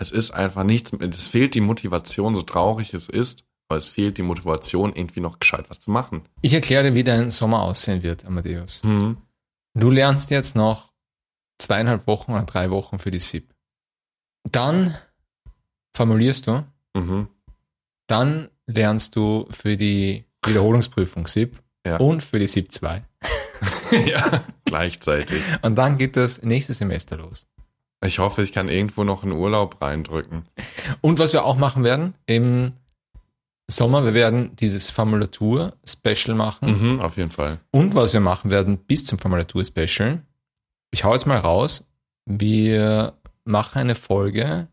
Es 0.00 0.10
ist 0.10 0.30
einfach 0.30 0.64
nichts, 0.64 0.92
es 0.98 1.26
fehlt 1.26 1.54
die 1.54 1.60
Motivation, 1.60 2.34
so 2.34 2.40
traurig 2.40 2.94
es 2.94 3.06
ist, 3.08 3.44
aber 3.68 3.76
es 3.76 3.90
fehlt 3.90 4.16
die 4.16 4.22
Motivation, 4.22 4.94
irgendwie 4.96 5.20
noch 5.20 5.38
gescheit 5.38 5.66
was 5.68 5.78
zu 5.80 5.90
machen. 5.90 6.22
Ich 6.40 6.54
erkläre 6.54 6.84
dir, 6.84 6.94
wie 6.94 7.04
dein 7.04 7.30
Sommer 7.30 7.62
aussehen 7.62 8.02
wird, 8.02 8.24
Amadeus. 8.24 8.82
Hm. 8.82 9.18
Du 9.74 9.90
lernst 9.90 10.30
jetzt 10.30 10.56
noch 10.56 10.92
zweieinhalb 11.58 12.06
Wochen 12.06 12.32
oder 12.32 12.44
drei 12.44 12.70
Wochen 12.70 12.98
für 12.98 13.10
die 13.10 13.20
SIP. 13.20 13.52
Dann 14.50 14.94
formulierst 15.94 16.46
du, 16.46 16.64
Mhm. 16.96 17.28
dann 18.08 18.48
lernst 18.66 19.14
du 19.16 19.46
für 19.50 19.76
die 19.76 20.24
Wiederholungsprüfung 20.46 21.26
SIP 21.26 21.60
Ja. 21.86 21.98
und 21.98 22.22
für 22.22 22.38
die 22.38 22.48
SIP 22.48 22.72
2. 22.72 23.04
ja, 24.06 24.44
gleichzeitig. 24.64 25.42
Und 25.60 25.76
dann 25.76 25.98
geht 25.98 26.16
das 26.16 26.40
nächste 26.42 26.72
Semester 26.72 27.18
los. 27.18 27.46
Ich 28.04 28.18
hoffe, 28.18 28.42
ich 28.42 28.52
kann 28.52 28.68
irgendwo 28.68 29.04
noch 29.04 29.22
einen 29.22 29.32
Urlaub 29.32 29.80
reindrücken. 29.82 30.46
Und 31.00 31.18
was 31.18 31.32
wir 31.32 31.44
auch 31.44 31.56
machen 31.56 31.84
werden 31.84 32.14
im 32.26 32.72
Sommer, 33.68 34.04
wir 34.04 34.14
werden 34.14 34.56
dieses 34.56 34.90
Formulatur-Special 34.90 36.34
machen. 36.34 36.94
Mhm, 36.94 37.00
auf 37.00 37.16
jeden 37.16 37.30
Fall. 37.30 37.60
Und 37.70 37.94
was 37.94 38.12
wir 38.12 38.20
machen 38.20 38.50
werden 38.50 38.78
bis 38.78 39.04
zum 39.04 39.18
Formulatur-Special, 39.18 40.22
ich 40.92 41.04
hau 41.04 41.12
jetzt 41.12 41.26
mal 41.26 41.38
raus, 41.38 41.86
wir 42.26 43.14
machen 43.44 43.80
eine 43.80 43.94
Folge 43.94 44.68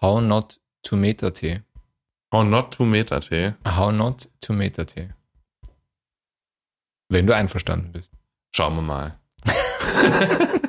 How 0.00 0.20
Not 0.20 0.60
to 0.82 0.96
Meta-T. 0.96 1.62
How 2.32 2.44
not 2.44 2.74
to 2.74 2.84
Meta-Tee. 2.84 3.54
How 3.64 3.92
Not 3.92 4.28
to 4.40 4.52
Meta-T. 4.52 5.10
Wenn 7.08 7.26
du 7.26 7.34
einverstanden 7.34 7.92
bist. 7.92 8.12
Schauen 8.54 8.74
wir 8.74 8.82
mal. 8.82 9.18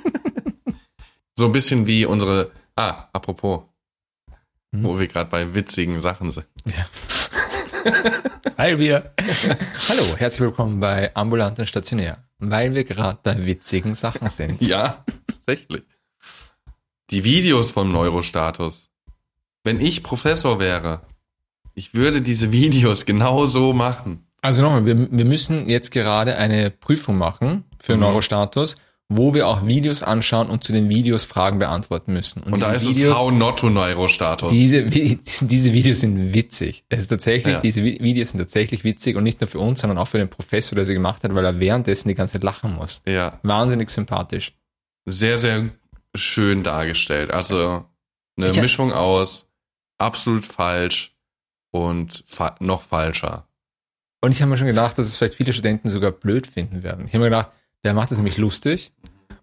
so 1.38 1.46
ein 1.46 1.52
bisschen 1.52 1.88
wie 1.88 2.06
unsere. 2.06 2.52
Ah, 2.76 3.08
apropos. 3.14 3.62
Hm? 4.74 4.84
Wo 4.84 5.00
wir 5.00 5.08
gerade 5.08 5.30
bei 5.30 5.54
witzigen 5.56 6.02
Sachen 6.02 6.32
sind. 6.32 6.46
Weil 8.58 8.80
wir. 8.80 9.14
Hallo, 9.88 10.18
herzlich 10.18 10.42
willkommen 10.42 10.80
bei 10.80 11.16
Ambulant 11.16 11.60
und 11.60 11.68
Stationär. 11.68 12.24
Weil 12.40 12.74
wir 12.76 12.84
gerade 12.84 13.20
bei 13.24 13.46
witzigen 13.46 13.94
Sachen 13.94 14.30
sind. 14.30 14.62
Ja, 14.62 15.06
tatsächlich. 15.28 15.84
Die 17.12 17.24
Videos 17.24 17.72
vom 17.72 17.92
Neurostatus. 17.92 18.90
Wenn 19.64 19.80
ich 19.80 20.04
Professor 20.04 20.60
wäre, 20.60 21.02
ich 21.74 21.94
würde 21.94 22.22
diese 22.22 22.52
Videos 22.52 23.06
genau 23.06 23.46
so 23.46 23.74
machen. 23.74 24.28
Also 24.42 24.62
nochmal, 24.62 24.86
wir, 24.86 25.12
wir 25.12 25.26
müssen 25.26 25.68
jetzt 25.70 25.92
gerade 25.92 26.38
eine 26.38 26.70
Prüfung 26.72 27.18
machen 27.18 27.64
für 27.80 27.94
Mhm. 27.96 28.02
Neurostatus, 28.02 28.76
wo 29.10 29.34
wir 29.34 29.48
auch 29.48 29.66
Videos 29.66 30.04
anschauen 30.04 30.50
und 30.50 30.64
zu 30.66 30.74
den 30.74 30.90
Videos 30.90 31.24
Fragen 31.24 31.60
beantworten 31.60 32.12
müssen. 32.12 32.44
Und 32.44 32.62
da 32.62 32.74
ist 32.74 32.82
diese 32.82 32.92
es 32.92 32.98
Videos, 32.98 33.18
How 33.18 33.32
not 33.32 33.60
to 33.60 33.70
Neurostatus. 33.70 34.52
diese, 34.54 34.84
diese 34.86 35.74
Videos 35.74 36.02
sind 36.02 36.34
witzig. 36.34 36.84
Es 36.90 37.00
ist 37.00 37.08
tatsächlich, 37.08 37.54
Ja. 37.54 37.62
diese 37.62 37.80
Vi- 37.82 38.02
Videos 38.02 38.30
sind 38.32 38.40
tatsächlich 38.40 38.84
witzig 38.84 39.16
und 39.16 39.24
nicht 39.24 39.40
nur 39.40 39.48
für 39.48 39.60
uns, 39.60 39.80
sondern 39.80 39.98
auch 39.98 40.08
für 40.10 40.18
den 40.18 40.30
Professor, 40.30 40.76
der 40.76 40.86
sie 40.86 40.94
gemacht 40.94 41.24
hat, 41.24 41.34
weil 41.34 41.46
er 41.46 41.58
währenddessen 41.60 42.10
die 42.10 42.16
ganze 42.16 42.34
Zeit 42.34 42.44
lachen 42.44 42.76
muss. 42.76 43.02
ja, 43.06 43.40
Wahnsinnig 43.44 43.90
sympathisch. 43.90 44.54
sehr, 45.06 45.38
sehr 45.38 45.70
schön 46.14 46.64
dargestellt. 46.64 47.32
Also 47.32 47.86
eine 48.38 48.52
Ich- 48.52 48.62
Mischung 48.62 48.92
aus 48.92 49.48
absolut 49.98 50.46
falsch 50.46 51.16
und 51.72 52.24
fa 52.28 52.56
noch 52.60 52.84
falscher. 52.84 53.48
Und 54.22 54.32
ich 54.32 54.42
habe 54.42 54.50
mir 54.52 54.58
schon 54.58 54.68
gedacht, 54.68 54.98
dass 54.98 55.08
es 55.08 55.16
vielleicht 55.16 55.36
viele 55.36 55.54
Studenten 55.54 55.88
sogar 55.90 56.12
blöd 56.12 56.46
finden 56.48 56.84
werden. 56.84 57.06
Ich 57.08 57.14
habe 57.14 57.20
mir 57.20 57.30
gedacht, 57.30 57.52
der 57.84 57.94
macht 57.94 58.12
das 58.12 58.18
nämlich 58.18 58.38
lustig 58.38 58.92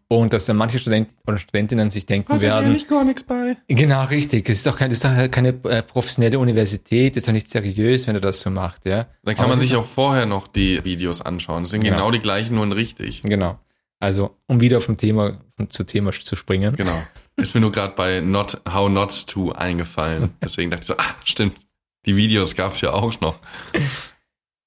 und 0.09 0.33
dass 0.33 0.47
dann 0.47 0.57
manche 0.57 0.79
Studenten 0.79 1.15
oder 1.27 1.39
Studentinnen 1.39 1.91
sich 1.91 2.07
denken 2.07 2.41
werden, 2.41 2.79
gar 2.89 3.05
nichts 3.05 3.23
bei. 3.23 3.57
genau 3.69 4.05
richtig, 4.05 4.49
es 4.49 4.59
ist 4.59 4.67
doch, 4.67 4.77
kein, 4.77 4.91
das 4.91 4.99
ist 4.99 5.05
doch 5.05 5.31
keine 5.31 5.49
äh, 5.65 5.83
professionelle 5.83 6.39
Universität, 6.39 7.17
ist 7.17 7.27
doch 7.27 7.33
nicht 7.33 7.49
seriös, 7.51 8.07
wenn 8.07 8.15
er 8.15 8.21
das 8.21 8.41
so 8.41 8.51
macht, 8.51 8.87
ja. 8.87 9.07
Dann 9.23 9.35
kann 9.35 9.47
Aber 9.47 9.55
man 9.55 9.59
es 9.59 9.65
sich 9.65 9.77
auch 9.77 9.87
vorher 9.87 10.27
noch 10.27 10.47
die 10.47 10.85
Videos 10.85 11.23
anschauen. 11.23 11.63
Das 11.65 11.71
sind 11.71 11.83
Genau. 11.83 11.97
genau 11.97 12.11
die 12.11 12.21
gleichen, 12.21 12.55
nur 12.55 12.65
in 12.65 12.73
richtig. 12.73 13.23
Genau. 13.23 13.59
Also, 14.01 14.37
um 14.47 14.61
wieder 14.61 14.81
vom 14.81 14.97
Thema 14.99 15.39
zu 15.71 15.85
Thema 15.85 16.13
zu 16.13 16.37
springen. 16.37 16.77
Genau. 16.77 17.01
Ist 17.37 17.55
mir 17.55 17.61
nur 17.63 17.73
gerade 17.73 17.95
bei 17.97 18.21
not, 18.21 18.61
How 18.71 18.91
Not 18.91 19.27
To 19.29 19.53
eingefallen. 19.53 20.31
Deswegen 20.45 20.71
dachte 20.71 20.83
ich 20.83 20.89
so, 20.89 20.97
ah, 20.99 21.15
stimmt. 21.25 21.57
Die 22.05 22.17
Videos 22.17 22.55
gab's 22.55 22.83
ja 22.83 22.93
auch 22.93 23.19
noch. 23.23 23.39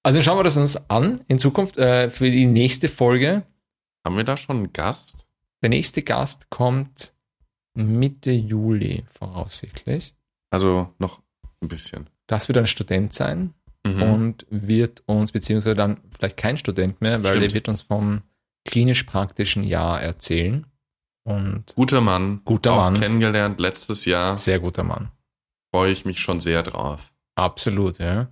Also 0.01 0.21
schauen 0.21 0.39
wir 0.39 0.43
das 0.43 0.57
uns 0.57 0.89
an 0.89 1.21
in 1.27 1.37
Zukunft 1.37 1.77
äh, 1.77 2.09
für 2.09 2.31
die 2.31 2.45
nächste 2.47 2.89
Folge. 2.89 3.43
Haben 4.07 4.15
wir 4.15 4.23
da 4.23 4.37
schon 4.37 4.55
einen 4.55 4.71
Gast? 4.71 5.27
Der 5.61 5.69
nächste 5.69 6.01
Gast 6.01 6.49
kommt 6.49 7.13
Mitte 7.73 8.31
Juli 8.31 9.03
voraussichtlich. 9.11 10.15
Also 10.49 10.93
noch 10.97 11.21
ein 11.61 11.67
bisschen. 11.67 12.09
Das 12.25 12.47
wird 12.47 12.57
ein 12.57 12.67
Student 12.67 13.11
sein. 13.11 13.53
Mhm. 13.85 14.01
und 14.01 14.45
wird 14.49 15.03
uns, 15.07 15.33
beziehungsweise 15.33 15.75
dann 15.75 15.99
vielleicht 16.15 16.37
kein 16.37 16.57
Student 16.57 17.01
mehr, 17.01 17.21
weil 17.21 17.31
Stimmt. 17.31 17.43
der 17.43 17.53
wird 17.53 17.67
uns 17.67 17.81
vom 17.81 18.21
klinisch-praktischen 18.65 19.65
Jahr 19.65 20.01
erzählen. 20.01 20.65
Und 21.25 21.75
Guter 21.75 21.99
Mann. 21.99 22.41
Guter 22.45 22.71
auch 22.71 22.77
Mann. 22.77 22.93
kennengelernt 22.99 23.59
letztes 23.59 24.05
Jahr. 24.05 24.37
sehr 24.37 24.59
guter 24.61 24.83
Mann. 24.85 25.11
Freue 25.73 25.91
ich 25.91 26.05
mich 26.05 26.21
schon 26.21 26.39
sehr 26.39 26.63
drauf. 26.63 27.11
Absolut, 27.35 27.99
ja. 27.99 28.29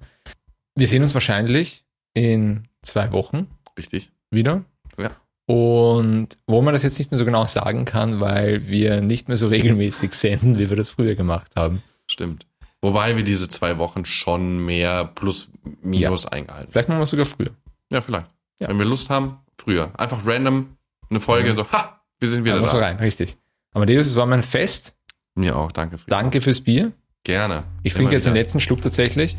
Wir 0.76 0.88
sehen 0.88 1.04
uns 1.04 1.14
wahrscheinlich 1.14 1.86
in 2.14 2.70
zwei 2.82 3.12
Wochen 3.12 3.48
Richtig? 3.78 4.14
wieder. 4.32 4.64
Ja. 4.98 5.12
Und 5.48 6.30
wo 6.48 6.62
man 6.62 6.74
das 6.74 6.84
jetzt 6.84 6.98
nicht 6.98 7.12
mehr 7.12 7.18
so 7.20 7.26
genau 7.26 7.46
sagen 7.46 7.86
kann, 7.86 8.20
weil 8.20 8.68
wir 8.68 9.02
nicht 9.02 9.28
mehr 9.28 9.38
so 9.38 9.48
regelmäßig 9.50 10.14
senden, 10.14 10.58
wie 10.58 10.70
wir 10.70 10.78
das 10.78 10.90
früher 10.90 11.16
gemacht 11.16 11.52
haben. 11.56 11.84
Stimmt. 12.08 12.48
Wobei 12.82 13.16
wir 13.16 13.24
diese 13.24 13.48
zwei 13.48 13.78
Wochen 13.78 14.06
schon 14.06 14.64
mehr 14.66 15.06
plus 15.06 15.50
minus 15.82 16.26
eingehalten. 16.26 16.72
Vielleicht 16.72 16.90
machen 16.90 17.00
wir 17.00 17.04
es 17.04 17.10
sogar 17.10 17.26
früher. 17.26 17.50
Ja, 17.92 18.02
vielleicht. 18.02 18.28
Ja. 18.60 18.70
Wenn 18.70 18.78
wir 18.78 18.86
Lust 18.86 19.10
haben, 19.10 19.38
früher. 19.58 19.92
Einfach 20.00 20.26
random 20.26 20.78
eine 21.10 21.20
Folge 21.20 21.50
Mhm. 21.50 21.54
so, 21.54 21.72
ha, 21.72 22.02
wir 22.20 22.28
sind 22.30 22.46
wieder 22.46 22.60
so 22.68 22.78
da. 22.78 22.86
rein, 22.86 22.98
richtig. 22.98 23.38
Amadeus, 23.74 24.08
es 24.08 24.16
war 24.16 24.26
mein 24.26 24.44
Fest. 24.44 24.96
Mir 25.36 25.56
auch, 25.58 25.72
danke. 25.72 25.98
Frieda. 25.98 26.18
Danke 26.22 26.42
fürs 26.42 26.62
Bier. 26.62 26.92
Gerne. 27.24 27.64
Ich 27.84 27.94
trinke 27.94 28.14
jetzt 28.14 28.26
den 28.26 28.34
wieder. 28.34 28.42
letzten 28.44 28.60
Schluck 28.60 28.82
tatsächlich. 28.82 29.36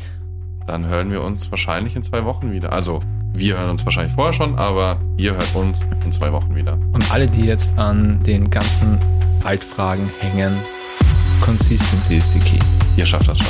Dann 0.67 0.85
hören 0.85 1.11
wir 1.11 1.23
uns 1.23 1.49
wahrscheinlich 1.49 1.95
in 1.95 2.03
zwei 2.03 2.25
Wochen 2.25 2.51
wieder. 2.51 2.73
Also, 2.73 3.01
wir 3.37 3.57
hören 3.57 3.69
uns 3.69 3.85
wahrscheinlich 3.85 4.13
vorher 4.13 4.33
schon, 4.33 4.55
aber 4.57 4.99
ihr 5.17 5.33
hört 5.33 5.55
uns 5.55 5.81
in 6.03 6.11
zwei 6.11 6.31
Wochen 6.31 6.55
wieder. 6.55 6.77
Und 6.91 7.11
alle, 7.11 7.27
die 7.27 7.45
jetzt 7.45 7.77
an 7.77 8.21
den 8.23 8.49
ganzen 8.49 8.97
Altfragen 9.43 10.09
hängen, 10.19 10.53
Consistency 11.41 12.17
ist 12.17 12.33
die 12.33 12.39
Key. 12.39 12.59
Ihr 12.97 13.05
schafft 13.05 13.27
das 13.27 13.37
schon. 13.37 13.47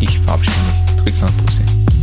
Ich 0.00 0.18
verabschiede 0.20 0.56
mich. 0.66 1.02
Drück's 1.02 1.22
noch 1.22 1.36
Pussy. 1.38 1.93